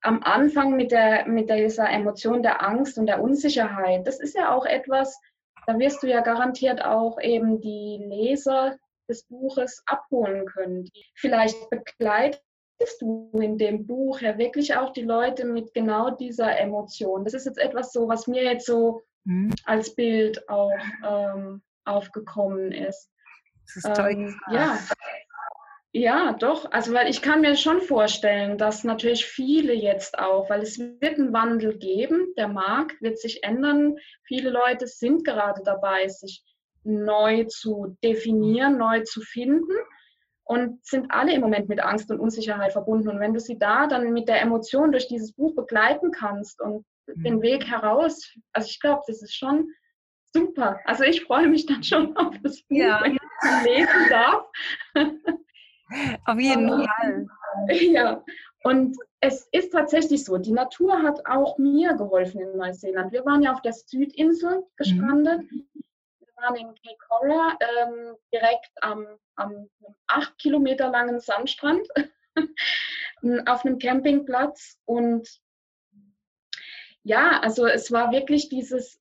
am 0.02 0.24
Anfang 0.24 0.76
mit, 0.76 0.92
der, 0.92 1.28
mit 1.28 1.50
dieser 1.50 1.90
Emotion 1.90 2.42
der 2.42 2.64
Angst 2.64 2.98
und 2.98 3.06
der 3.06 3.22
Unsicherheit. 3.22 4.08
Das 4.08 4.20
ist 4.20 4.36
ja 4.36 4.54
auch 4.54 4.66
etwas, 4.66 5.20
da 5.68 5.78
wirst 5.78 6.02
du 6.02 6.08
ja 6.08 6.22
garantiert 6.22 6.84
auch 6.84 7.20
eben 7.22 7.62
die 7.62 8.00
Leser 8.08 8.78
des 9.10 9.24
Buches 9.26 9.84
abholen 9.86 10.46
können. 10.46 10.90
Vielleicht 11.16 11.70
begleitest 11.70 12.42
du 13.00 13.32
in 13.40 13.58
dem 13.58 13.86
Buch 13.86 14.22
ja 14.22 14.38
wirklich 14.38 14.76
auch 14.76 14.92
die 14.92 15.04
Leute 15.04 15.46
mit 15.46 15.74
genau 15.74 16.12
dieser 16.12 16.58
Emotion. 16.58 17.24
Das 17.24 17.34
ist 17.34 17.46
jetzt 17.46 17.60
etwas 17.60 17.92
so, 17.92 18.08
was 18.08 18.28
mir 18.28 18.44
jetzt 18.44 18.66
so 18.66 19.02
mhm. 19.28 19.54
als 19.66 19.94
Bild 19.94 20.48
auch 20.50 20.72
ähm, 21.06 21.62
aufgekommen 21.86 22.72
ist. 22.72 23.12
Das 23.66 23.76
ist 23.84 23.96
toll. 23.96 24.12
Ähm, 24.12 24.40
ja. 24.52 24.80
Ja, 25.94 26.34
doch. 26.34 26.72
Also, 26.72 26.94
weil 26.94 27.10
ich 27.10 27.22
kann 27.22 27.42
mir 27.42 27.56
schon 27.56 27.82
vorstellen, 27.82 28.58
dass 28.58 28.84
natürlich 28.84 29.26
viele 29.26 29.74
jetzt 29.74 30.20
auch, 30.20 30.50
weil 30.50 30.62
es 30.62 30.78
wird 30.78 31.18
einen 31.18 31.34
Wandel 31.34 31.78
geben, 31.78 32.34
der 32.38 32.48
Markt 32.48 33.02
wird 33.02 33.18
sich 33.18 33.44
ändern. 33.44 33.96
Viele 34.24 34.50
Leute 34.52 34.86
sind 34.86 35.26
gerade 35.26 35.62
dabei, 35.64 36.08
sich 36.08 36.44
neu 36.84 37.46
zu 37.46 37.98
definieren, 38.04 38.78
neu 38.78 39.02
zu 39.04 39.22
finden 39.22 39.74
und 40.44 40.86
sind 40.86 41.10
alle 41.10 41.34
im 41.34 41.42
Moment 41.42 41.68
mit 41.68 41.80
Angst 41.80 42.12
und 42.12 42.20
Unsicherheit 42.20 42.74
verbunden. 42.74 43.10
Und 43.10 43.20
wenn 43.20 43.34
du 43.34 43.40
sie 43.40 43.58
da 43.58 43.88
dann 43.88 44.14
mit 44.14 44.28
der 44.30 44.42
Emotion 44.42 44.92
durch 44.92 45.08
dieses 45.08 45.34
Buch 45.34 45.56
begleiten 45.56 46.12
kannst 46.12 46.62
und 46.62 46.76
mhm. 46.76 46.86
Den 47.16 47.42
Weg 47.42 47.66
heraus, 47.66 48.34
also 48.54 48.68
ich 48.68 48.80
glaube, 48.80 49.02
das 49.08 49.22
ist 49.22 49.36
schon 49.36 49.70
super. 50.34 50.80
Also 50.86 51.04
ich 51.04 51.24
freue 51.24 51.48
mich 51.48 51.66
dann 51.66 51.84
schon 51.84 52.16
auf 52.18 52.36
das 52.44 52.62
Buch, 52.64 52.78
ja. 52.78 53.02
wenn 53.02 53.14
ich 53.16 53.66
lesen 53.66 54.10
darf. 54.10 54.46
Auf 56.26 56.40
jeden 56.40 56.70
Aber, 56.70 56.86
Fall. 56.86 57.28
Ja, 57.70 58.24
und 58.64 58.98
es 59.22 59.48
ist 59.52 59.72
tatsächlich 59.72 60.26
so, 60.26 60.38
die 60.38 60.52
Natur 60.52 61.02
hat 61.02 61.26
auch 61.26 61.58
mir 61.58 61.94
geholfen 61.94 62.42
in 62.42 62.58
Neuseeland. 62.58 63.12
Wir 63.12 63.26
waren 63.26 63.42
ja 63.42 63.54
auf 63.54 63.62
der 63.62 63.74
Südinsel 63.74 64.64
gestrandet. 64.76 65.50
Mhm. 65.50 65.68
Wir 66.20 66.44
waren 66.44 66.56
in 66.56 66.68
Cape 66.68 66.98
Coral, 67.08 67.58
ähm, 67.62 68.16
direkt 68.34 68.70
am, 68.82 69.08
am 69.38 69.70
acht 70.08 70.38
Kilometer 70.38 70.90
langen 70.90 71.20
Sandstrand 71.20 71.88
auf 73.48 73.66
einem 73.66 73.80
Campingplatz. 73.80 74.78
Und 74.86 75.28
ja, 77.08 77.40
also 77.42 77.66
es 77.66 77.92
war 77.92 78.12
wirklich 78.12 78.50
dieses 78.50 79.00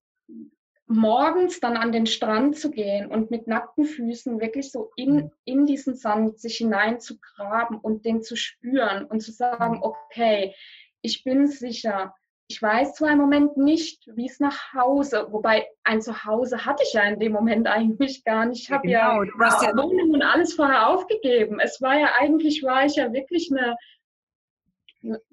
morgens 0.86 1.58
dann 1.58 1.76
an 1.76 1.90
den 1.90 2.06
Strand 2.06 2.56
zu 2.56 2.70
gehen 2.70 3.10
und 3.10 3.32
mit 3.32 3.48
nackten 3.48 3.84
Füßen 3.84 4.40
wirklich 4.40 4.70
so 4.70 4.92
in, 4.94 5.14
mhm. 5.14 5.30
in 5.44 5.66
diesen 5.66 5.96
Sand 5.96 6.38
sich 6.38 6.58
hinein 6.58 7.00
zu 7.00 7.18
graben 7.18 7.78
und 7.78 8.04
den 8.04 8.22
zu 8.22 8.36
spüren 8.36 9.04
und 9.06 9.20
zu 9.20 9.32
sagen, 9.32 9.80
okay, 9.82 10.54
ich 11.02 11.24
bin 11.24 11.48
sicher. 11.48 12.14
Ich 12.48 12.62
weiß 12.62 12.94
zwar 12.94 13.10
im 13.10 13.18
Moment 13.18 13.56
nicht, 13.56 14.08
wie 14.14 14.26
es 14.26 14.38
nach 14.38 14.72
Hause, 14.72 15.26
wobei 15.30 15.66
ein 15.82 16.00
Zuhause 16.00 16.64
hatte 16.64 16.84
ich 16.86 16.92
ja 16.92 17.02
in 17.02 17.18
dem 17.18 17.32
Moment 17.32 17.66
eigentlich 17.66 18.22
gar 18.22 18.46
nicht. 18.46 18.62
Ich 18.62 18.70
habe 18.70 18.86
genau, 18.86 19.24
ja, 19.24 19.62
ja 19.62 19.76
Wohnung 19.76 20.10
und 20.12 20.22
alles 20.22 20.54
vorher 20.54 20.88
aufgegeben. 20.88 21.58
Es 21.58 21.82
war 21.82 21.98
ja 21.98 22.12
eigentlich, 22.20 22.62
war 22.62 22.86
ich 22.86 22.94
ja 22.94 23.12
wirklich 23.12 23.50
eine, 23.50 23.76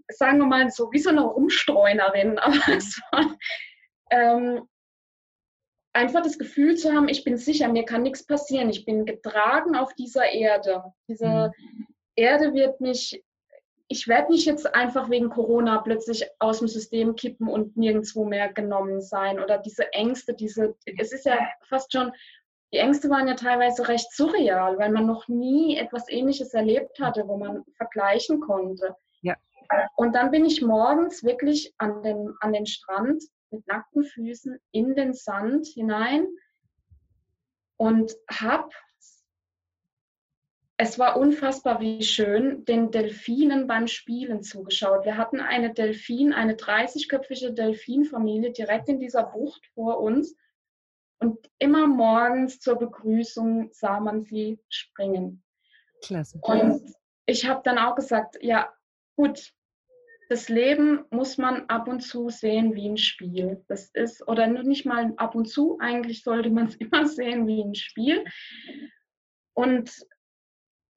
sagen 0.10 0.40
wir 0.40 0.46
mal 0.46 0.70
so, 0.70 0.92
wie 0.92 1.00
so 1.00 1.10
eine 1.10 1.22
Rumstreunerin. 1.22 2.40
Aber 2.40 2.56
es 2.70 3.02
war, 3.12 3.38
ähm, 4.12 4.68
einfach 5.94 6.24
das 6.24 6.40
Gefühl 6.40 6.76
zu 6.76 6.92
haben, 6.92 7.08
ich 7.08 7.24
bin 7.24 7.38
sicher, 7.38 7.68
mir 7.68 7.86
kann 7.86 8.02
nichts 8.02 8.26
passieren, 8.26 8.70
ich 8.70 8.86
bin 8.86 9.06
getragen 9.06 9.76
auf 9.76 9.94
dieser 9.94 10.32
Erde. 10.32 10.84
Diese 11.08 11.52
mhm. 11.58 11.88
Erde 12.16 12.54
wird 12.54 12.82
mich, 12.82 13.24
ich 13.88 14.08
werde 14.08 14.32
nicht 14.32 14.46
jetzt 14.46 14.74
einfach 14.76 15.10
wegen 15.10 15.30
Corona 15.30 15.80
plötzlich 15.80 16.26
aus 16.40 16.60
dem 16.60 16.68
System 16.68 17.16
kippen 17.16 17.48
und 17.48 17.78
nirgendwo 17.78 18.26
mehr 18.26 18.52
genommen 18.52 19.02
sein 19.02 19.40
oder 19.40 19.60
diese 19.60 19.94
Ängste, 19.94 20.34
diese, 20.34 20.76
es 20.98 21.14
ist 21.14 21.26
ja 21.26 21.38
fast 21.70 21.92
schon, 21.92 22.12
die 22.74 22.80
Ängste 22.80 23.10
waren 23.12 23.28
ja 23.28 23.36
teilweise 23.36 23.88
recht 23.88 24.12
surreal, 24.12 24.80
weil 24.80 24.90
man 24.90 25.06
noch 25.06 25.28
nie 25.28 25.78
etwas 25.78 26.10
Ähnliches 26.10 26.56
erlebt 26.56 27.00
hatte, 27.00 27.28
wo 27.28 27.38
man 27.38 27.64
vergleichen 27.78 28.40
konnte. 28.40 28.96
Ja. 29.22 29.36
Und 29.96 30.14
dann 30.16 30.32
bin 30.32 30.46
ich 30.46 30.62
morgens 30.62 31.24
wirklich 31.24 31.74
an 31.78 32.04
den, 32.04 32.34
an 32.40 32.54
den 32.54 32.66
Strand 32.66 33.24
mit 33.52 33.68
nackten 33.68 34.04
Füßen 34.04 34.60
in 34.72 34.96
den 34.96 35.14
Sand 35.14 35.68
hinein 35.68 36.28
und 37.78 38.16
habe, 38.30 38.70
es 40.78 40.98
war 40.98 41.18
unfassbar 41.18 41.80
wie 41.80 42.02
schön, 42.04 42.66
den 42.66 42.92
Delfinen 42.92 43.68
beim 43.68 43.88
Spielen 43.88 44.42
zugeschaut. 44.42 45.06
Wir 45.06 45.18
hatten 45.18 45.40
eine 45.40 45.74
Delfin, 45.74 46.34
eine 46.34 46.56
30-köpfige 46.56 47.52
Delfinfamilie 47.52 48.52
direkt 48.52 48.90
in 48.90 49.00
dieser 49.00 49.24
Bucht 49.24 49.66
vor 49.76 50.00
uns. 50.00 50.36
Und 51.20 51.50
immer 51.58 51.88
morgens 51.88 52.60
zur 52.60 52.76
Begrüßung 52.76 53.70
sah 53.72 54.00
man 54.00 54.24
sie 54.24 54.60
springen. 54.68 55.44
Klasse. 56.02 56.40
Und 56.42 56.94
ich 57.26 57.48
habe 57.48 57.62
dann 57.64 57.78
auch 57.78 57.96
gesagt, 57.96 58.38
ja, 58.42 58.74
gut, 59.16 59.54
das 60.30 60.50
Leben 60.50 61.04
muss 61.10 61.38
man 61.38 61.66
ab 61.68 61.88
und 61.88 62.02
zu 62.02 62.30
sehen 62.30 62.76
wie 62.76 62.90
ein 62.90 62.98
Spiel. 62.98 63.64
Das 63.68 63.90
ist, 63.94 64.28
oder 64.28 64.48
nicht 64.48 64.86
mal 64.86 65.14
ab 65.18 65.36
und 65.36 65.46
zu, 65.46 65.78
eigentlich 65.80 66.24
sollte 66.24 66.50
man 66.50 66.68
es 66.68 66.76
immer 66.80 67.08
sehen 67.08 67.48
wie 67.48 67.62
ein 67.62 67.76
Spiel. 67.76 68.24
Und 69.54 69.92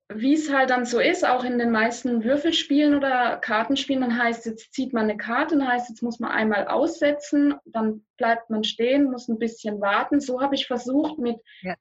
wie 0.09 0.35
es 0.35 0.53
halt 0.53 0.71
dann 0.71 0.85
so 0.85 1.01
ist, 1.01 1.27
auch 1.27 1.43
in 1.43 1.59
den 1.59 1.73
meisten 1.73 2.23
Würfelspielen 2.23 2.95
oder 2.95 3.39
Kartenspielen, 3.39 4.03
dann 4.03 4.17
heißt 4.17 4.47
jetzt 4.47 4.73
zieht 4.73 4.93
man 4.93 5.05
eine 5.05 5.17
Karte, 5.17 5.59
dann 5.59 5.69
heißt 5.69 5.89
jetzt 5.89 6.03
muss 6.03 6.21
man 6.21 6.31
einmal 6.31 6.69
aussetzen, 6.69 7.57
dann 7.65 8.07
bleibt 8.17 8.49
man 8.49 8.63
stehen, 8.63 9.11
muss 9.11 9.29
ein 9.29 9.41
bisschen 9.41 9.81
warten. 9.81 10.21
So 10.21 10.41
habe 10.41 10.55
ich 10.55 10.67
versucht, 10.67 11.19
mit 11.19 11.37
ja 11.63 11.75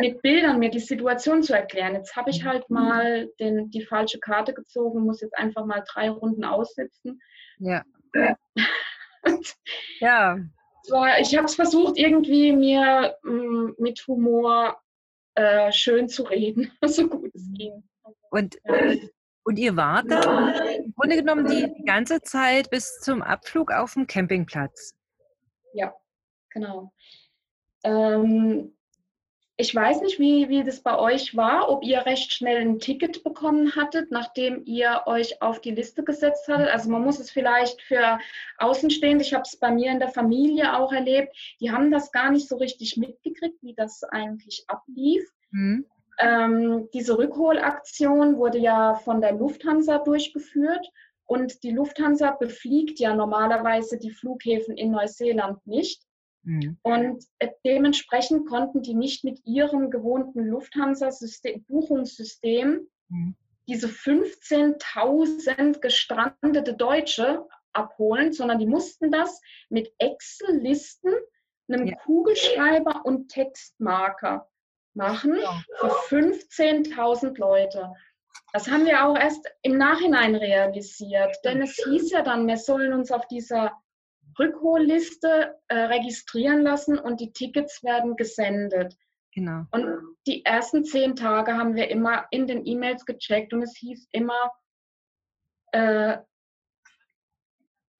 mit 0.00 0.22
Bildern 0.22 0.58
mir 0.58 0.70
die 0.70 0.78
Situation 0.78 1.42
zu 1.42 1.54
erklären. 1.54 1.94
Jetzt 1.94 2.14
habe 2.14 2.30
ich 2.30 2.42
mhm. 2.42 2.48
halt 2.48 2.70
mal 2.70 3.28
den, 3.40 3.70
die 3.70 3.84
falsche 3.84 4.18
Karte 4.20 4.54
gezogen, 4.54 5.04
muss 5.04 5.20
jetzt 5.20 5.36
einfach 5.36 5.64
mal 5.64 5.82
drei 5.86 6.10
Runden 6.10 6.44
aussitzen. 6.44 7.20
Ja. 7.58 7.84
ja. 10.00 10.38
War, 10.88 11.20
ich 11.20 11.36
habe 11.36 11.46
es 11.46 11.54
versucht, 11.54 11.96
irgendwie 11.96 12.52
mir 12.52 13.16
mh, 13.22 13.32
mm, 13.32 13.74
mit 13.78 14.04
Humor 14.06 14.80
äh, 15.34 15.72
schön 15.72 16.08
zu 16.08 16.24
reden, 16.24 16.72
so 16.84 17.08
gut 17.08 17.30
es 17.34 17.48
ging. 17.52 17.82
Und, 18.30 18.58
und 19.44 19.58
ihr 19.58 19.76
wart 19.76 20.10
dann 20.10 20.54
im 20.76 20.94
Grunde 20.94 21.16
genommen 21.16 21.46
die, 21.46 21.72
die 21.78 21.84
ganze 21.84 22.20
Zeit 22.22 22.70
bis 22.70 23.00
zum 23.00 23.22
Abflug 23.22 23.72
auf 23.72 23.94
dem 23.94 24.06
Campingplatz? 24.06 24.94
Ja, 25.74 25.94
genau. 26.50 26.92
Ähm, 27.84 28.74
ich 29.62 29.72
weiß 29.72 30.00
nicht, 30.00 30.18
wie, 30.18 30.48
wie 30.48 30.64
das 30.64 30.80
bei 30.80 30.98
euch 30.98 31.36
war, 31.36 31.68
ob 31.68 31.84
ihr 31.84 32.04
recht 32.04 32.32
schnell 32.32 32.60
ein 32.62 32.80
Ticket 32.80 33.22
bekommen 33.22 33.76
hattet, 33.76 34.10
nachdem 34.10 34.64
ihr 34.64 35.02
euch 35.06 35.40
auf 35.40 35.60
die 35.60 35.70
Liste 35.70 36.02
gesetzt 36.02 36.48
hattet. 36.48 36.68
Also 36.68 36.90
man 36.90 37.02
muss 37.02 37.20
es 37.20 37.30
vielleicht 37.30 37.80
für 37.80 38.18
Außenstehende, 38.58 39.22
ich 39.22 39.34
habe 39.34 39.44
es 39.46 39.56
bei 39.56 39.70
mir 39.70 39.92
in 39.92 40.00
der 40.00 40.08
Familie 40.08 40.76
auch 40.76 40.92
erlebt, 40.92 41.36
die 41.60 41.70
haben 41.70 41.92
das 41.92 42.10
gar 42.10 42.32
nicht 42.32 42.48
so 42.48 42.56
richtig 42.56 42.96
mitgekriegt, 42.96 43.62
wie 43.62 43.74
das 43.74 44.02
eigentlich 44.02 44.64
ablief. 44.66 45.22
Mhm. 45.52 45.86
Ähm, 46.18 46.88
diese 46.92 47.16
Rückholaktion 47.16 48.38
wurde 48.38 48.58
ja 48.58 48.96
von 48.96 49.20
der 49.20 49.32
Lufthansa 49.32 49.98
durchgeführt 49.98 50.90
und 51.26 51.62
die 51.62 51.70
Lufthansa 51.70 52.32
befliegt 52.32 52.98
ja 52.98 53.14
normalerweise 53.14 53.96
die 53.96 54.10
Flughäfen 54.10 54.76
in 54.76 54.90
Neuseeland 54.90 55.64
nicht. 55.68 56.02
Mhm. 56.44 56.76
Und 56.82 57.24
äh, 57.38 57.48
dementsprechend 57.64 58.46
konnten 58.48 58.82
die 58.82 58.94
nicht 58.94 59.24
mit 59.24 59.40
ihrem 59.44 59.90
gewohnten 59.90 60.46
Lufthansa-Buchungssystem 60.46 62.88
mhm. 63.08 63.34
diese 63.68 63.88
15.000 63.88 65.80
gestrandete 65.80 66.74
Deutsche 66.74 67.46
abholen, 67.72 68.32
sondern 68.32 68.58
die 68.58 68.66
mussten 68.66 69.10
das 69.10 69.40
mit 69.68 69.92
Excel-Listen, 69.98 71.12
einem 71.68 71.86
ja. 71.86 71.96
Kugelschreiber 71.96 73.04
und 73.04 73.28
Textmarker 73.28 74.48
machen 74.94 75.36
ja. 75.40 75.62
für 76.08 76.16
15.000 76.16 77.38
Leute. 77.38 77.92
Das 78.52 78.70
haben 78.70 78.84
wir 78.84 79.06
auch 79.06 79.16
erst 79.16 79.48
im 79.62 79.78
Nachhinein 79.78 80.34
realisiert, 80.34 81.34
denn 81.44 81.62
es 81.62 81.82
hieß 81.84 82.10
ja 82.10 82.22
dann, 82.22 82.46
wir 82.46 82.58
sollen 82.58 82.92
uns 82.92 83.10
auf 83.10 83.26
dieser 83.28 83.72
Rückholliste 84.38 85.54
äh, 85.68 85.74
registrieren 85.74 86.62
lassen 86.62 86.98
und 86.98 87.20
die 87.20 87.32
Tickets 87.32 87.82
werden 87.82 88.16
gesendet. 88.16 88.96
Genau. 89.34 89.64
Und 89.70 90.16
die 90.26 90.44
ersten 90.44 90.84
zehn 90.84 91.16
Tage 91.16 91.56
haben 91.56 91.74
wir 91.74 91.88
immer 91.88 92.26
in 92.30 92.46
den 92.46 92.66
E-Mails 92.66 93.06
gecheckt 93.06 93.52
und 93.54 93.62
es 93.62 93.76
hieß 93.76 94.08
immer, 94.12 94.52
äh, 95.72 96.18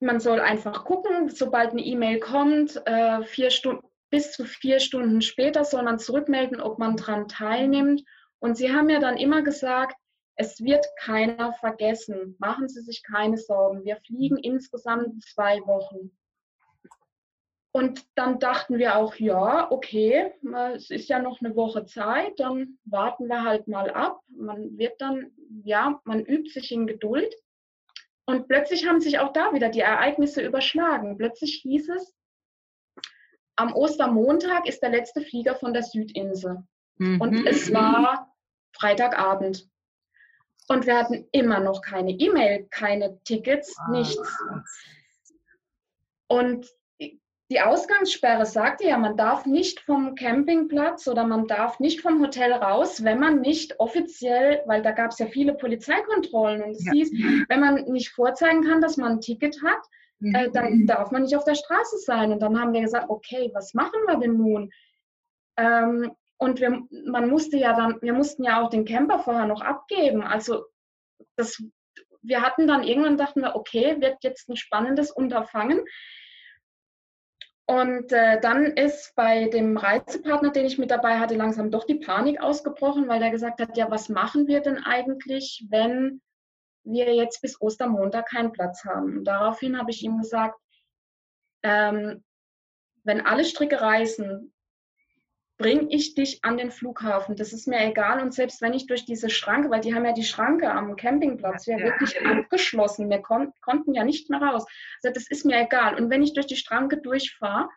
man 0.01 0.21
soll 0.21 0.41
einfach 0.41 0.85
gucken, 0.85 1.29
sobald 1.29 1.71
eine 1.71 1.83
E-Mail 1.83 2.21
kommt, 2.21 2.81
äh, 2.87 3.23
vier 3.23 3.51
Stunden, 3.51 3.87
bis 4.11 4.33
zu 4.33 4.45
vier 4.45 4.79
Stunden 4.79 5.23
später 5.23 5.65
soll 5.65 5.85
man 5.85 5.99
zurückmelden, 5.99 6.61
ob 6.61 6.79
man 6.79 6.97
daran 6.97 7.29
teilnimmt. 7.29 8.03
Und 8.41 8.57
sie 8.57 8.73
haben 8.73 8.91
ja 8.91 8.99
dann 8.99 9.17
immer 9.17 9.43
gesagt, 9.43 9.97
es 10.37 10.61
wird 10.63 10.85
keiner 10.99 11.53
vergessen. 11.55 12.37
Machen 12.39 12.69
Sie 12.69 12.81
sich 12.83 13.03
keine 13.03 13.39
Sorgen. 13.39 13.85
Wir 13.85 13.97
fliegen 13.97 14.39
insgesamt 14.39 15.23
zwei 15.23 15.61
Wochen. 15.61 16.11
Und 17.75 18.05
dann 18.17 18.39
dachten 18.39 18.77
wir 18.77 18.97
auch, 18.97 19.15
ja, 19.17 19.71
okay, 19.71 20.31
es 20.75 20.91
ist 20.91 21.09
ja 21.09 21.19
noch 21.19 21.41
eine 21.41 21.57
Woche 21.57 21.87
Zeit, 21.87 22.39
dann 22.39 22.79
warten 22.85 23.29
wir 23.29 23.45
halt 23.45 23.67
mal 23.67 23.91
ab. 23.91 24.21
Man 24.29 24.77
wird 24.77 25.01
dann, 25.01 25.33
ja, 25.65 25.99
man 26.05 26.21
übt 26.21 26.51
sich 26.51 26.71
in 26.71 26.87
Geduld. 26.87 27.35
Und 28.27 28.47
plötzlich 28.47 28.87
haben 28.87 29.01
sich 29.01 29.19
auch 29.19 29.33
da 29.33 29.55
wieder 29.55 29.71
die 29.71 29.81
Ereignisse 29.81 30.43
überschlagen. 30.43 31.17
Plötzlich 31.17 31.61
hieß 31.63 31.89
es, 31.89 32.15
am 33.57 33.75
Ostermontag 33.75 34.69
ist 34.69 34.83
der 34.83 34.91
letzte 34.91 35.23
Flieger 35.23 35.55
von 35.55 35.73
der 35.73 35.83
Südinsel. 35.83 36.63
Mhm. 36.97 37.21
Und 37.21 37.47
es 37.47 37.73
war 37.73 38.35
Freitagabend. 38.73 39.67
Und 40.69 40.87
wir 40.87 40.97
hatten 40.97 41.27
immer 41.33 41.61
noch 41.61 41.81
keine 41.81 42.13
E-Mail, 42.13 42.67
keine 42.71 43.19
Tickets, 43.25 43.77
nichts. 43.91 44.39
Und 46.29 46.71
die 47.53 47.61
Ausgangssperre 47.61 48.47
sagte 48.47 48.87
ja, 48.87 48.97
man 48.97 49.15
darf 49.19 49.45
nicht 49.45 49.81
vom 49.81 50.15
Campingplatz 50.15 51.07
oder 51.07 51.27
man 51.27 51.47
darf 51.47 51.81
nicht 51.81 52.01
vom 52.01 52.23
Hotel 52.23 52.51
raus, 52.51 53.05
wenn 53.05 53.19
man 53.21 53.43
nicht 53.43 53.79
offiziell, 53.79 54.63
weil 54.65 54.81
da 54.81 54.93
gab 54.93 55.11
es 55.11 55.19
ja 55.19 55.27
viele 55.27 55.53
Polizeikontrollen 55.53 56.63
und 56.63 56.71
es 56.71 56.87
Ja. 56.87 56.93
hieß, 56.93 57.13
wenn 57.49 57.61
man 57.61 57.75
nicht 57.85 58.09
vorzeigen 58.09 58.63
kann, 58.65 58.81
dass 58.81 58.97
man 58.97 59.13
ein 59.13 59.21
Ticket 59.21 59.63
hat, 59.63 59.83
äh, 60.23 60.49
Mhm. 60.49 60.53
dann 60.55 60.87
darf 60.87 61.11
man 61.11 61.23
nicht 61.23 61.37
auf 61.37 61.45
der 61.45 61.55
Straße 61.55 61.99
sein. 61.99 62.33
Und 62.33 62.41
dann 62.41 62.59
haben 62.59 62.73
wir 62.73 62.81
gesagt, 62.81 63.11
okay, 63.11 63.51
was 63.53 63.75
machen 63.75 64.01
wir 64.07 64.17
denn 64.17 64.39
nun? 64.39 64.71
Ähm, 65.59 66.13
und 66.39 66.59
wir, 66.59 66.83
man 67.05 67.29
musste 67.29 67.59
ja 67.59 67.75
dann, 67.75 68.01
wir 68.01 68.15
mussten 68.15 68.45
ja 68.45 68.63
auch 68.63 68.71
den 68.71 68.87
Camper 68.87 69.19
vorher 69.19 69.47
noch 69.47 69.61
abgeben. 69.61 70.23
Also 70.23 70.65
das, 71.37 71.63
wir 72.23 72.41
hatten 72.41 72.67
dann 72.67 72.83
irgendwann 72.83 73.19
dachten 73.19 73.43
wir, 73.43 73.57
okay, 73.57 74.01
wird 74.01 74.25
jetzt 74.25 74.49
ein 74.49 74.57
spannendes 74.57 75.11
Unterfangen. 75.11 75.85
Und 77.73 78.13
äh, 78.13 78.39
dann 78.39 78.67
ist 78.67 79.15
bei 79.17 79.49
dem 79.49 79.79
Reisepartner, 79.79 80.51
den 80.51 80.67
ich 80.67 80.77
mit 80.77 80.91
dabei 80.91 81.19
hatte, 81.19 81.37
langsam 81.37 81.71
doch 81.71 81.85
die 81.85 81.95
Panik 81.95 82.39
ausgebrochen, 82.43 83.09
weil 83.09 83.23
er 83.23 83.31
gesagt 83.31 83.63
hat, 83.63 83.79
ja, 83.79 83.91
was 83.91 84.11
machen 84.11 84.47
wir 84.47 84.61
denn 84.61 84.77
eigentlich, 84.77 85.65
wenn 85.71 86.21
wir 86.85 87.15
jetzt 87.15 87.41
bis 87.41 87.59
Ostermontag 87.63 88.29
keinen 88.29 88.53
Platz 88.53 88.85
haben? 88.85 89.17
Und 89.17 89.25
daraufhin 89.25 89.79
habe 89.79 89.91
ich 89.91 90.03
ihm 90.03 90.19
gesagt, 90.19 90.61
ähm, 91.63 92.23
wenn 93.05 93.25
alle 93.25 93.47
Stricke 93.47 93.81
reißen, 93.81 94.53
bringe 95.63 95.87
ich 95.91 96.15
dich 96.15 96.45
an 96.45 96.57
den 96.59 96.71
Flughafen. 96.71 97.37
Das 97.37 97.53
ist 97.53 97.67
mir 97.69 97.81
egal. 97.81 98.21
Und 98.21 98.35
selbst 98.35 98.61
wenn 98.61 98.75
ich 98.75 98.87
durch 98.87 99.05
diese 99.05 99.31
Schranke, 99.31 99.71
weil 99.71 99.81
die 99.81 99.95
haben 99.95 100.05
ja 100.05 100.13
die 100.13 100.25
Schranke 100.25 100.71
am 100.71 100.97
Campingplatz 100.97 101.67
ja, 101.67 101.79
Ja. 101.79 101.85
wirklich 101.85 102.21
abgeschlossen, 102.27 103.09
wir 103.09 103.21
kon 103.23 103.53
konnten 103.61 103.95
ja 103.95 104.05
nicht 104.05 104.29
mehr 104.29 104.43
raus. 104.43 104.65
Also 105.03 105.15
das 105.15 105.29
ist 105.31 105.47
mir 105.47 105.61
egal. 105.63 105.95
Und 105.95 106.11
wenn 106.11 106.23
ich 106.23 106.35
durch 106.35 106.47
die 106.47 106.57
Schranke 106.57 106.99
durchfahre, 106.99 107.69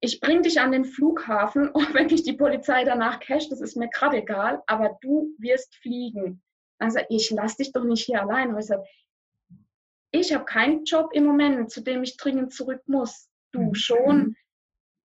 ich 0.00 0.20
bringe 0.20 0.42
dich 0.42 0.60
an 0.60 0.72
den 0.72 0.84
Flughafen, 0.84 1.70
auch 1.74 1.94
wenn 1.94 2.06
mich 2.06 2.22
die 2.22 2.34
Polizei 2.34 2.84
danach 2.84 3.20
casht, 3.20 3.50
das 3.50 3.60
ist 3.60 3.76
mir 3.76 3.88
gerade 3.88 4.18
egal, 4.18 4.62
aber 4.66 4.98
du 5.00 5.30
wirst 5.38 5.74
fliegen. 5.76 6.42
Also 6.78 7.00
ich 7.08 7.30
lasse 7.30 7.56
dich 7.58 7.72
doch 7.72 7.84
nicht 7.84 8.04
hier 8.04 8.20
allein. 8.22 8.50
Und 8.52 8.58
ich 8.60 8.66
sage, 8.66 8.84
ich 10.10 10.32
habe 10.34 10.44
keinen 10.44 10.84
Job 10.84 11.10
im 11.12 11.24
Moment, 11.24 11.70
zu 11.70 11.80
dem 11.80 12.02
ich 12.02 12.16
dringend 12.16 12.52
zurück 12.52 12.82
muss. 12.86 13.28
Du 13.52 13.60
Mhm. 13.62 13.74
schon. 13.74 14.36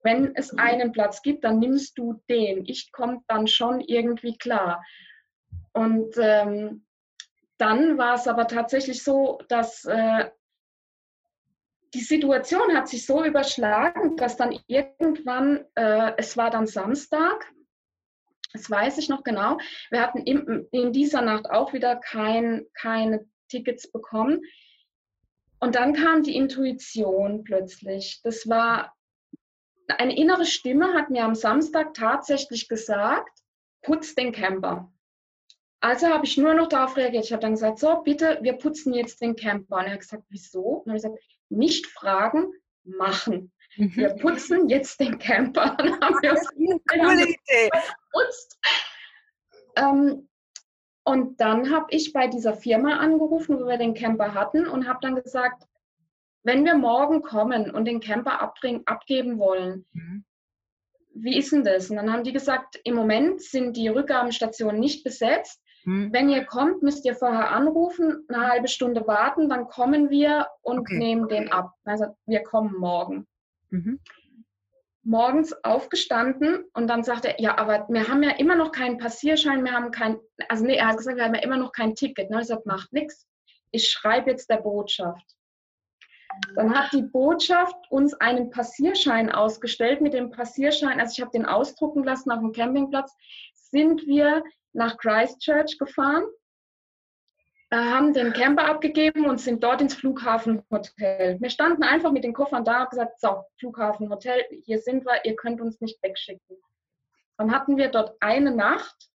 Wenn 0.04 0.36
es 0.36 0.58
einen 0.58 0.92
Platz 0.92 1.22
gibt, 1.22 1.44
dann 1.44 1.60
nimmst 1.60 1.98
du 1.98 2.22
den. 2.30 2.66
Ich 2.66 2.92
komme 2.92 3.22
dann 3.28 3.48
schon 3.48 3.82
irgendwie 3.82 4.38
klar. 4.38 4.84
Und 5.74 6.16
ähm, 6.18 6.86
dann 7.58 7.98
war 7.98 8.16
es 8.16 8.28
aber 8.28 8.48
tatsächlich 8.48 9.04
so, 9.04 9.40
dass 9.50 9.86
äh, 9.86 10.30
die 11.94 12.02
Situation 12.02 12.76
hat 12.76 12.88
sich 12.88 13.06
so 13.06 13.24
überschlagen, 13.24 14.18
dass 14.18 14.38
dann 14.38 14.58
irgendwann, 14.68 15.66
äh, 15.76 16.14
es 16.18 16.38
war 16.38 16.50
dann 16.50 16.68
Samstag, 16.68 17.52
das 18.54 18.70
weiß 18.70 18.98
ich 18.98 19.10
noch 19.10 19.24
genau, 19.24 19.58
wir 19.90 20.02
hatten 20.02 20.20
in, 20.20 20.68
in 20.72 20.92
dieser 20.92 21.22
Nacht 21.22 21.50
auch 21.50 21.74
wieder 21.74 21.96
kein, 21.96 22.66
keine 22.74 23.26
Tickets 23.50 23.92
bekommen. 23.92 24.42
Und 25.60 25.76
dann 25.76 25.94
kam 25.94 26.24
die 26.24 26.36
Intuition 26.36 27.44
plötzlich. 27.44 28.22
Das 28.24 28.48
war 28.48 28.96
eine 29.88 30.18
innere 30.18 30.46
Stimme, 30.46 30.94
hat 30.94 31.10
mir 31.10 31.24
am 31.24 31.36
Samstag 31.36 31.94
tatsächlich 31.94 32.68
gesagt, 32.68 33.40
putz 33.82 34.16
den 34.16 34.32
Camper. 34.32 34.92
Also 35.80 36.08
habe 36.08 36.26
ich 36.26 36.38
nur 36.38 36.54
noch 36.56 36.68
darauf 36.68 36.98
reagiert. 36.98 37.26
Ich 37.26 37.32
habe 37.32 37.42
dann 37.42 37.52
gesagt, 37.54 37.80
so, 37.80 38.02
bitte, 38.02 38.40
wir 38.42 38.54
putzen 38.54 38.94
jetzt 38.94 39.22
den 39.22 39.36
Camper. 39.36 39.78
Und 39.78 39.86
er 39.86 39.94
hat 39.94 40.00
gesagt, 40.00 40.24
wieso? 40.30 40.60
Und 40.60 40.88
dann 40.88 40.92
habe 40.94 40.98
ich 40.98 41.04
gesagt, 41.04 41.24
nicht 41.50 41.86
fragen, 41.88 42.52
machen. 42.84 43.52
Wir 43.76 44.16
Mhm. 44.16 44.20
putzen 44.20 44.70
jetzt 44.70 45.00
den 45.00 45.20
Camper. 45.20 45.76
Dann 45.78 46.00
haben 46.02 46.16
wir 46.22 46.32
uns 46.32 46.50
Coole 46.50 47.24
Idee. 47.24 47.70
geputzt. 47.70 48.58
Ähm, 49.76 50.28
und 51.04 51.40
dann 51.40 51.70
habe 51.72 51.86
ich 51.92 52.12
bei 52.12 52.28
dieser 52.28 52.54
Firma 52.56 52.98
angerufen, 52.98 53.60
wo 53.60 53.68
wir 53.68 53.78
den 53.78 53.94
Camper 53.94 54.34
hatten 54.34 54.68
und 54.68 54.88
habe 54.88 55.00
dann 55.02 55.16
gesagt, 55.16 55.64
wenn 56.48 56.66
wir 56.66 56.76
morgen 56.76 57.22
kommen 57.22 57.70
und 57.70 57.86
den 57.86 58.00
Camper 58.00 58.42
abbringen, 58.42 58.82
abgeben 58.86 59.38
wollen, 59.38 59.86
Mhm. 59.94 60.24
wie 61.14 61.38
ist 61.38 61.52
denn 61.52 61.64
das? 61.64 61.90
Und 61.90 61.98
dann 61.98 62.12
haben 62.12 62.24
die 62.24 62.34
gesagt, 62.34 62.80
im 62.84 62.96
Moment 62.96 63.42
sind 63.42 63.76
die 63.76 63.88
Rückgabenstationen 63.90 64.80
nicht 64.80 65.04
besetzt. 65.04 65.62
Mhm. 65.84 66.12
Wenn 66.14 66.30
ihr 66.30 66.46
kommt, 66.46 66.82
müsst 66.84 67.06
ihr 67.06 67.16
vorher 67.16 67.52
anrufen, 67.52 68.26
eine 68.30 68.48
halbe 68.48 68.68
Stunde 68.68 69.06
warten, 69.08 69.50
dann 69.50 69.68
kommen 69.68 70.10
wir 70.10 70.48
und 70.62 70.80
Okay. 70.80 70.98
nehmen 70.98 71.28
den 71.28 71.52
ab. 71.52 71.72
Also 71.86 72.06
wir 72.26 72.44
kommen 72.44 72.76
morgen. 72.78 73.28
Mhm. 73.70 74.00
Morgens 75.04 75.54
aufgestanden 75.64 76.66
und 76.74 76.88
dann 76.88 77.04
sagte 77.04 77.30
er, 77.30 77.42
ja, 77.42 77.58
aber 77.58 77.88
wir 77.90 78.08
haben 78.10 78.24
ja 78.24 78.32
immer 78.32 78.56
noch 78.56 78.72
keinen 78.74 78.98
Passierschein, 78.98 79.64
wir 79.64 79.72
haben 79.72 79.92
kein, 79.92 80.18
also 80.50 80.66
nee, 80.66 80.76
er 80.76 80.88
hat 80.90 80.98
gesagt, 80.98 81.16
wir 81.18 81.24
haben 81.24 81.36
ja 81.36 81.42
immer 81.44 81.58
noch 81.58 81.72
kein 81.72 81.96
Ticket. 81.96 82.30
Ne? 82.30 82.42
Ich 82.42 82.48
sagte, 82.48 82.68
macht 82.68 82.92
nichts. 82.92 83.26
Ich 83.72 83.90
schreibe 83.90 84.30
jetzt 84.32 84.50
der 84.50 84.58
Botschaft. 84.58 85.37
Dann 86.56 86.78
hat 86.78 86.92
die 86.94 87.04
Botschaft 87.04 87.76
uns 87.90 88.14
einen 88.16 88.50
Passierschein 88.50 89.32
ausgestellt. 89.32 90.02
Mit 90.02 90.14
dem 90.14 90.32
Passierschein, 90.32 91.00
also 91.00 91.14
ich 91.14 91.22
habe 91.22 91.32
den 91.32 91.46
ausdrucken 91.46 92.04
lassen 92.04 92.32
auf 92.32 92.40
dem 92.40 92.52
Campingplatz, 92.52 93.16
sind 93.54 94.06
wir 94.08 94.44
nach 94.74 94.98
Christchurch 94.98 95.78
gefahren, 95.78 96.26
äh, 97.70 97.78
haben 97.78 98.14
den 98.14 98.34
Camper 98.34 98.66
abgegeben 98.66 99.26
und 99.26 99.42
sind 99.42 99.64
dort 99.64 99.82
ins 99.82 99.96
Flughafenhotel. 99.96 101.38
Wir 101.40 101.50
standen 101.50 101.84
einfach 101.84 102.12
mit 102.12 102.24
den 102.24 102.34
Koffern 102.34 102.64
da 102.64 102.84
und 102.84 102.90
gesagt, 102.92 103.20
so, 103.20 103.44
Flughafenhotel, 103.60 104.46
hier 104.64 104.80
sind 104.80 105.06
wir, 105.06 105.26
ihr 105.26 105.36
könnt 105.36 105.60
uns 105.62 105.82
nicht 105.82 106.02
wegschicken. 106.02 106.58
Dann 107.38 107.52
hatten 107.52 107.78
wir 107.78 107.90
dort 107.90 108.16
eine 108.20 108.52
Nacht 108.52 109.10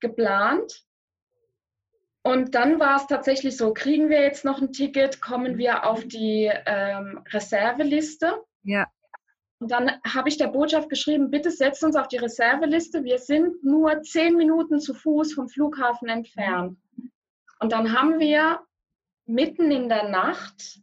geplant 0.00 0.84
und 2.26 2.54
dann 2.54 2.80
war 2.80 2.96
es 2.96 3.06
tatsächlich 3.06 3.58
so, 3.58 3.74
kriegen 3.74 4.08
wir 4.08 4.22
jetzt 4.22 4.46
noch 4.46 4.62
ein 4.62 4.72
Ticket, 4.72 5.20
kommen 5.20 5.58
wir 5.58 5.84
auf 5.84 6.06
die 6.06 6.50
ähm, 6.64 7.22
Reserveliste. 7.30 8.42
Ja. 8.62 8.86
Und 9.58 9.70
dann 9.70 10.00
habe 10.06 10.30
ich 10.30 10.38
der 10.38 10.48
Botschaft 10.48 10.88
geschrieben, 10.88 11.30
bitte 11.30 11.50
setzt 11.50 11.84
uns 11.84 11.96
auf 11.96 12.08
die 12.08 12.16
Reserveliste. 12.16 13.04
Wir 13.04 13.18
sind 13.18 13.62
nur 13.62 14.00
zehn 14.02 14.36
Minuten 14.36 14.80
zu 14.80 14.94
Fuß 14.94 15.34
vom 15.34 15.48
Flughafen 15.50 16.08
entfernt. 16.08 16.78
Und 17.60 17.72
dann 17.72 17.92
haben 17.92 18.18
wir 18.18 18.60
mitten 19.26 19.70
in 19.70 19.90
der 19.90 20.08
Nacht 20.08 20.80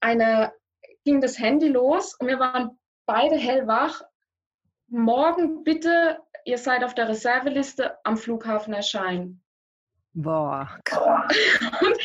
eine, 0.00 0.52
ging 1.04 1.22
das 1.22 1.38
Handy 1.38 1.68
los 1.68 2.14
und 2.14 2.26
wir 2.26 2.38
waren 2.38 2.78
beide 3.06 3.36
hellwach. 3.36 4.02
Morgen 4.88 5.64
bitte, 5.64 6.18
ihr 6.44 6.58
seid 6.58 6.84
auf 6.84 6.94
der 6.94 7.08
Reserveliste 7.08 7.96
am 8.04 8.18
Flughafen 8.18 8.74
erscheinen. 8.74 9.41
Boah. 10.14 10.78
Und 11.80 11.96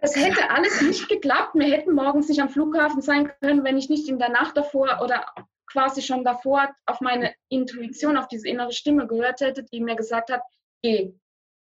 es 0.00 0.16
hätte 0.16 0.50
alles 0.50 0.80
nicht 0.80 1.08
geklappt. 1.08 1.54
Wir 1.54 1.68
hätten 1.68 1.94
morgens 1.94 2.28
nicht 2.28 2.40
am 2.40 2.48
Flughafen 2.48 3.02
sein 3.02 3.30
können, 3.40 3.64
wenn 3.64 3.76
ich 3.76 3.88
nicht 3.88 4.08
in 4.08 4.18
der 4.18 4.30
Nacht 4.30 4.56
davor 4.56 5.00
oder 5.02 5.26
quasi 5.70 6.02
schon 6.02 6.24
davor 6.24 6.68
auf 6.86 7.00
meine 7.00 7.34
Intuition, 7.48 8.16
auf 8.16 8.28
diese 8.28 8.48
innere 8.48 8.72
Stimme 8.72 9.06
gehört 9.06 9.40
hätte, 9.40 9.62
die 9.64 9.80
mir 9.80 9.96
gesagt 9.96 10.30
hat, 10.30 10.42
geh. 10.82 11.12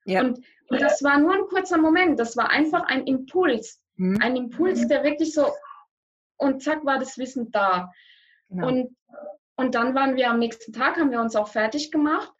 Ja. 0.04 0.20
Und, 0.20 0.44
und 0.68 0.80
das 0.80 1.02
war 1.02 1.18
nur 1.18 1.34
ein 1.34 1.48
kurzer 1.48 1.78
Moment. 1.78 2.18
Das 2.18 2.36
war 2.36 2.50
einfach 2.50 2.84
ein 2.84 3.06
Impuls. 3.06 3.82
Mhm. 3.96 4.18
Ein 4.20 4.36
Impuls, 4.36 4.86
der 4.86 5.02
wirklich 5.02 5.34
so, 5.34 5.52
und 6.36 6.62
zack 6.62 6.84
war 6.84 6.98
das 6.98 7.18
Wissen 7.18 7.50
da. 7.50 7.92
Genau. 8.48 8.68
Und, 8.68 8.96
und 9.56 9.74
dann 9.74 9.94
waren 9.94 10.16
wir 10.16 10.30
am 10.30 10.38
nächsten 10.38 10.72
Tag, 10.72 10.96
haben 10.96 11.10
wir 11.10 11.20
uns 11.20 11.36
auch 11.36 11.48
fertig 11.48 11.90
gemacht. 11.90 12.32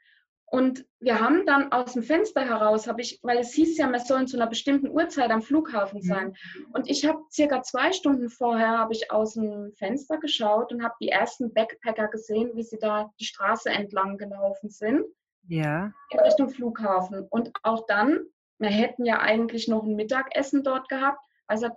Und 0.51 0.85
wir 0.99 1.21
haben 1.21 1.47
dann 1.47 1.71
aus 1.71 1.93
dem 1.93 2.03
Fenster 2.03 2.45
heraus, 2.45 2.89
habe 2.89 3.01
ich, 3.03 3.21
weil 3.23 3.39
es 3.39 3.53
hieß 3.53 3.79
ja, 3.79 3.89
wir 3.89 4.01
sollen 4.01 4.27
zu 4.27 4.37
einer 4.37 4.49
bestimmten 4.49 4.89
Uhrzeit 4.89 5.31
am 5.31 5.43
Flughafen 5.43 6.03
sein. 6.03 6.35
Und 6.73 6.91
ich 6.91 7.07
habe 7.07 7.21
circa 7.31 7.63
zwei 7.63 7.93
Stunden 7.93 8.29
vorher 8.29 8.79
habe 8.79 8.93
ich 8.93 9.13
aus 9.13 9.35
dem 9.35 9.73
Fenster 9.77 10.19
geschaut 10.19 10.73
und 10.73 10.83
habe 10.83 10.95
die 11.01 11.09
ersten 11.09 11.55
Backpacker 11.55 12.09
gesehen, 12.09 12.51
wie 12.55 12.65
sie 12.65 12.79
da 12.79 13.13
die 13.21 13.27
Straße 13.27 13.71
entlang 13.71 14.19
gelaufen 14.19 14.71
sind 14.71 15.05
ja. 15.47 15.93
in 16.11 16.19
Richtung 16.19 16.51
Flughafen. 16.51 17.27
Und 17.29 17.53
auch 17.63 17.87
dann, 17.87 18.21
wir 18.59 18.71
hätten 18.71 19.05
ja 19.05 19.21
eigentlich 19.21 19.69
noch 19.69 19.85
ein 19.85 19.95
Mittagessen 19.95 20.65
dort 20.65 20.89
gehabt. 20.89 21.25
Also 21.47 21.69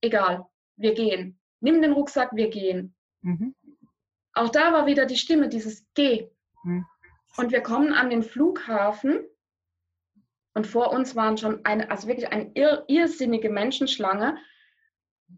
egal, 0.00 0.46
wir 0.76 0.94
gehen. 0.94 1.38
Nimm 1.60 1.82
den 1.82 1.92
Rucksack, 1.92 2.34
wir 2.34 2.48
gehen. 2.48 2.94
Mhm. 3.20 3.54
Auch 4.34 4.48
da 4.48 4.72
war 4.72 4.86
wieder 4.86 5.06
die 5.06 5.16
Stimme, 5.16 5.48
dieses 5.48 5.84
Geh. 5.94 6.30
Mhm. 6.64 6.86
Und 7.36 7.52
wir 7.52 7.62
kommen 7.62 7.92
an 7.92 8.10
den 8.10 8.22
Flughafen 8.22 9.26
und 10.54 10.66
vor 10.66 10.92
uns 10.92 11.16
waren 11.16 11.38
schon 11.38 11.64
eine, 11.64 11.90
also 11.90 12.08
wirklich 12.08 12.30
eine 12.30 12.50
irr, 12.54 12.84
irrsinnige 12.88 13.48
Menschenschlange. 13.48 14.36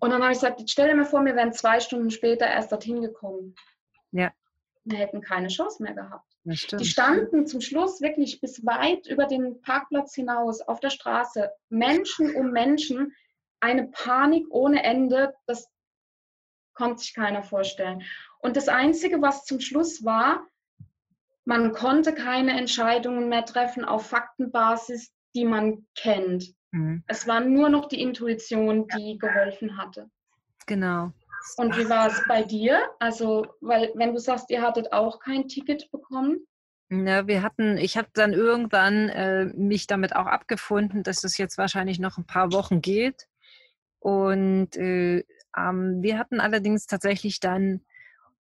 Und 0.00 0.10
dann 0.10 0.22
habe 0.22 0.32
ich 0.32 0.40
gesagt, 0.40 0.62
stell 0.68 0.88
dir 0.88 0.96
mal 0.96 1.04
vor, 1.04 1.24
wir 1.24 1.36
wären 1.36 1.52
zwei 1.52 1.78
Stunden 1.78 2.10
später 2.10 2.46
erst 2.46 2.72
dorthin 2.72 3.00
gekommen. 3.00 3.54
Ja. 4.10 4.32
Wir 4.84 4.98
hätten 4.98 5.20
keine 5.20 5.48
Chance 5.48 5.82
mehr 5.82 5.94
gehabt. 5.94 6.26
Die 6.44 6.84
standen 6.84 7.46
zum 7.46 7.60
Schluss 7.60 8.02
wirklich 8.02 8.40
bis 8.40 8.66
weit 8.66 9.06
über 9.06 9.26
den 9.26 9.62
Parkplatz 9.62 10.14
hinaus 10.14 10.60
auf 10.60 10.80
der 10.80 10.90
Straße. 10.90 11.50
Menschen 11.70 12.34
um 12.34 12.50
Menschen, 12.50 13.14
eine 13.60 13.86
Panik 13.88 14.46
ohne 14.50 14.82
Ende, 14.82 15.34
das 15.46 15.70
konnte 16.74 16.98
sich 16.98 17.14
keiner 17.14 17.42
vorstellen. 17.42 18.02
Und 18.40 18.56
das 18.56 18.68
Einzige, 18.68 19.22
was 19.22 19.44
zum 19.44 19.60
Schluss 19.60 20.04
war, 20.04 20.46
man 21.44 21.72
konnte 21.72 22.14
keine 22.14 22.58
Entscheidungen 22.58 23.28
mehr 23.28 23.44
treffen 23.44 23.84
auf 23.84 24.06
Faktenbasis, 24.06 25.12
die 25.34 25.44
man 25.44 25.86
kennt. 25.94 26.54
Mhm. 26.70 27.04
Es 27.06 27.26
war 27.26 27.40
nur 27.40 27.68
noch 27.68 27.88
die 27.88 28.00
Intuition, 28.00 28.86
die 28.96 29.18
geholfen 29.18 29.76
hatte. 29.76 30.10
Genau. 30.66 31.12
Und 31.56 31.76
wie 31.76 31.88
war 31.88 32.08
es 32.08 32.22
bei 32.26 32.42
dir? 32.42 32.80
Also, 32.98 33.46
weil 33.60 33.92
wenn 33.94 34.14
du 34.14 34.18
sagst, 34.18 34.50
ihr 34.50 34.62
hattet 34.62 34.92
auch 34.92 35.20
kein 35.20 35.46
Ticket 35.46 35.90
bekommen. 35.90 36.46
Ja, 36.90 37.26
wir 37.26 37.42
hatten, 37.42 37.76
ich 37.76 37.96
habe 37.96 38.08
dann 38.14 38.32
irgendwann 38.32 39.08
äh, 39.08 39.46
mich 39.46 39.86
damit 39.86 40.16
auch 40.16 40.26
abgefunden, 40.26 41.02
dass 41.02 41.24
es 41.24 41.36
jetzt 41.36 41.58
wahrscheinlich 41.58 41.98
noch 41.98 42.18
ein 42.18 42.26
paar 42.26 42.52
Wochen 42.52 42.80
geht. 42.80 43.26
Und 43.98 44.76
äh, 44.76 45.24
ähm, 45.56 46.02
wir 46.02 46.18
hatten 46.18 46.40
allerdings 46.40 46.86
tatsächlich 46.86 47.40
dann, 47.40 47.84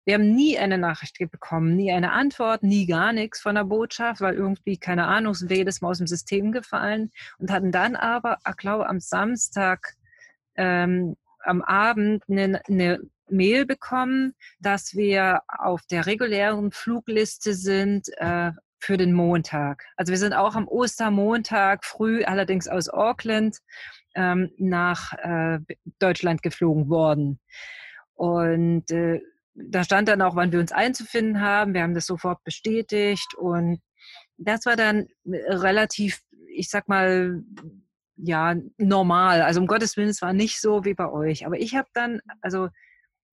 wir 0.05 0.15
haben 0.15 0.35
nie 0.35 0.57
eine 0.57 0.77
Nachricht 0.77 1.17
bekommen, 1.17 1.75
nie 1.75 1.91
eine 1.91 2.11
Antwort, 2.11 2.63
nie 2.63 2.85
gar 2.85 3.13
nichts 3.13 3.41
von 3.41 3.55
der 3.55 3.63
Botschaft, 3.63 4.21
weil 4.21 4.35
irgendwie, 4.35 4.77
keine 4.77 5.07
Ahnung, 5.07 5.33
sind 5.33 5.49
wir 5.49 5.57
jedes 5.57 5.81
Mal 5.81 5.89
aus 5.89 5.99
dem 5.99 6.07
System 6.07 6.51
gefallen 6.51 7.11
und 7.37 7.51
hatten 7.51 7.71
dann 7.71 7.95
aber, 7.95 8.37
ich 8.47 8.57
glaube, 8.57 8.87
am 8.87 8.99
Samstag 8.99 9.93
ähm, 10.55 11.15
am 11.39 11.61
Abend 11.61 12.23
eine, 12.29 12.61
eine 12.67 12.99
Mail 13.29 13.65
bekommen, 13.65 14.33
dass 14.59 14.93
wir 14.93 15.41
auf 15.47 15.81
der 15.89 16.05
regulären 16.05 16.71
Flugliste 16.71 17.53
sind 17.53 18.07
äh, 18.17 18.51
für 18.79 18.97
den 18.97 19.13
Montag. 19.13 19.85
Also 19.95 20.11
wir 20.11 20.17
sind 20.17 20.33
auch 20.33 20.55
am 20.55 20.67
Ostermontag 20.67 21.85
früh, 21.85 22.23
allerdings 22.23 22.67
aus 22.67 22.89
Auckland, 22.89 23.57
ähm, 24.15 24.51
nach 24.57 25.13
äh, 25.13 25.59
Deutschland 25.99 26.43
geflogen 26.43 26.89
worden. 26.89 27.39
Und 28.13 28.91
äh, 28.91 29.21
da 29.55 29.83
stand 29.83 30.07
dann 30.07 30.21
auch, 30.21 30.35
wann 30.35 30.51
wir 30.51 30.59
uns 30.59 30.71
einzufinden 30.71 31.41
haben. 31.41 31.73
Wir 31.73 31.83
haben 31.83 31.93
das 31.93 32.05
sofort 32.05 32.43
bestätigt 32.43 33.35
und 33.37 33.79
das 34.37 34.65
war 34.65 34.75
dann 34.75 35.07
relativ, 35.25 36.21
ich 36.49 36.69
sag 36.69 36.87
mal, 36.87 37.43
ja, 38.15 38.55
normal. 38.77 39.41
Also 39.41 39.59
um 39.59 39.67
Gottes 39.67 39.97
Willen, 39.97 40.09
es 40.09 40.21
war 40.21 40.33
nicht 40.33 40.59
so 40.59 40.85
wie 40.85 40.93
bei 40.93 41.09
euch. 41.09 41.45
Aber 41.45 41.59
ich 41.59 41.75
habe 41.75 41.87
dann, 41.93 42.19
also 42.41 42.69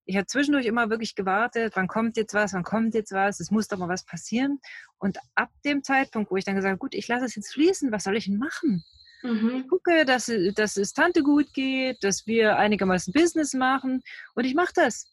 ich 0.05 0.15
habe 0.15 0.27
zwischendurch 0.27 0.65
immer 0.65 0.89
wirklich 0.89 1.15
gewartet, 1.15 1.73
wann 1.75 1.87
kommt 1.87 2.17
jetzt 2.17 2.33
was, 2.33 2.53
wann 2.53 2.63
kommt 2.63 2.95
jetzt 2.95 3.11
was, 3.11 3.39
es 3.39 3.51
muss 3.51 3.67
doch 3.67 3.77
mal 3.77 3.89
was 3.89 4.05
passieren. 4.05 4.59
Und 4.97 5.17
ab 5.35 5.49
dem 5.65 5.83
Zeitpunkt, 5.83 6.31
wo 6.31 6.35
ich 6.35 6.45
dann 6.45 6.55
gesagt 6.55 6.71
habe, 6.71 6.79
gut, 6.79 6.95
ich 6.95 7.07
lasse 7.07 7.25
es 7.25 7.35
jetzt 7.35 7.53
fließen, 7.53 7.91
was 7.91 8.03
soll 8.03 8.17
ich 8.17 8.25
denn 8.25 8.37
machen? 8.37 8.83
Mhm. 9.23 9.61
Ich 9.61 9.67
gucke, 9.69 10.05
dass, 10.05 10.31
dass 10.55 10.77
es 10.77 10.93
Tante 10.93 11.21
gut 11.21 11.53
geht, 11.53 12.03
dass 12.03 12.25
wir 12.25 12.57
einigermaßen 12.57 13.13
Business 13.13 13.53
machen 13.53 14.01
und 14.35 14.45
ich 14.45 14.55
mache 14.55 14.73
das. 14.75 15.11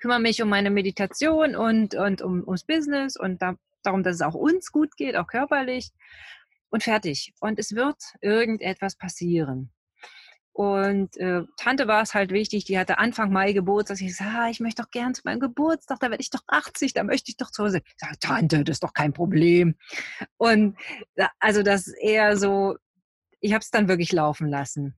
Kümmere 0.00 0.20
mich 0.20 0.42
um 0.42 0.48
meine 0.48 0.70
Meditation 0.70 1.56
und, 1.56 1.94
und 1.94 2.22
um, 2.22 2.42
ums 2.44 2.64
Business 2.64 3.16
und 3.16 3.42
da, 3.42 3.56
darum, 3.82 4.02
dass 4.02 4.16
es 4.16 4.22
auch 4.22 4.34
uns 4.34 4.70
gut 4.70 4.96
geht, 4.96 5.16
auch 5.16 5.26
körperlich 5.26 5.90
und 6.70 6.82
fertig. 6.82 7.32
Und 7.40 7.58
es 7.58 7.74
wird 7.74 7.96
irgendetwas 8.20 8.96
passieren. 8.96 9.72
Und 10.58 11.16
äh, 11.18 11.44
Tante 11.56 11.86
war 11.86 12.02
es 12.02 12.14
halt 12.14 12.32
wichtig, 12.32 12.64
die 12.64 12.80
hatte 12.80 12.98
Anfang 12.98 13.30
Mai 13.30 13.52
Geburtstag. 13.52 14.00
Ich 14.00 14.16
sage, 14.16 14.30
ah, 14.34 14.50
ich 14.50 14.58
möchte 14.58 14.82
doch 14.82 14.90
gern 14.90 15.14
zu 15.14 15.22
meinem 15.24 15.38
Geburtstag, 15.38 16.00
da 16.00 16.10
werde 16.10 16.20
ich 16.20 16.30
doch 16.30 16.42
80, 16.48 16.94
da 16.94 17.04
möchte 17.04 17.30
ich 17.30 17.36
doch 17.36 17.52
zu 17.52 17.62
Hause. 17.62 17.80
Ich 17.86 17.94
sage, 17.96 18.18
Tante, 18.18 18.64
das 18.64 18.74
ist 18.74 18.82
doch 18.82 18.92
kein 18.92 19.12
Problem. 19.12 19.76
Und 20.36 20.76
also 21.38 21.62
das 21.62 21.86
ist 21.86 21.96
eher 22.02 22.36
so, 22.36 22.76
ich 23.38 23.52
habe 23.52 23.62
es 23.62 23.70
dann 23.70 23.86
wirklich 23.86 24.10
laufen 24.10 24.48
lassen. 24.48 24.96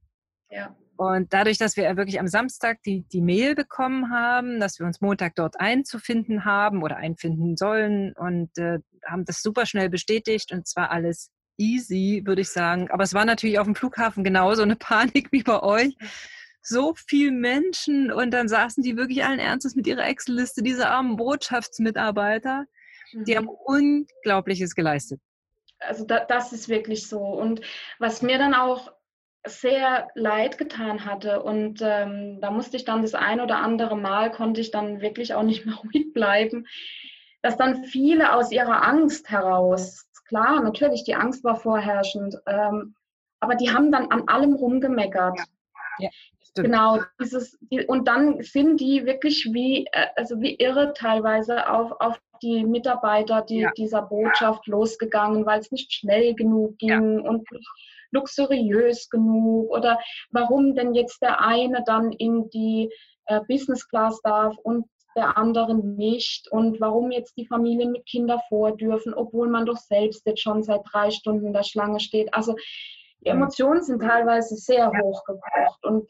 Ja. 0.48 0.74
Und 1.00 1.32
dadurch, 1.32 1.56
dass 1.56 1.78
wir 1.78 1.96
wirklich 1.96 2.20
am 2.20 2.28
Samstag 2.28 2.82
die, 2.82 3.06
die 3.10 3.22
Mail 3.22 3.54
bekommen 3.54 4.10
haben, 4.10 4.60
dass 4.60 4.78
wir 4.78 4.84
uns 4.84 5.00
Montag 5.00 5.34
dort 5.34 5.58
einzufinden 5.58 6.44
haben 6.44 6.82
oder 6.82 6.98
einfinden 6.98 7.56
sollen 7.56 8.12
und 8.12 8.50
äh, 8.58 8.80
haben 9.06 9.24
das 9.24 9.40
super 9.40 9.64
schnell 9.64 9.88
bestätigt 9.88 10.52
und 10.52 10.68
zwar 10.68 10.90
alles 10.90 11.30
easy, 11.56 12.20
würde 12.26 12.42
ich 12.42 12.50
sagen. 12.50 12.90
Aber 12.90 13.02
es 13.02 13.14
war 13.14 13.24
natürlich 13.24 13.58
auf 13.58 13.64
dem 13.64 13.74
Flughafen 13.74 14.24
genauso 14.24 14.60
eine 14.60 14.76
Panik 14.78 15.32
wie 15.32 15.42
bei 15.42 15.62
euch. 15.62 15.96
So 16.60 16.92
viele 16.94 17.32
Menschen 17.32 18.12
und 18.12 18.32
dann 18.32 18.46
saßen 18.46 18.82
die 18.82 18.98
wirklich 18.98 19.24
allen 19.24 19.38
Ernstes 19.38 19.74
mit 19.74 19.86
ihrer 19.86 20.06
Excel-Liste, 20.06 20.62
diese 20.62 20.90
armen 20.90 21.16
Botschaftsmitarbeiter. 21.16 22.66
Mhm. 23.14 23.24
Die 23.24 23.38
haben 23.38 23.48
Unglaubliches 23.48 24.74
geleistet. 24.74 25.18
Also 25.78 26.04
da, 26.04 26.26
das 26.26 26.52
ist 26.52 26.68
wirklich 26.68 27.08
so. 27.08 27.20
Und 27.20 27.62
was 27.98 28.20
mir 28.20 28.36
dann 28.36 28.52
auch 28.52 28.92
sehr 29.46 30.08
leid 30.14 30.58
getan 30.58 31.04
hatte 31.04 31.42
und 31.42 31.80
ähm, 31.82 32.40
da 32.40 32.50
musste 32.50 32.76
ich 32.76 32.84
dann 32.84 33.02
das 33.02 33.14
ein 33.14 33.40
oder 33.40 33.58
andere 33.58 33.96
Mal, 33.96 34.30
konnte 34.30 34.60
ich 34.60 34.70
dann 34.70 35.00
wirklich 35.00 35.34
auch 35.34 35.42
nicht 35.42 35.64
mehr 35.66 35.76
ruhig 35.76 36.12
bleiben, 36.12 36.66
dass 37.42 37.56
dann 37.56 37.84
viele 37.84 38.34
aus 38.34 38.52
ihrer 38.52 38.86
Angst 38.86 39.30
heraus 39.30 40.10
Klar, 40.30 40.62
natürlich, 40.62 41.02
die 41.02 41.16
Angst 41.16 41.42
war 41.42 41.56
vorherrschend. 41.56 42.36
Ähm, 42.46 42.94
aber 43.40 43.56
die 43.56 43.72
haben 43.72 43.90
dann 43.90 44.12
an 44.12 44.28
allem 44.28 44.54
rumgemeckert. 44.54 45.36
Ja. 45.38 45.44
Ja, 45.98 46.08
genau, 46.54 47.00
dieses, 47.20 47.58
die, 47.60 47.84
und 47.84 48.06
dann 48.06 48.40
sind 48.40 48.80
die 48.80 49.04
wirklich 49.06 49.50
wie, 49.52 49.86
äh, 49.90 50.06
also 50.14 50.40
wie 50.40 50.54
irre 50.54 50.92
teilweise 50.94 51.68
auf, 51.68 51.92
auf 52.00 52.20
die 52.42 52.64
Mitarbeiter 52.64 53.42
die, 53.42 53.62
ja. 53.62 53.72
dieser 53.76 54.02
Botschaft 54.02 54.68
losgegangen, 54.68 55.44
weil 55.46 55.58
es 55.58 55.72
nicht 55.72 55.92
schnell 55.92 56.34
genug 56.34 56.78
ging 56.78 57.20
und 57.20 57.50
nicht 57.50 57.68
luxuriös 58.10 59.08
genug 59.08 59.70
oder 59.70 59.98
warum 60.30 60.74
denn 60.74 60.94
jetzt 60.94 61.22
der 61.22 61.40
eine 61.40 61.82
dann 61.84 62.12
in 62.12 62.48
die 62.50 62.90
äh, 63.26 63.40
Business 63.48 63.88
Class 63.88 64.20
darf 64.22 64.56
und 64.62 64.86
der 65.16 65.36
anderen 65.36 65.96
nicht 65.96 66.50
und 66.52 66.80
warum 66.80 67.10
jetzt 67.10 67.36
die 67.36 67.46
Familien 67.46 67.92
mit 67.92 68.06
Kindern 68.06 68.40
vor 68.48 68.76
dürfen, 68.76 69.12
obwohl 69.12 69.48
man 69.48 69.66
doch 69.66 69.76
selbst 69.76 70.24
jetzt 70.26 70.42
schon 70.42 70.62
seit 70.62 70.82
drei 70.90 71.10
Stunden 71.10 71.46
in 71.46 71.52
der 71.52 71.64
Schlange 71.64 72.00
steht. 72.00 72.32
Also 72.32 72.54
die 73.20 73.28
Emotionen 73.28 73.82
sind 73.82 74.00
teilweise 74.00 74.56
sehr 74.56 74.90
hochgekocht 74.90 75.84
und 75.84 76.08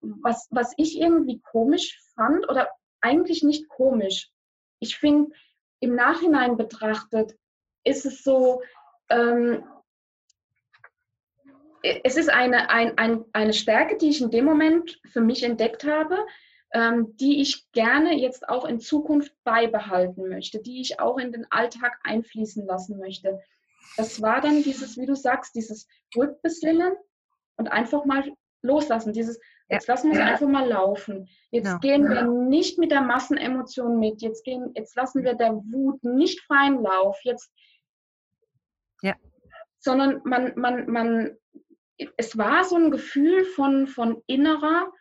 was, 0.00 0.46
was 0.50 0.72
ich 0.76 1.00
irgendwie 1.00 1.40
komisch 1.40 1.98
fand 2.14 2.48
oder 2.48 2.68
eigentlich 3.00 3.42
nicht 3.42 3.68
komisch, 3.68 4.30
ich 4.78 4.96
finde 4.96 5.30
im 5.80 5.94
Nachhinein 5.94 6.56
betrachtet, 6.56 7.34
ist 7.84 8.06
es 8.06 8.22
so, 8.22 8.62
ähm, 9.08 9.64
es 12.04 12.16
ist 12.16 12.30
eine, 12.30 12.70
ein, 12.70 12.96
ein, 12.98 13.24
eine 13.32 13.52
Stärke, 13.52 13.96
die 13.96 14.08
ich 14.08 14.20
in 14.20 14.30
dem 14.30 14.44
Moment 14.44 15.00
für 15.12 15.20
mich 15.20 15.42
entdeckt 15.42 15.84
habe, 15.84 16.26
ähm, 16.72 17.16
die 17.16 17.40
ich 17.40 17.70
gerne 17.72 18.14
jetzt 18.14 18.48
auch 18.48 18.64
in 18.64 18.80
Zukunft 18.80 19.32
beibehalten 19.44 20.28
möchte, 20.28 20.60
die 20.60 20.80
ich 20.80 21.00
auch 21.00 21.18
in 21.18 21.32
den 21.32 21.46
Alltag 21.50 21.98
einfließen 22.02 22.66
lassen 22.66 22.98
möchte. 22.98 23.40
Das 23.96 24.20
war 24.20 24.40
dann 24.40 24.62
dieses, 24.62 24.96
wie 24.98 25.06
du 25.06 25.14
sagst, 25.14 25.54
dieses 25.54 25.86
Rückbesinnen 26.16 26.94
und 27.56 27.68
einfach 27.68 28.04
mal 28.04 28.24
loslassen, 28.62 29.12
dieses, 29.12 29.40
jetzt 29.68 29.86
lassen 29.86 30.12
wir 30.12 30.20
es 30.20 30.26
einfach 30.26 30.48
mal 30.48 30.68
laufen. 30.68 31.28
Jetzt 31.50 31.66
ja. 31.66 31.78
gehen 31.78 32.08
wir 32.08 32.24
nicht 32.24 32.78
mit 32.78 32.90
der 32.90 33.00
Massenemotion 33.00 33.98
mit, 33.98 34.20
jetzt, 34.22 34.44
gehen, 34.44 34.72
jetzt 34.74 34.96
lassen 34.96 35.24
wir 35.24 35.34
der 35.34 35.54
Wut 35.54 36.02
nicht 36.02 36.40
freien 36.42 36.82
Lauf, 36.82 37.18
jetzt, 37.22 37.50
ja. 39.02 39.14
sondern 39.78 40.20
man, 40.24 40.52
man, 40.56 40.90
man, 40.90 41.36
es 42.16 42.36
war 42.36 42.64
so 42.64 42.76
ein 42.76 42.90
Gefühl 42.90 43.44
von, 43.44 43.86
von 43.86 44.22
innerer, 44.26 44.92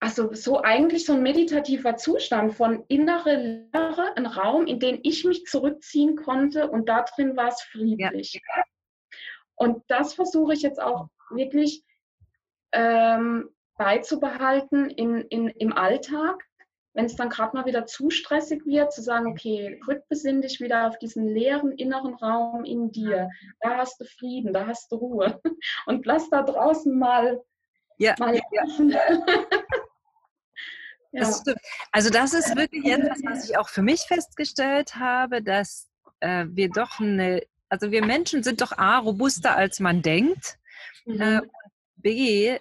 also 0.00 0.32
so 0.32 0.62
eigentlich 0.62 1.04
so 1.04 1.12
ein 1.12 1.22
meditativer 1.22 1.96
Zustand 1.96 2.54
von 2.54 2.84
innere 2.88 3.36
Leere, 3.36 4.16
ein 4.16 4.26
Raum, 4.26 4.66
in 4.66 4.80
den 4.80 5.00
ich 5.02 5.24
mich 5.24 5.44
zurückziehen 5.44 6.16
konnte 6.16 6.70
und 6.70 6.88
da 6.88 7.02
drin 7.02 7.36
war 7.36 7.48
es 7.48 7.60
friedlich. 7.62 8.34
Ja. 8.34 8.64
Und 9.56 9.84
das 9.88 10.14
versuche 10.14 10.54
ich 10.54 10.62
jetzt 10.62 10.80
auch 10.80 11.08
wirklich 11.30 11.84
ähm, 12.72 13.50
beizubehalten 13.76 14.88
in, 14.88 15.20
in, 15.28 15.48
im 15.48 15.72
Alltag, 15.72 16.46
wenn 16.92 17.04
es 17.04 17.16
dann 17.16 17.28
gerade 17.30 17.56
mal 17.56 17.66
wieder 17.66 17.86
zu 17.86 18.10
stressig 18.10 18.66
wird, 18.66 18.92
zu 18.92 19.02
sagen, 19.02 19.28
okay, 19.28 19.80
rückbesinn 19.86 20.42
dich 20.42 20.60
wieder 20.60 20.88
auf 20.88 20.98
diesen 20.98 21.26
leeren 21.26 21.72
inneren 21.72 22.14
Raum 22.14 22.64
in 22.64 22.90
dir. 22.90 23.30
Da 23.60 23.78
hast 23.78 24.00
du 24.00 24.04
Frieden, 24.04 24.52
da 24.52 24.66
hast 24.66 24.90
du 24.90 24.96
Ruhe. 24.96 25.40
Und 25.86 26.04
lass 26.06 26.28
da 26.30 26.42
draußen 26.42 26.98
mal, 26.98 27.40
ja, 27.98 28.14
mal 28.18 28.34
ja. 28.34 28.64
Das 31.12 31.42
also 31.90 32.08
das 32.08 32.34
ist 32.34 32.54
wirklich 32.54 32.84
etwas, 32.84 33.18
was 33.24 33.50
ich 33.50 33.58
auch 33.58 33.68
für 33.68 33.82
mich 33.82 34.02
festgestellt 34.02 34.94
habe, 34.94 35.42
dass 35.42 35.88
äh, 36.20 36.46
wir 36.50 36.70
doch 36.70 37.00
eine, 37.00 37.42
also 37.68 37.90
wir 37.90 38.04
Menschen 38.04 38.44
sind 38.44 38.60
doch 38.60 38.78
A, 38.78 38.98
robuster 38.98 39.56
als 39.56 39.80
man 39.80 40.02
denkt. 40.02 40.56
Mhm. 41.06 41.20
Äh, 41.20 41.40
B, 42.00 42.56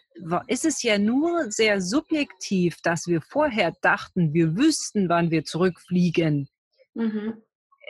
ist 0.47 0.65
es 0.65 0.83
ja 0.83 0.97
nur 0.97 1.51
sehr 1.51 1.81
subjektiv, 1.81 2.77
dass 2.81 3.07
wir 3.07 3.21
vorher 3.21 3.73
dachten, 3.81 4.33
wir 4.33 4.55
wüssten, 4.57 5.09
wann 5.09 5.31
wir 5.31 5.45
zurückfliegen. 5.45 6.49
Mhm. 6.95 7.41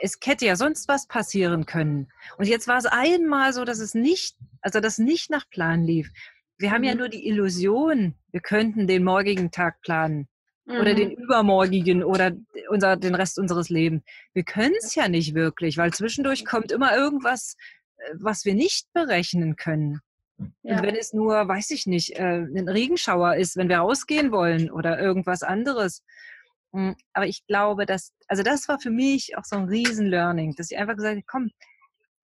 es 0.02 0.18
hätte 0.22 0.46
ja 0.46 0.56
sonst 0.56 0.88
was 0.88 1.06
passieren 1.06 1.66
können. 1.66 2.08
Und 2.38 2.46
jetzt 2.46 2.68
war 2.68 2.78
es 2.78 2.86
einmal 2.86 3.52
so, 3.52 3.64
dass 3.64 3.80
es 3.80 3.94
nicht, 3.94 4.36
also 4.60 4.80
das 4.80 4.98
nicht 4.98 5.30
nach 5.30 5.48
Plan 5.50 5.82
lief. 5.82 6.10
Wir 6.58 6.70
haben 6.70 6.82
mhm. 6.82 6.88
ja 6.88 6.94
nur 6.94 7.08
die 7.08 7.26
Illusion, 7.26 8.14
wir 8.30 8.40
könnten 8.40 8.86
den 8.86 9.02
morgigen 9.02 9.50
Tag 9.50 9.80
planen 9.80 10.28
mhm. 10.66 10.80
oder 10.80 10.94
den 10.94 11.10
mhm. 11.10 11.16
übermorgigen 11.16 12.04
oder 12.04 12.32
unser, 12.68 12.96
den 12.96 13.14
Rest 13.14 13.38
unseres 13.38 13.68
Lebens. 13.70 14.02
Wir 14.32 14.44
können 14.44 14.74
es 14.78 14.94
ja 14.94 15.08
nicht 15.08 15.34
wirklich, 15.34 15.76
weil 15.76 15.92
zwischendurch 15.92 16.44
kommt 16.44 16.72
immer 16.72 16.94
irgendwas, 16.96 17.56
äh, 17.96 18.14
was 18.14 18.44
wir 18.44 18.54
nicht 18.54 18.92
berechnen 18.92 19.56
können. 19.56 20.00
Ja. 20.62 20.76
Und 20.76 20.82
wenn 20.82 20.96
es 20.96 21.12
nur, 21.12 21.48
weiß 21.48 21.70
ich 21.70 21.86
nicht, 21.86 22.18
äh, 22.18 22.38
ein 22.38 22.68
Regenschauer 22.68 23.36
ist, 23.36 23.56
wenn 23.56 23.68
wir 23.68 23.78
rausgehen 23.78 24.32
wollen 24.32 24.70
oder 24.70 24.98
irgendwas 24.98 25.42
anderes. 25.42 26.04
Hm, 26.72 26.96
aber 27.12 27.26
ich 27.26 27.46
glaube, 27.46 27.86
dass, 27.86 28.12
also 28.28 28.42
das 28.42 28.68
war 28.68 28.78
für 28.78 28.90
mich 28.90 29.36
auch 29.36 29.44
so 29.44 29.56
ein 29.56 29.64
Riesen-Learning, 29.64 30.54
dass 30.56 30.70
ich 30.70 30.78
einfach 30.78 30.96
gesagt 30.96 31.16
habe, 31.16 31.24
komm, 31.26 31.50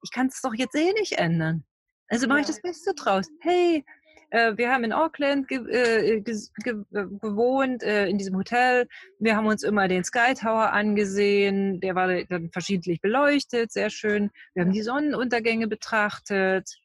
ich 0.03 0.11
kann 0.13 0.29
es 0.29 0.41
doch 0.41 0.55
jetzt 0.55 0.75
eh 0.77 0.93
nicht 0.93 1.15
ändern. 1.15 1.65
Also 2.09 2.29
mache 2.29 2.41
ich 2.41 2.47
das 2.47 2.63
Beste 2.63 2.95
draus. 2.95 3.27
Hey, 3.41 3.85
äh, 4.31 4.57
wir 4.57 4.71
haben 4.71 4.85
in 4.85 4.93
Auckland 4.93 5.51
äh, 5.51 6.21
ge 6.21 6.39
ge 6.63 6.85
gewohnt, 6.91 7.83
in 7.83 8.19
diesem 8.19 8.37
Hotel. 8.37 8.87
Wir 9.19 9.37
haben 9.37 9.47
uns 9.47 9.65
immer 9.65 9.89
den 9.89 10.05
Sky 10.05 10.35
Tower 10.35 10.73
angesehen. 10.73 11.81
Der 11.81 11.95
war 11.97 12.07
dann 12.25 12.51
verschiedentlich 12.53 13.01
beleuchtet, 13.01 13.73
sehr 13.73 13.91
schön. 13.91 14.31
Wir 14.55 14.65
haben 14.65 14.73
die 14.73 14.83
Sonnenuntergänge 14.83 15.67
betrachtet, 15.67 16.77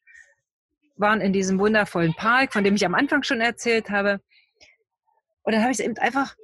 waren 1.01 1.19
in 1.19 1.33
diesem 1.33 1.59
wundervollen 1.59 2.13
Park, 2.13 2.53
von 2.53 2.63
dem 2.63 2.75
ich 2.75 2.85
am 2.85 2.95
Anfang 2.95 3.23
schon 3.23 3.41
erzählt 3.41 3.89
habe. 3.89 4.21
Und 5.43 5.53
dann 5.53 5.61
habe 5.61 5.71
ich 5.71 5.79
es 5.79 5.85
eben 5.85 5.97
einfach 5.97 6.35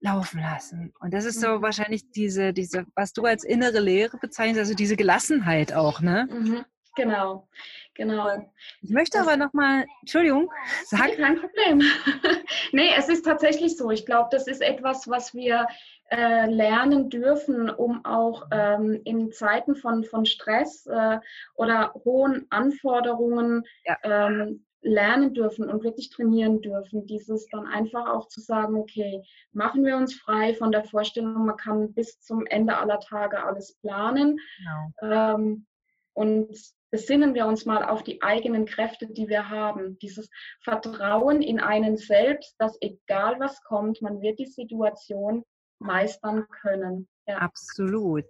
laufen 0.00 0.40
lassen. 0.40 0.92
Und 1.00 1.12
das 1.12 1.24
ist 1.24 1.40
so 1.40 1.58
mhm. 1.58 1.62
wahrscheinlich 1.62 2.10
diese, 2.10 2.52
diese, 2.52 2.86
was 2.94 3.12
du 3.12 3.24
als 3.24 3.44
innere 3.44 3.80
Lehre 3.80 4.16
bezeichnest, 4.18 4.60
also 4.60 4.74
diese 4.74 4.96
Gelassenheit 4.96 5.72
auch, 5.72 6.00
ne? 6.00 6.28
Mhm. 6.30 6.64
Genau, 6.96 7.48
genau. 7.94 8.52
Ich 8.82 8.90
möchte 8.90 9.20
aber 9.20 9.36
nochmal, 9.36 9.86
Entschuldigung, 10.00 10.50
sagen. 10.84 11.12
Kein 11.16 11.38
Problem. 11.38 11.82
nee, 12.72 12.90
es 12.96 13.08
ist 13.08 13.24
tatsächlich 13.24 13.76
so. 13.76 13.90
Ich 13.90 14.04
glaube, 14.04 14.28
das 14.32 14.48
ist 14.48 14.60
etwas, 14.60 15.08
was 15.08 15.32
wir 15.32 15.66
äh, 16.10 16.46
lernen 16.46 17.08
dürfen, 17.08 17.70
um 17.70 18.04
auch 18.04 18.48
ähm, 18.50 19.00
in 19.04 19.32
Zeiten 19.32 19.76
von, 19.76 20.04
von 20.04 20.24
Stress 20.24 20.86
äh, 20.86 21.20
oder 21.54 21.94
hohen 22.04 22.46
Anforderungen 22.50 23.64
ja. 23.84 23.96
ähm, 24.02 24.64
lernen 24.82 25.34
dürfen 25.34 25.68
und 25.68 25.84
wirklich 25.84 26.10
trainieren 26.10 26.62
dürfen, 26.62 27.06
dieses 27.06 27.46
dann 27.48 27.66
einfach 27.66 28.08
auch 28.08 28.28
zu 28.28 28.40
sagen, 28.40 28.76
okay, 28.76 29.22
machen 29.52 29.84
wir 29.84 29.96
uns 29.96 30.14
frei 30.14 30.54
von 30.54 30.72
der 30.72 30.84
Vorstellung, 30.84 31.46
man 31.46 31.56
kann 31.56 31.92
bis 31.92 32.20
zum 32.20 32.46
Ende 32.46 32.76
aller 32.76 32.98
Tage 33.00 33.44
alles 33.44 33.76
planen. 33.82 34.38
Genau. 34.58 35.34
Ähm, 35.34 35.66
und 36.14 36.48
besinnen 36.90 37.34
wir 37.34 37.46
uns 37.46 37.66
mal 37.66 37.84
auf 37.84 38.02
die 38.02 38.20
eigenen 38.22 38.66
Kräfte, 38.66 39.06
die 39.06 39.28
wir 39.28 39.48
haben. 39.48 39.98
Dieses 39.98 40.28
Vertrauen 40.60 41.40
in 41.40 41.60
einen 41.60 41.96
selbst, 41.96 42.56
dass 42.58 42.76
egal 42.80 43.38
was 43.38 43.62
kommt, 43.62 44.02
man 44.02 44.20
wird 44.20 44.38
die 44.38 44.46
Situation 44.46 45.44
meistern 45.80 46.46
können. 46.62 47.08
Ja. 47.26 47.38
Absolut. 47.38 48.24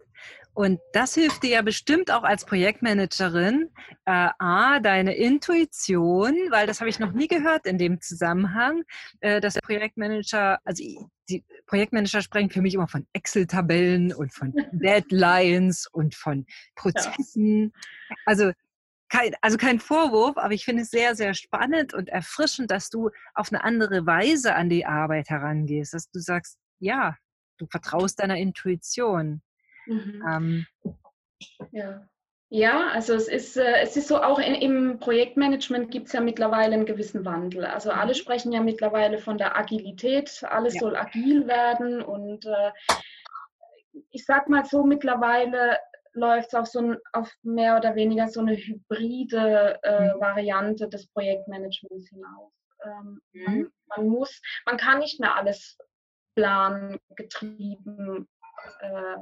Und 0.52 0.78
das 0.92 1.14
hilft 1.14 1.42
dir 1.42 1.50
ja 1.50 1.62
bestimmt 1.62 2.10
auch 2.10 2.22
als 2.22 2.44
Projektmanagerin. 2.44 3.70
Äh, 4.04 4.28
A, 4.38 4.80
deine 4.80 5.14
Intuition, 5.14 6.34
weil 6.50 6.66
das 6.66 6.80
habe 6.80 6.90
ich 6.90 6.98
noch 6.98 7.12
nie 7.12 7.28
gehört 7.28 7.66
in 7.66 7.78
dem 7.78 8.00
Zusammenhang, 8.00 8.82
äh, 9.20 9.40
dass 9.40 9.54
der 9.54 9.62
Projektmanager, 9.62 10.58
also 10.64 10.84
die 11.30 11.44
Projektmanager 11.66 12.20
sprechen 12.20 12.50
für 12.50 12.60
mich 12.60 12.74
immer 12.74 12.88
von 12.88 13.06
Excel-Tabellen 13.12 14.12
und 14.12 14.34
von 14.34 14.52
Deadlines 14.72 15.86
und 15.86 16.14
von 16.14 16.44
Prozessen. 16.74 17.72
Ja. 18.10 18.16
Also 18.26 18.52
kein, 19.08 19.34
also 19.40 19.56
kein 19.56 19.80
Vorwurf, 19.80 20.36
aber 20.36 20.52
ich 20.52 20.64
finde 20.64 20.82
es 20.82 20.90
sehr, 20.90 21.14
sehr 21.16 21.34
spannend 21.34 21.94
und 21.94 22.08
erfrischend, 22.08 22.70
dass 22.70 22.90
du 22.90 23.10
auf 23.34 23.52
eine 23.52 23.64
andere 23.64 24.04
Weise 24.06 24.54
an 24.54 24.68
die 24.68 24.84
Arbeit 24.84 25.30
herangehst, 25.30 25.94
dass 25.94 26.10
du 26.10 26.20
sagst, 26.20 26.58
ja, 26.80 27.16
du 27.60 27.66
vertraust 27.66 28.20
deiner 28.20 28.36
Intuition. 28.36 29.42
Mhm. 29.86 30.24
Ähm, 30.28 30.66
ja. 31.72 32.06
Ja, 32.52 32.88
also 32.88 33.14
es 33.14 33.28
ist, 33.28 33.56
äh, 33.56 33.80
es 33.80 33.96
ist 33.96 34.08
so, 34.08 34.20
auch 34.20 34.40
in, 34.40 34.56
im 34.56 34.98
Projektmanagement 34.98 35.92
gibt 35.92 36.08
es 36.08 36.14
ja 36.14 36.20
mittlerweile 36.20 36.74
einen 36.74 36.84
gewissen 36.84 37.24
Wandel. 37.24 37.64
Also 37.64 37.92
alle 37.92 38.10
mhm. 38.10 38.16
sprechen 38.16 38.50
ja 38.50 38.60
mittlerweile 38.60 39.18
von 39.18 39.38
der 39.38 39.56
Agilität, 39.56 40.42
alles 40.42 40.74
ja. 40.74 40.80
soll 40.80 40.96
agil 40.96 41.46
werden 41.46 42.02
und 42.02 42.44
äh, 42.46 42.72
ich 44.10 44.24
sag 44.24 44.48
mal 44.48 44.64
so, 44.64 44.82
mittlerweile 44.82 45.78
läuft 46.12 46.48
es 46.48 46.54
auf 46.54 46.66
so 46.66 46.80
ein, 46.80 46.96
auf 47.12 47.32
mehr 47.42 47.76
oder 47.76 47.94
weniger 47.94 48.26
so 48.26 48.40
eine 48.40 48.56
hybride 48.56 49.78
äh, 49.84 50.14
mhm. 50.14 50.20
Variante 50.20 50.88
des 50.88 51.06
Projektmanagements 51.06 52.08
hinaus. 52.08 52.52
Ähm, 52.84 53.20
mhm. 53.32 53.44
man, 53.44 53.72
man, 53.96 54.08
muss, 54.08 54.42
man 54.66 54.76
kann 54.76 54.98
nicht 54.98 55.20
mehr 55.20 55.36
alles 55.36 55.78
plangetrieben 56.34 58.28
äh, 58.80 59.16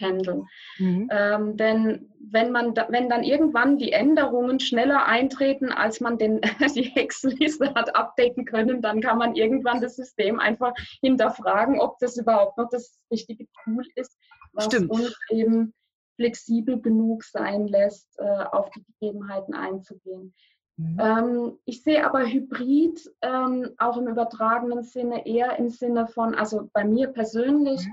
handeln. 0.00 0.46
Mhm. 0.78 1.08
Ähm, 1.10 1.56
denn 1.56 2.12
wenn 2.18 2.50
man 2.50 2.74
da, 2.74 2.86
wenn 2.90 3.08
dann 3.08 3.22
irgendwann 3.22 3.78
die 3.78 3.92
Änderungen 3.92 4.60
schneller 4.60 5.06
eintreten, 5.06 5.70
als 5.70 6.00
man 6.00 6.18
den, 6.18 6.40
die 6.74 6.96
Excel-Liste 6.96 7.74
hat 7.74 7.94
abdecken 7.94 8.44
können, 8.44 8.82
dann 8.82 9.00
kann 9.00 9.18
man 9.18 9.34
irgendwann 9.34 9.80
das 9.80 9.96
System 9.96 10.40
einfach 10.40 10.72
hinterfragen, 11.00 11.80
ob 11.80 11.98
das 11.98 12.16
überhaupt 12.16 12.58
noch 12.58 12.68
das 12.70 12.98
richtige 13.10 13.46
Tool 13.64 13.86
ist, 13.94 14.16
was 14.52 14.66
Stimmt. 14.66 14.90
uns 14.90 15.16
eben 15.30 15.74
flexibel 16.16 16.80
genug 16.80 17.24
sein 17.24 17.66
lässt, 17.66 18.18
äh, 18.18 18.44
auf 18.52 18.70
die 18.70 18.84
Gegebenheiten 18.84 19.54
einzugehen. 19.54 20.34
Mhm. 20.76 20.98
Ähm, 21.00 21.58
ich 21.64 21.82
sehe 21.82 22.04
aber 22.04 22.26
Hybrid 22.26 23.10
ähm, 23.20 23.70
auch 23.78 23.96
im 23.96 24.08
übertragenen 24.08 24.82
Sinne 24.82 25.26
eher 25.26 25.58
im 25.58 25.68
Sinne 25.68 26.06
von, 26.06 26.34
also 26.34 26.68
bei 26.72 26.84
mir 26.84 27.08
persönlich, 27.08 27.84
mhm. 27.84 27.92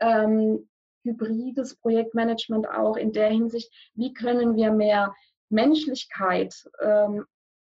ähm, 0.00 0.68
hybrides 1.04 1.76
Projektmanagement 1.76 2.68
auch 2.68 2.96
in 2.96 3.12
der 3.12 3.30
Hinsicht, 3.30 3.72
wie 3.94 4.12
können 4.12 4.56
wir 4.56 4.70
mehr 4.70 5.14
Menschlichkeit 5.48 6.54
ähm, 6.80 7.24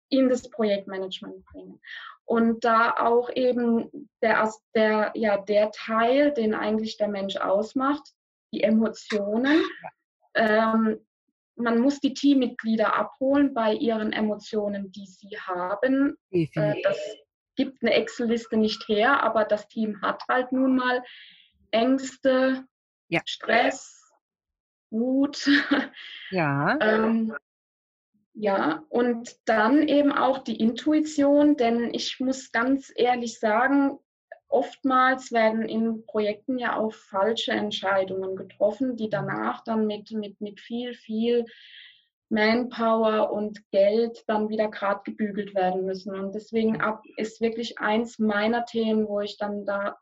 in 0.09 0.29
das 0.29 0.49
Projektmanagement 0.51 1.45
bringen. 1.47 1.81
Und 2.25 2.65
da 2.65 2.95
auch 2.99 3.31
eben 3.35 4.09
der, 4.23 4.53
der, 4.75 5.13
ja, 5.15 5.39
der 5.39 5.71
Teil, 5.71 6.33
den 6.33 6.55
eigentlich 6.55 6.97
der 6.97 7.09
Mensch 7.09 7.37
ausmacht, 7.37 8.03
die 8.53 8.63
Emotionen, 8.63 9.63
ähm, 10.35 10.99
man 11.57 11.79
muss 11.81 12.01
die 12.01 12.15
Teammitglieder 12.15 12.95
abholen 12.95 13.55
bei 13.55 13.75
ihren 13.75 14.13
Emotionen, 14.13 14.91
die 14.93 15.07
sie 15.07 15.37
haben. 15.39 16.17
Äh, 16.31 16.83
das 16.83 16.99
gibt 17.57 17.83
eine 17.83 17.95
Excel-Liste 17.95 18.57
nicht 18.57 18.89
her, 18.89 19.23
aber 19.23 19.45
das 19.45 19.69
Team 19.69 20.01
hat 20.03 20.23
halt 20.29 20.53
nun 20.53 20.77
mal 20.77 21.03
Ängste, 21.71 22.65
ja. 23.09 23.21
Stress, 23.27 24.11
Wut. 24.91 25.47
Ja. 26.31 26.79
ähm, 26.81 27.37
ja, 28.35 28.83
und 28.89 29.37
dann 29.45 29.87
eben 29.87 30.13
auch 30.13 30.39
die 30.39 30.57
Intuition, 30.57 31.59
denn 31.59 31.93
ich 31.93 32.19
muss 32.21 32.51
ganz 32.51 32.91
ehrlich 32.97 33.39
sagen, 33.39 33.99
oftmals 34.53 35.33
werden 35.33 35.63
in 35.69 36.05
Projekten 36.07 36.59
ja 36.59 36.77
auch 36.77 36.93
falsche 36.93 37.53
Entscheidungen 37.53 38.37
getroffen, 38.37 38.97
die 38.97 39.09
danach 39.09 39.65
dann 39.65 39.87
mit, 39.87 40.11
mit, 40.13 40.41
mit 40.41 40.61
viel, 40.61 40.95
viel 40.95 41.47
Manpower 42.29 43.31
und 43.33 43.71
Geld 43.71 44.25
dann 44.27 44.49
wieder 44.49 44.69
gerade 44.69 45.01
gebügelt 45.05 45.55
werden 45.55 45.85
müssen. 45.85 46.15
Und 46.15 46.35
deswegen 46.35 46.83
ist 47.17 47.41
wirklich 47.41 47.79
eins 47.79 48.19
meiner 48.19 48.65
Themen, 48.65 49.07
wo 49.07 49.21
ich 49.21 49.37
dann 49.37 49.67
da 49.67 49.99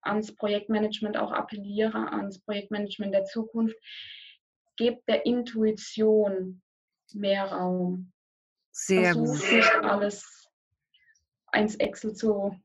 ans 0.00 0.34
Projektmanagement 0.34 1.16
auch 1.16 1.32
appelliere, 1.32 2.12
ans 2.12 2.40
Projektmanagement 2.40 3.14
der 3.14 3.24
Zukunft, 3.24 3.76
gebt 4.76 5.08
der 5.08 5.26
Intuition 5.26 6.62
mehr 7.14 7.46
Raum. 7.46 8.12
Sehr 8.70 9.12
Versucht 9.14 9.42
gut. 9.42 9.52
nicht 9.52 9.72
alles 9.82 10.48
ins 11.52 11.76
Excel 11.76 12.14
zu 12.14 12.56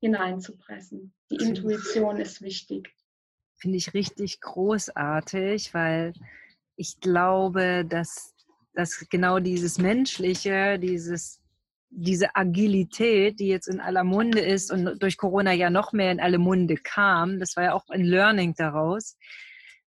hineinzupressen. 0.00 1.12
Die 1.30 1.36
Intuition 1.36 2.18
ist 2.18 2.42
wichtig. 2.42 2.94
Finde 3.56 3.76
ich 3.76 3.94
richtig 3.94 4.40
großartig, 4.40 5.74
weil 5.74 6.12
ich 6.76 7.00
glaube, 7.00 7.84
dass, 7.84 8.34
dass 8.74 9.06
genau 9.10 9.40
dieses 9.40 9.78
Menschliche, 9.78 10.78
dieses, 10.78 11.42
diese 11.90 12.36
Agilität, 12.36 13.40
die 13.40 13.48
jetzt 13.48 13.66
in 13.66 13.80
aller 13.80 14.04
Munde 14.04 14.40
ist 14.40 14.70
und 14.70 15.02
durch 15.02 15.16
Corona 15.16 15.52
ja 15.52 15.70
noch 15.70 15.92
mehr 15.92 16.12
in 16.12 16.20
alle 16.20 16.38
Munde 16.38 16.76
kam, 16.76 17.40
das 17.40 17.56
war 17.56 17.64
ja 17.64 17.72
auch 17.74 17.88
ein 17.88 18.04
Learning 18.04 18.54
daraus, 18.56 19.16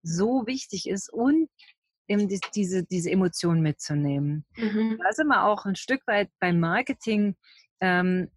so 0.02 0.48
wichtig 0.48 0.90
ist 0.90 1.12
und 1.12 1.50
eben 2.08 2.28
diese, 2.56 2.84
diese 2.84 3.12
Emotionen 3.12 3.62
mitzunehmen. 3.62 4.46
Mhm. 4.58 5.00
Da 5.04 5.12
sind 5.14 5.28
wir 5.28 5.46
auch 5.46 5.66
ein 5.66 5.76
Stück 5.76 6.02
weit 6.08 6.30
beim 6.40 6.60
Marketing. 6.60 7.36
Ähm, 7.82 8.32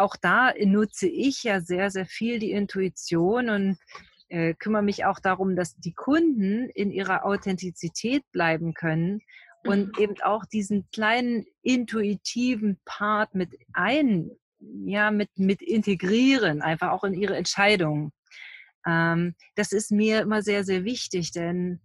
auch 0.00 0.16
da 0.16 0.52
nutze 0.64 1.08
ich 1.08 1.44
ja 1.44 1.60
sehr, 1.60 1.90
sehr 1.90 2.06
viel 2.06 2.38
die 2.38 2.52
Intuition 2.52 3.50
und 3.50 3.78
äh, 4.28 4.54
kümmere 4.54 4.82
mich 4.82 5.04
auch 5.04 5.18
darum, 5.18 5.56
dass 5.56 5.76
die 5.76 5.92
Kunden 5.92 6.68
in 6.70 6.90
ihrer 6.90 7.24
Authentizität 7.24 8.22
bleiben 8.32 8.74
können 8.74 9.20
und 9.66 9.98
mhm. 9.98 10.02
eben 10.02 10.14
auch 10.22 10.44
diesen 10.44 10.88
kleinen 10.90 11.44
intuitiven 11.62 12.80
Part 12.84 13.34
mit 13.34 13.58
ein, 13.72 14.30
ja, 14.58 15.10
mit, 15.10 15.30
mit 15.36 15.62
integrieren, 15.62 16.62
einfach 16.62 16.90
auch 16.90 17.04
in 17.04 17.14
ihre 17.14 17.36
Entscheidungen. 17.36 18.12
Ähm, 18.86 19.34
das 19.56 19.72
ist 19.72 19.90
mir 19.90 20.20
immer 20.20 20.42
sehr, 20.42 20.64
sehr 20.64 20.84
wichtig, 20.84 21.32
denn 21.32 21.80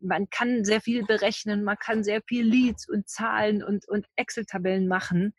man 0.00 0.28
kann 0.30 0.64
sehr 0.64 0.80
viel 0.80 1.04
berechnen, 1.04 1.62
man 1.62 1.76
kann 1.78 2.02
sehr 2.02 2.22
viel 2.26 2.44
Leads 2.44 2.88
und 2.88 3.08
Zahlen 3.08 3.62
und, 3.62 3.86
und 3.88 4.06
Excel-Tabellen 4.16 4.88
machen. 4.88 5.34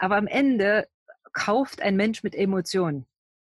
Aber 0.00 0.16
am 0.16 0.26
Ende 0.26 0.88
kauft 1.34 1.82
ein 1.82 1.96
Mensch 1.96 2.22
mit 2.22 2.34
Emotionen. 2.34 3.06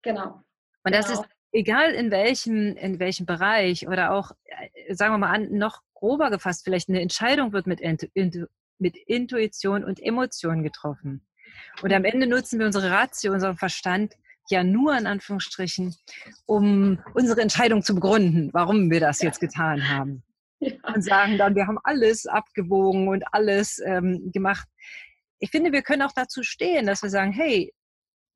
Genau. 0.02 0.42
Und 0.82 0.94
das 0.94 1.06
genau. 1.06 1.20
ist 1.20 1.30
egal 1.52 1.92
in 1.92 2.10
welchem, 2.10 2.76
in 2.76 2.98
welchem 2.98 3.26
Bereich 3.26 3.86
oder 3.86 4.12
auch, 4.12 4.32
äh, 4.44 4.94
sagen 4.94 5.14
wir 5.14 5.18
mal 5.18 5.32
an, 5.32 5.52
noch 5.52 5.82
grober 5.94 6.30
gefasst, 6.30 6.64
vielleicht 6.64 6.88
eine 6.88 7.00
Entscheidung 7.00 7.52
wird 7.52 7.66
mit, 7.66 7.80
mit 8.78 8.96
Intuition 9.06 9.84
und 9.84 10.02
Emotionen 10.02 10.62
getroffen. 10.62 11.26
Und 11.82 11.92
am 11.92 12.04
Ende 12.04 12.26
nutzen 12.26 12.58
wir 12.58 12.66
unsere 12.66 12.90
Ratio, 12.90 13.32
unseren 13.32 13.56
Verstand 13.56 14.14
ja 14.48 14.62
nur 14.62 14.96
in 14.96 15.06
Anführungsstrichen, 15.06 15.96
um 16.44 16.98
unsere 17.14 17.40
Entscheidung 17.40 17.82
zu 17.82 17.94
begründen, 17.94 18.50
warum 18.52 18.90
wir 18.90 19.00
das 19.00 19.20
jetzt 19.22 19.40
getan 19.40 19.88
haben. 19.88 20.22
Ja. 20.58 20.72
Und 20.94 21.02
sagen 21.02 21.36
dann, 21.36 21.54
wir 21.54 21.66
haben 21.66 21.78
alles 21.84 22.26
abgewogen 22.26 23.08
und 23.08 23.22
alles 23.30 23.78
ähm, 23.84 24.30
gemacht. 24.32 24.66
Ich 25.38 25.50
finde, 25.50 25.72
wir 25.72 25.82
können 25.82 26.02
auch 26.02 26.12
dazu 26.12 26.42
stehen, 26.42 26.86
dass 26.86 27.02
wir 27.02 27.10
sagen, 27.10 27.32
hey, 27.32 27.74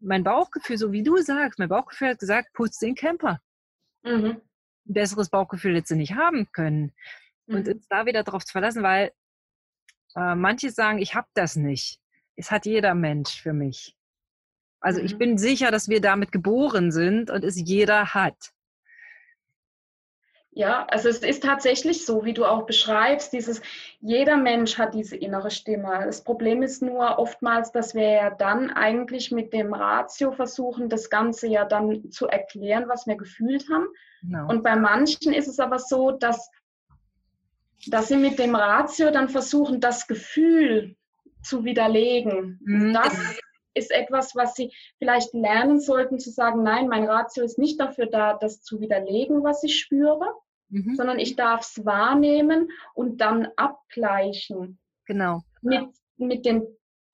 mein 0.01 0.25
Bauchgefühl, 0.25 0.79
so 0.79 0.93
wie 0.93 1.03
du 1.03 1.17
sagst, 1.19 1.59
mein 1.59 1.69
Bauchgefühl 1.69 2.11
hat 2.11 2.19
gesagt, 2.19 2.53
putz 2.53 2.79
den 2.79 2.95
Camper. 2.95 3.41
Mhm. 4.03 4.41
Ein 4.87 4.95
besseres 4.95 5.29
Bauchgefühl 5.29 5.77
hätte 5.77 5.89
sie 5.89 5.97
nicht 5.97 6.15
haben 6.15 6.51
können. 6.53 6.93
Mhm. 7.47 7.57
Und 7.57 7.69
uns 7.69 7.89
da 7.89 8.07
wieder 8.07 8.23
darauf 8.23 8.45
zu 8.45 8.53
verlassen, 8.53 8.83
weil 8.83 9.13
äh, 10.17 10.35
manche 10.35 10.71
sagen, 10.71 10.99
ich 10.99 11.15
habe 11.15 11.29
das 11.35 11.57
nicht. 11.57 12.01
Es 12.37 12.51
hat 12.51 12.67
jeder 12.67 12.95
Mensch 12.95 13.43
für 13.43 13.53
mich. 13.53 13.97
Also 14.81 15.01
mhm. 15.01 15.07
ich 15.07 15.19
bin 15.19 15.39
sicher, 15.39 15.71
dass 15.71 15.89
wir 15.89 16.01
damit 16.01 16.33
geboren 16.33 16.91
sind 16.91 17.31
und 17.31 17.45
es 17.45 17.57
jeder 17.57 18.15
hat. 18.15 18.53
Ja, 20.53 20.85
also 20.87 21.09
es 21.09 21.19
ist 21.19 21.45
tatsächlich 21.45 22.05
so, 22.05 22.25
wie 22.25 22.33
du 22.33 22.45
auch 22.45 22.67
beschreibst, 22.67 23.33
dieses, 23.33 23.63
jeder 24.01 24.37
Mensch 24.37 24.79
hat 24.79 24.95
diese 24.95 25.17
innere 25.17 25.51
Stimme. 25.51 26.03
Das 26.05 26.25
Problem 26.25 26.63
ist 26.63 26.83
nur 26.83 27.21
oftmals, 27.21 27.71
dass 27.71 27.95
wir 27.95 28.11
ja 28.11 28.31
dann 28.31 28.71
eigentlich 28.71 29.31
mit 29.31 29.53
dem 29.53 29.73
Ratio 29.73 30.33
versuchen, 30.33 30.89
das 30.89 31.09
Ganze 31.09 31.47
ja 31.47 31.65
dann 31.65 32.11
zu 32.11 32.27
erklären, 32.27 32.89
was 32.89 33.07
wir 33.07 33.17
gefühlt 33.17 33.69
haben. 33.71 33.87
Genau. 34.23 34.49
Und 34.49 34.65
bei 34.65 34.75
manchen 34.75 35.33
ist 35.33 35.47
es 35.47 35.61
aber 35.61 35.79
so, 35.79 36.11
dass, 36.11 36.51
dass 37.87 38.09
sie 38.09 38.17
mit 38.17 38.41
dem 38.41 38.57
Ratio 38.57 39.13
dann 39.13 39.29
versuchen, 39.29 39.81
das 39.81 40.09
Gefühl 40.09 40.97
zu 41.43 41.65
widerlegen. 41.65 42.59
Mhm. 42.65 42.93
Das 42.93 43.15
ist 43.75 43.91
etwas, 43.91 44.35
was 44.35 44.55
Sie 44.55 44.73
vielleicht 44.99 45.33
lernen 45.33 45.81
sollten, 45.81 46.19
zu 46.19 46.31
sagen, 46.31 46.63
nein, 46.63 46.89
mein 46.89 47.05
Ratio 47.05 47.45
ist 47.45 47.59
nicht 47.59 47.81
dafür 47.81 48.07
da, 48.07 48.35
das 48.35 48.63
zu 48.63 48.81
widerlegen, 48.81 49.45
was 49.45 49.63
ich 49.63 49.79
spüre, 49.79 50.35
mhm. 50.69 50.95
sondern 50.95 51.19
ich 51.19 51.37
darf 51.37 51.61
es 51.63 51.85
wahrnehmen 51.85 52.71
und 52.95 53.21
dann 53.21 53.49
abgleichen. 53.57 54.79
Genau. 55.07 55.43
Mit, 55.63 55.89
mit 56.17 56.45
den 56.45 56.67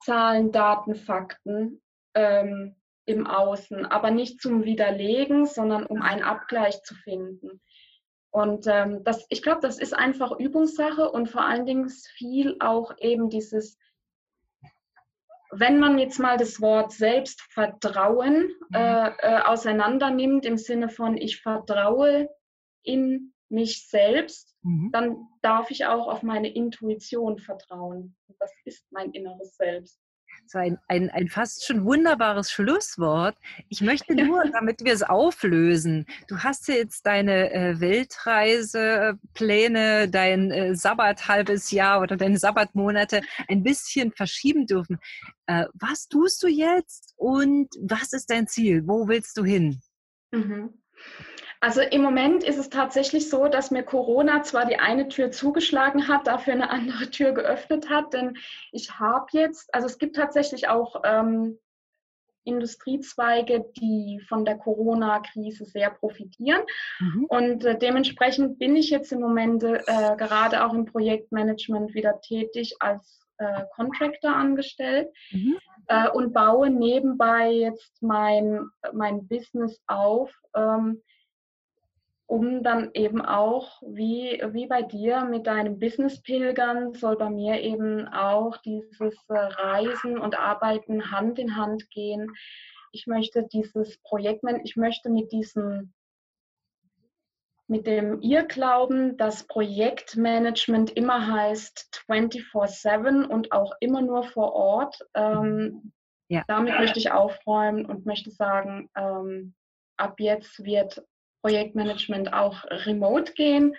Zahlen, 0.03 0.53
Daten, 0.53 0.95
Fakten 0.95 1.81
ähm, 2.15 2.77
im 3.07 3.27
Außen, 3.27 3.87
aber 3.87 4.11
nicht 4.11 4.41
zum 4.41 4.65
Widerlegen, 4.65 5.47
sondern 5.47 5.87
um 5.87 6.03
einen 6.03 6.23
Abgleich 6.23 6.83
zu 6.83 6.95
finden. 6.95 7.61
Und 8.31 8.67
ähm, 8.67 9.03
das, 9.05 9.25
ich 9.31 9.43
glaube, 9.43 9.61
das 9.63 9.79
ist 9.79 9.95
einfach 9.95 10.33
Übungssache 10.39 11.11
und 11.11 11.31
vor 11.31 11.43
allen 11.43 11.65
Dingen 11.65 11.89
viel 11.89 12.57
auch 12.61 12.93
eben 12.99 13.31
dieses 13.31 13.79
wenn 15.59 15.79
man 15.79 15.99
jetzt 15.99 16.19
mal 16.19 16.37
das 16.37 16.61
Wort 16.61 16.93
Selbstvertrauen 16.93 18.49
mhm. 18.69 18.75
äh, 18.75 19.09
äh, 19.19 19.41
auseinander 19.43 20.11
nimmt 20.11 20.47
im 20.47 20.59
Sinne 20.59 20.89
von 20.89 21.17
ich 21.17 21.41
vertraue 21.41 22.29
in 22.83 23.33
mich 23.49 23.89
selbst, 23.89 24.55
mhm. 24.63 24.91
dann 24.93 25.29
darf 25.43 25.71
ich 25.71 25.87
auch 25.87 26.09
auf 26.09 26.23
meine 26.23 26.53
Intuition 26.53 27.39
vertrauen. 27.39 28.17
Das 28.39 28.53
ist 28.65 28.85
mein 28.91 29.13
inneres 29.13 29.57
Selbst 29.57 30.01
so 30.51 30.59
ein, 30.59 30.79
ein, 30.89 31.11
ein 31.11 31.29
fast 31.29 31.67
schon 31.67 31.85
wunderbares 31.85 32.51
Schlusswort. 32.51 33.37
Ich 33.69 33.81
möchte 33.81 34.15
nur, 34.25 34.45
damit 34.53 34.85
wir 34.85 34.93
es 34.93 35.03
auflösen, 35.03 36.07
du 36.29 36.39
hast 36.39 36.69
ja 36.69 36.75
jetzt 36.75 37.07
deine 37.07 37.53
äh, 37.53 37.81
Weltreisepläne, 37.81 40.09
dein 40.09 40.51
äh, 40.51 40.75
Sabbat 40.75 41.29
halbes 41.29 41.71
Jahr 41.71 42.01
oder 42.01 42.17
deine 42.17 42.39
Sabbatmonate 42.39 43.21
ein 43.49 43.63
bisschen 43.63 44.13
verschieben 44.13 44.67
dürfen. 44.67 44.99
Äh, 45.47 45.67
was 45.75 46.09
tust 46.09 46.43
du 46.43 46.49
jetzt 46.49 47.15
und 47.17 47.69
was 47.81 48.13
ist 48.13 48.31
dein 48.31 48.47
Ziel? 48.47 48.83
Wo 48.87 49.09
willst 49.09 49.37
du 49.37 49.45
hin? 49.45 49.81
Mhm. 50.33 50.71
Also 51.61 51.81
im 51.81 52.03
Moment 52.03 52.45
ist 52.45 52.59
es 52.59 52.69
tatsächlich 52.69 53.31
so, 53.31 53.49
dass 53.49 53.71
mir 53.71 53.83
Corona 53.83 54.43
zwar 54.43 54.67
die 54.67 54.79
eine 54.79 55.09
Tür 55.09 55.31
zugeschlagen 55.31 56.07
hat, 56.07 56.27
dafür 56.27 56.53
eine 56.53 56.71
andere 56.71 57.11
Tür 57.11 57.33
geöffnet 57.33 57.89
hat, 57.91 58.13
denn 58.13 58.37
ich 58.73 58.99
habe 58.99 59.27
jetzt, 59.33 59.75
also 59.75 59.87
es 59.87 59.99
gibt 59.99 60.17
tatsächlich 60.17 60.69
auch 60.69 61.03
ähm, 61.05 61.59
Industriezweige, 62.45 63.65
die 63.77 64.21
von 64.29 64.45
der 64.45 64.57
Corona-Krise 64.57 65.65
sehr 65.65 65.91
profitieren. 65.91 66.63
Mhm. 67.01 67.25
Und 67.25 67.65
äh, 67.65 67.77
dementsprechend 67.77 68.59
bin 68.59 68.77
ich 68.77 68.91
jetzt 68.91 69.11
im 69.13 69.21
Moment 69.21 69.65
äh, 69.65 69.81
gerade 70.17 70.65
auch 70.65 70.73
im 70.73 70.85
Projektmanagement 70.85 71.95
wieder 71.95 72.21
tätig 72.21 72.77
als 72.79 73.26
äh, 73.39 73.65
Contractor 73.75 74.35
angestellt 74.35 75.09
mhm. 75.31 75.57
äh, 75.89 76.09
und 76.11 76.33
baue 76.33 76.71
nebenbei 76.71 77.51
jetzt 77.51 78.03
mein, 78.03 78.69
mein 78.93 79.27
Business 79.29 79.81
auf. 79.87 80.33
Ähm, 80.55 81.03
um 82.29 82.65
dann 82.65 82.91
eben 82.95 83.21
auch, 83.21 83.81
wie, 83.87 84.43
wie 84.51 84.67
bei 84.67 84.83
dir 84.83 85.25
mit 85.25 85.47
deinem 85.47 85.79
Business-Pilgern, 85.79 86.93
soll 86.95 87.17
bei 87.17 87.31
mir 87.31 87.61
eben 87.61 88.09
auch 88.09 88.57
dieses 88.59 89.15
äh, 89.29 89.35
Reisen 89.35 90.19
und 90.19 90.37
Arbeiten 90.37 91.13
Hand 91.13 91.39
in 91.39 91.57
Hand 91.57 91.89
gehen. 91.91 92.33
Ich 92.91 93.07
möchte 93.07 93.45
dieses 93.45 93.99
Projekt, 94.03 94.43
ich 94.65 94.77
möchte 94.77 95.09
mit 95.09 95.31
diesem 95.31 95.93
mit 97.69 97.87
dem 97.87 98.21
Irrglauben, 98.21 99.17
dass 99.17 99.45
Projektmanagement 99.45 100.91
immer 100.91 101.33
heißt 101.33 102.05
24-7 102.09 103.25
und 103.25 103.53
auch 103.53 103.73
immer 103.81 104.03
nur 104.03 104.25
vor 104.25 104.53
Ort. 104.55 105.01
Ähm, 105.15 105.93
ja. 106.29 106.45
Damit 106.47 106.79
möchte 106.79 106.99
ich 106.99 107.11
aufräumen 107.11 107.87
und 107.87 108.07
möchte 108.07 108.31
sagen, 108.31 108.89
ähm, 108.97 109.55
ab 109.97 110.21
jetzt 110.21 110.65
wird 110.65 111.03
Projektmanagement 111.43 112.33
auch 112.33 112.65
remote 112.65 113.33
gehen. 113.33 113.77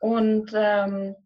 Und, 0.00 0.52
ähm, 0.54 1.16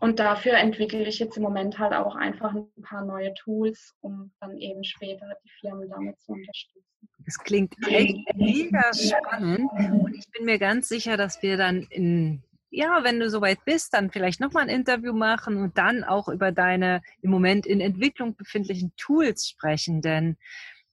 und 0.00 0.18
dafür 0.18 0.54
entwickle 0.54 1.06
ich 1.06 1.18
jetzt 1.18 1.36
im 1.36 1.42
Moment 1.42 1.78
halt 1.78 1.92
auch 1.92 2.14
einfach 2.14 2.54
ein 2.54 2.70
paar 2.82 3.04
neue 3.04 3.32
Tools, 3.34 3.94
um 4.00 4.32
dann 4.40 4.56
eben 4.58 4.84
später 4.84 5.36
die 5.44 5.50
Firmen 5.60 5.88
damit 5.88 6.18
zu 6.20 6.32
unterstützen. 6.32 6.91
Das 7.24 7.38
klingt 7.38 7.74
echt 7.88 8.18
mega 8.34 8.92
spannend 8.92 9.70
und 9.78 10.14
ich 10.14 10.28
bin 10.30 10.44
mir 10.44 10.58
ganz 10.58 10.88
sicher, 10.88 11.16
dass 11.16 11.42
wir 11.42 11.56
dann 11.56 11.86
in 11.90 12.42
ja, 12.74 13.04
wenn 13.04 13.20
du 13.20 13.28
soweit 13.28 13.64
bist, 13.66 13.92
dann 13.92 14.10
vielleicht 14.10 14.40
nochmal 14.40 14.62
ein 14.62 14.74
Interview 14.74 15.12
machen 15.12 15.58
und 15.58 15.76
dann 15.76 16.04
auch 16.04 16.28
über 16.28 16.52
deine 16.52 17.02
im 17.20 17.30
Moment 17.30 17.66
in 17.66 17.82
Entwicklung 17.82 18.34
befindlichen 18.34 18.94
Tools 18.96 19.46
sprechen. 19.46 20.00
Denn 20.00 20.38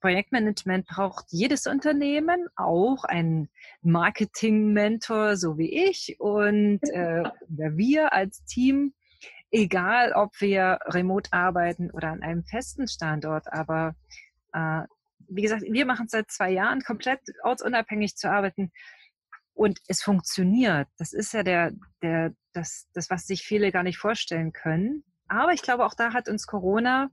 Projektmanagement 0.02 0.88
braucht 0.88 1.28
jedes 1.30 1.68
Unternehmen, 1.68 2.48
auch 2.58 3.06
ein 3.06 3.48
Marketing-Mentor, 3.82 5.38
so 5.38 5.58
wie 5.58 5.74
ich 5.74 6.20
und 6.20 6.82
äh, 6.94 7.24
wir 7.48 8.12
als 8.12 8.44
Team, 8.44 8.94
egal 9.50 10.12
ob 10.12 10.32
wir 10.42 10.80
remote 10.86 11.32
arbeiten 11.32 11.92
oder 11.92 12.10
an 12.10 12.24
einem 12.24 12.44
festen 12.44 12.90
Standort. 12.90 13.52
Aber 13.54 13.96
äh, 14.52 14.82
wie 15.30 15.42
gesagt, 15.42 15.64
wir 15.64 15.86
machen 15.86 16.06
es 16.06 16.12
seit 16.12 16.32
zwei 16.32 16.52
Jahren, 16.52 16.82
komplett 16.82 17.22
ortsunabhängig 17.44 18.16
zu 18.16 18.30
arbeiten. 18.30 18.72
Und 19.54 19.80
es 19.88 20.02
funktioniert. 20.02 20.88
Das 20.98 21.12
ist 21.14 21.34
ja 21.34 21.44
der, 21.44 21.72
der, 22.02 22.34
das, 22.54 22.88
das, 22.94 23.10
was 23.10 23.26
sich 23.26 23.44
viele 23.44 23.72
gar 23.72 23.84
nicht 23.84 23.98
vorstellen 23.98 24.54
können. 24.54 25.04
Aber 25.28 25.54
ich 25.54 25.62
glaube, 25.62 25.86
auch 25.86 25.94
da 25.94 26.14
hat 26.14 26.30
uns 26.30 26.48
Corona 26.48 27.10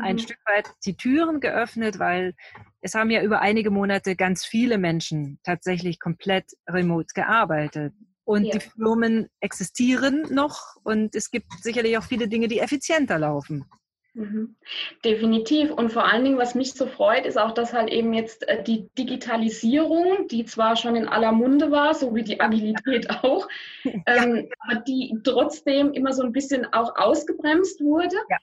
ein 0.00 0.16
mhm. 0.16 0.20
Stück 0.20 0.38
weit 0.44 0.68
die 0.84 0.96
Türen 0.96 1.40
geöffnet, 1.40 1.98
weil 1.98 2.34
es 2.80 2.94
haben 2.94 3.10
ja 3.10 3.22
über 3.22 3.40
einige 3.40 3.70
Monate 3.70 4.16
ganz 4.16 4.44
viele 4.44 4.78
Menschen 4.78 5.38
tatsächlich 5.42 5.98
komplett 5.98 6.52
remote 6.68 7.08
gearbeitet. 7.14 7.94
Und 8.24 8.44
ja. 8.44 8.58
die 8.58 8.60
Firmen 8.60 9.28
existieren 9.40 10.26
noch 10.34 10.76
und 10.82 11.14
es 11.14 11.30
gibt 11.30 11.46
sicherlich 11.62 11.96
auch 11.96 12.02
viele 12.02 12.28
Dinge, 12.28 12.48
die 12.48 12.58
effizienter 12.58 13.18
laufen. 13.18 13.64
Mhm. 14.16 14.56
Definitiv. 15.04 15.70
Und 15.70 15.92
vor 15.92 16.06
allen 16.06 16.24
Dingen, 16.24 16.38
was 16.38 16.54
mich 16.54 16.72
so 16.72 16.86
freut, 16.86 17.26
ist 17.26 17.36
auch, 17.38 17.52
dass 17.52 17.74
halt 17.74 17.90
eben 17.90 18.14
jetzt 18.14 18.48
äh, 18.48 18.62
die 18.62 18.88
Digitalisierung, 18.96 20.26
die 20.28 20.46
zwar 20.46 20.76
schon 20.76 20.96
in 20.96 21.06
aller 21.06 21.32
Munde 21.32 21.70
war, 21.70 21.92
so 21.94 22.14
wie 22.14 22.22
die 22.22 22.40
Agilität 22.40 23.10
auch, 23.22 23.46
ähm, 23.84 24.48
aber 24.60 24.80
die 24.80 25.18
trotzdem 25.22 25.92
immer 25.92 26.14
so 26.14 26.22
ein 26.22 26.32
bisschen 26.32 26.64
auch 26.72 26.96
ausgebremst 26.96 27.82
wurde. 27.82 28.16
Ja 28.30 28.38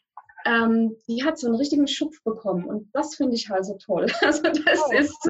ähm, 0.45 0.95
die 1.07 1.23
hat 1.23 1.37
so 1.37 1.47
einen 1.47 1.55
richtigen 1.55 1.87
Schub 1.87 2.13
bekommen 2.23 2.65
und 2.65 2.89
das 2.93 3.15
finde 3.15 3.35
ich 3.35 3.49
halt 3.49 3.65
so 3.65 3.77
toll. 3.77 4.07
Also 4.23 4.43
das 4.43 4.79
oh. 4.87 4.93
ist, 4.93 5.29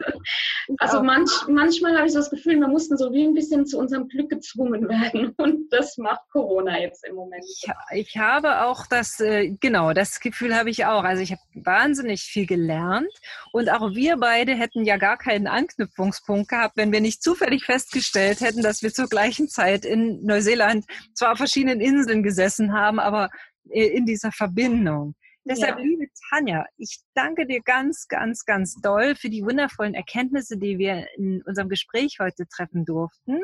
also 0.78 1.02
manch, 1.02 1.32
manchmal 1.48 1.96
habe 1.98 2.06
ich 2.06 2.14
so 2.14 2.20
das 2.20 2.30
Gefühl, 2.30 2.60
wir 2.60 2.68
mussten 2.68 2.96
so 2.98 3.12
wie 3.12 3.26
ein 3.26 3.34
bisschen 3.34 3.66
zu 3.66 3.78
unserem 3.80 4.08
Glück 4.08 4.30
gezwungen 4.30 4.88
werden 4.90 5.34
und 5.38 5.72
das 5.72 5.98
macht 5.98 6.22
Corona 6.32 6.80
jetzt 6.80 7.06
im 7.06 7.16
Moment. 7.16 7.44
Ich, 7.44 7.66
ich 7.92 8.18
habe 8.18 8.66
auch 8.66 8.86
das, 8.88 9.20
äh, 9.20 9.50
genau, 9.60 9.94
das 9.94 10.20
Gefühl 10.20 10.56
habe 10.56 10.70
ich 10.70 10.86
auch. 10.86 11.04
Also 11.04 11.22
ich 11.22 11.32
habe 11.32 11.42
wahnsinnig 11.56 12.22
viel 12.22 12.46
gelernt 12.46 13.12
und 13.52 13.70
auch 13.70 13.94
wir 13.94 14.18
beide 14.18 14.54
hätten 14.54 14.86
ja 14.86 14.98
gar 14.98 15.18
keinen 15.18 15.48
Anknüpfungspunkt 15.48 16.50
gehabt, 16.50 16.78
wenn 16.78 16.92
wir 16.92 17.02
nicht 17.02 17.24
zufällig 17.24 17.66
festgestellt 17.66 18.42
hätten, 18.42 18.62
dass 18.62 18.84
wir 18.84 18.94
zur 18.94 19.08
gleichen 19.08 19.48
Zeit 19.50 19.86
in 19.86 20.24
Neuseeland 20.24 20.86
zwar 21.14 21.34
auf 21.34 21.38
verschiedenen 21.38 21.82
Inseln 21.82 22.24
gesessen 22.24 22.74
haben, 22.74 23.00
aber 23.00 23.26
äh, 23.26 23.30
in 23.70 24.06
dieser 24.06 24.32
Verbindung. 24.32 25.16
Deshalb, 25.46 25.78
ja. 25.78 25.84
liebe 25.84 26.06
Tanja, 26.30 26.66
ich 26.78 27.02
danke 27.14 27.46
dir 27.46 27.62
ganz, 27.62 28.08
ganz, 28.08 28.46
ganz 28.46 28.76
doll 28.76 29.16
für 29.16 29.30
die 29.30 29.44
wundervollen 29.44 29.94
Erkenntnisse, 29.94 30.58
die 30.58 30.78
wir 30.78 31.06
in 31.18 31.42
unserem 31.44 31.68
Gespräch 31.68 32.18
heute 32.20 32.48
treffen 32.48 32.86
durften. 32.86 33.42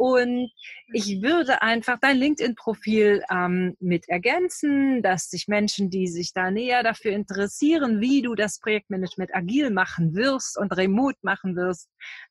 Und 0.00 0.50
ich 0.94 1.20
würde 1.20 1.60
einfach 1.60 1.98
dein 2.00 2.16
LinkedIn-Profil 2.16 3.22
ähm, 3.30 3.76
mit 3.80 4.08
ergänzen, 4.08 5.02
dass 5.02 5.28
sich 5.28 5.46
Menschen, 5.46 5.90
die 5.90 6.06
sich 6.06 6.32
da 6.32 6.50
näher 6.50 6.82
dafür 6.82 7.12
interessieren, 7.12 8.00
wie 8.00 8.22
du 8.22 8.34
das 8.34 8.60
Projektmanagement 8.60 9.34
agil 9.34 9.68
machen 9.68 10.14
wirst 10.14 10.56
und 10.56 10.74
remote 10.74 11.18
machen 11.20 11.54
wirst, 11.54 11.90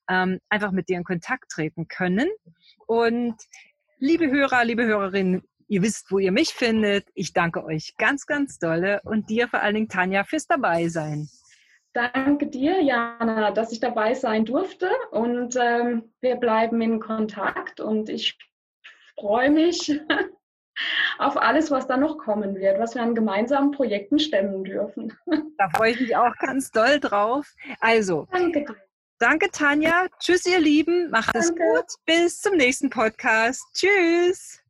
ähm, 0.10 0.39
einfach 0.49 0.72
mit 0.72 0.89
dir 0.89 0.97
in 0.97 1.03
Kontakt 1.03 1.51
treten 1.51 1.88
können. 1.88 2.28
Und 2.88 3.36
liebe 3.99 4.32
Hörer, 4.32 4.66
liebe 4.66 4.86
Hörerinnen, 4.86 5.43
Ihr 5.70 5.84
wisst, 5.84 6.11
wo 6.11 6.17
ihr 6.17 6.32
mich 6.32 6.49
findet. 6.49 7.07
Ich 7.13 7.32
danke 7.32 7.63
euch 7.63 7.95
ganz, 7.97 8.26
ganz 8.26 8.57
dolle 8.57 9.01
und 9.03 9.30
dir 9.30 9.47
vor 9.47 9.61
allen 9.61 9.76
Dingen, 9.76 9.88
Tanja, 9.88 10.24
fürs 10.24 10.47
Dabeisein. 10.47 11.30
Danke 11.93 12.47
dir, 12.47 12.82
Jana, 12.82 13.51
dass 13.51 13.72
ich 13.72 13.80
dabei 13.80 14.15
sein 14.15 14.45
durfte 14.45 14.89
und 15.11 15.55
ähm, 15.61 16.11
wir 16.22 16.38
bleiben 16.38 16.82
in 16.82 16.99
Kontakt 16.99 17.80
und 17.80 18.09
ich 18.09 18.36
freue 19.20 19.51
mich 19.51 19.99
auf 21.20 21.38
alles, 21.38 21.70
was 21.70 21.86
da 21.86 21.97
noch 21.97 22.17
kommen 22.17 22.55
wird, 22.55 22.80
was 22.80 22.95
wir 22.95 23.03
an 23.03 23.13
gemeinsamen 23.13 23.70
Projekten 23.72 24.17
stemmen 24.17 24.63
dürfen. 24.63 25.13
Da 25.59 25.70
freue 25.76 25.91
ich 25.91 25.99
mich 25.99 26.15
auch 26.15 26.34
ganz 26.38 26.72
doll 26.72 27.01
drauf. 27.01 27.53
Also, 27.82 28.28
danke 28.32 28.63
dir. 28.63 28.76
Danke, 29.20 29.51
Tanja. 29.51 30.07
Tschüss, 30.17 30.45
ihr 30.45 30.59
Lieben. 30.59 31.09
Macht 31.09 31.36
es 31.36 31.49
gut. 31.49 31.86
Bis 32.05 32.39
zum 32.39 32.55
nächsten 32.55 32.89
Podcast. 32.89 33.61
Tschüss. 33.74 34.63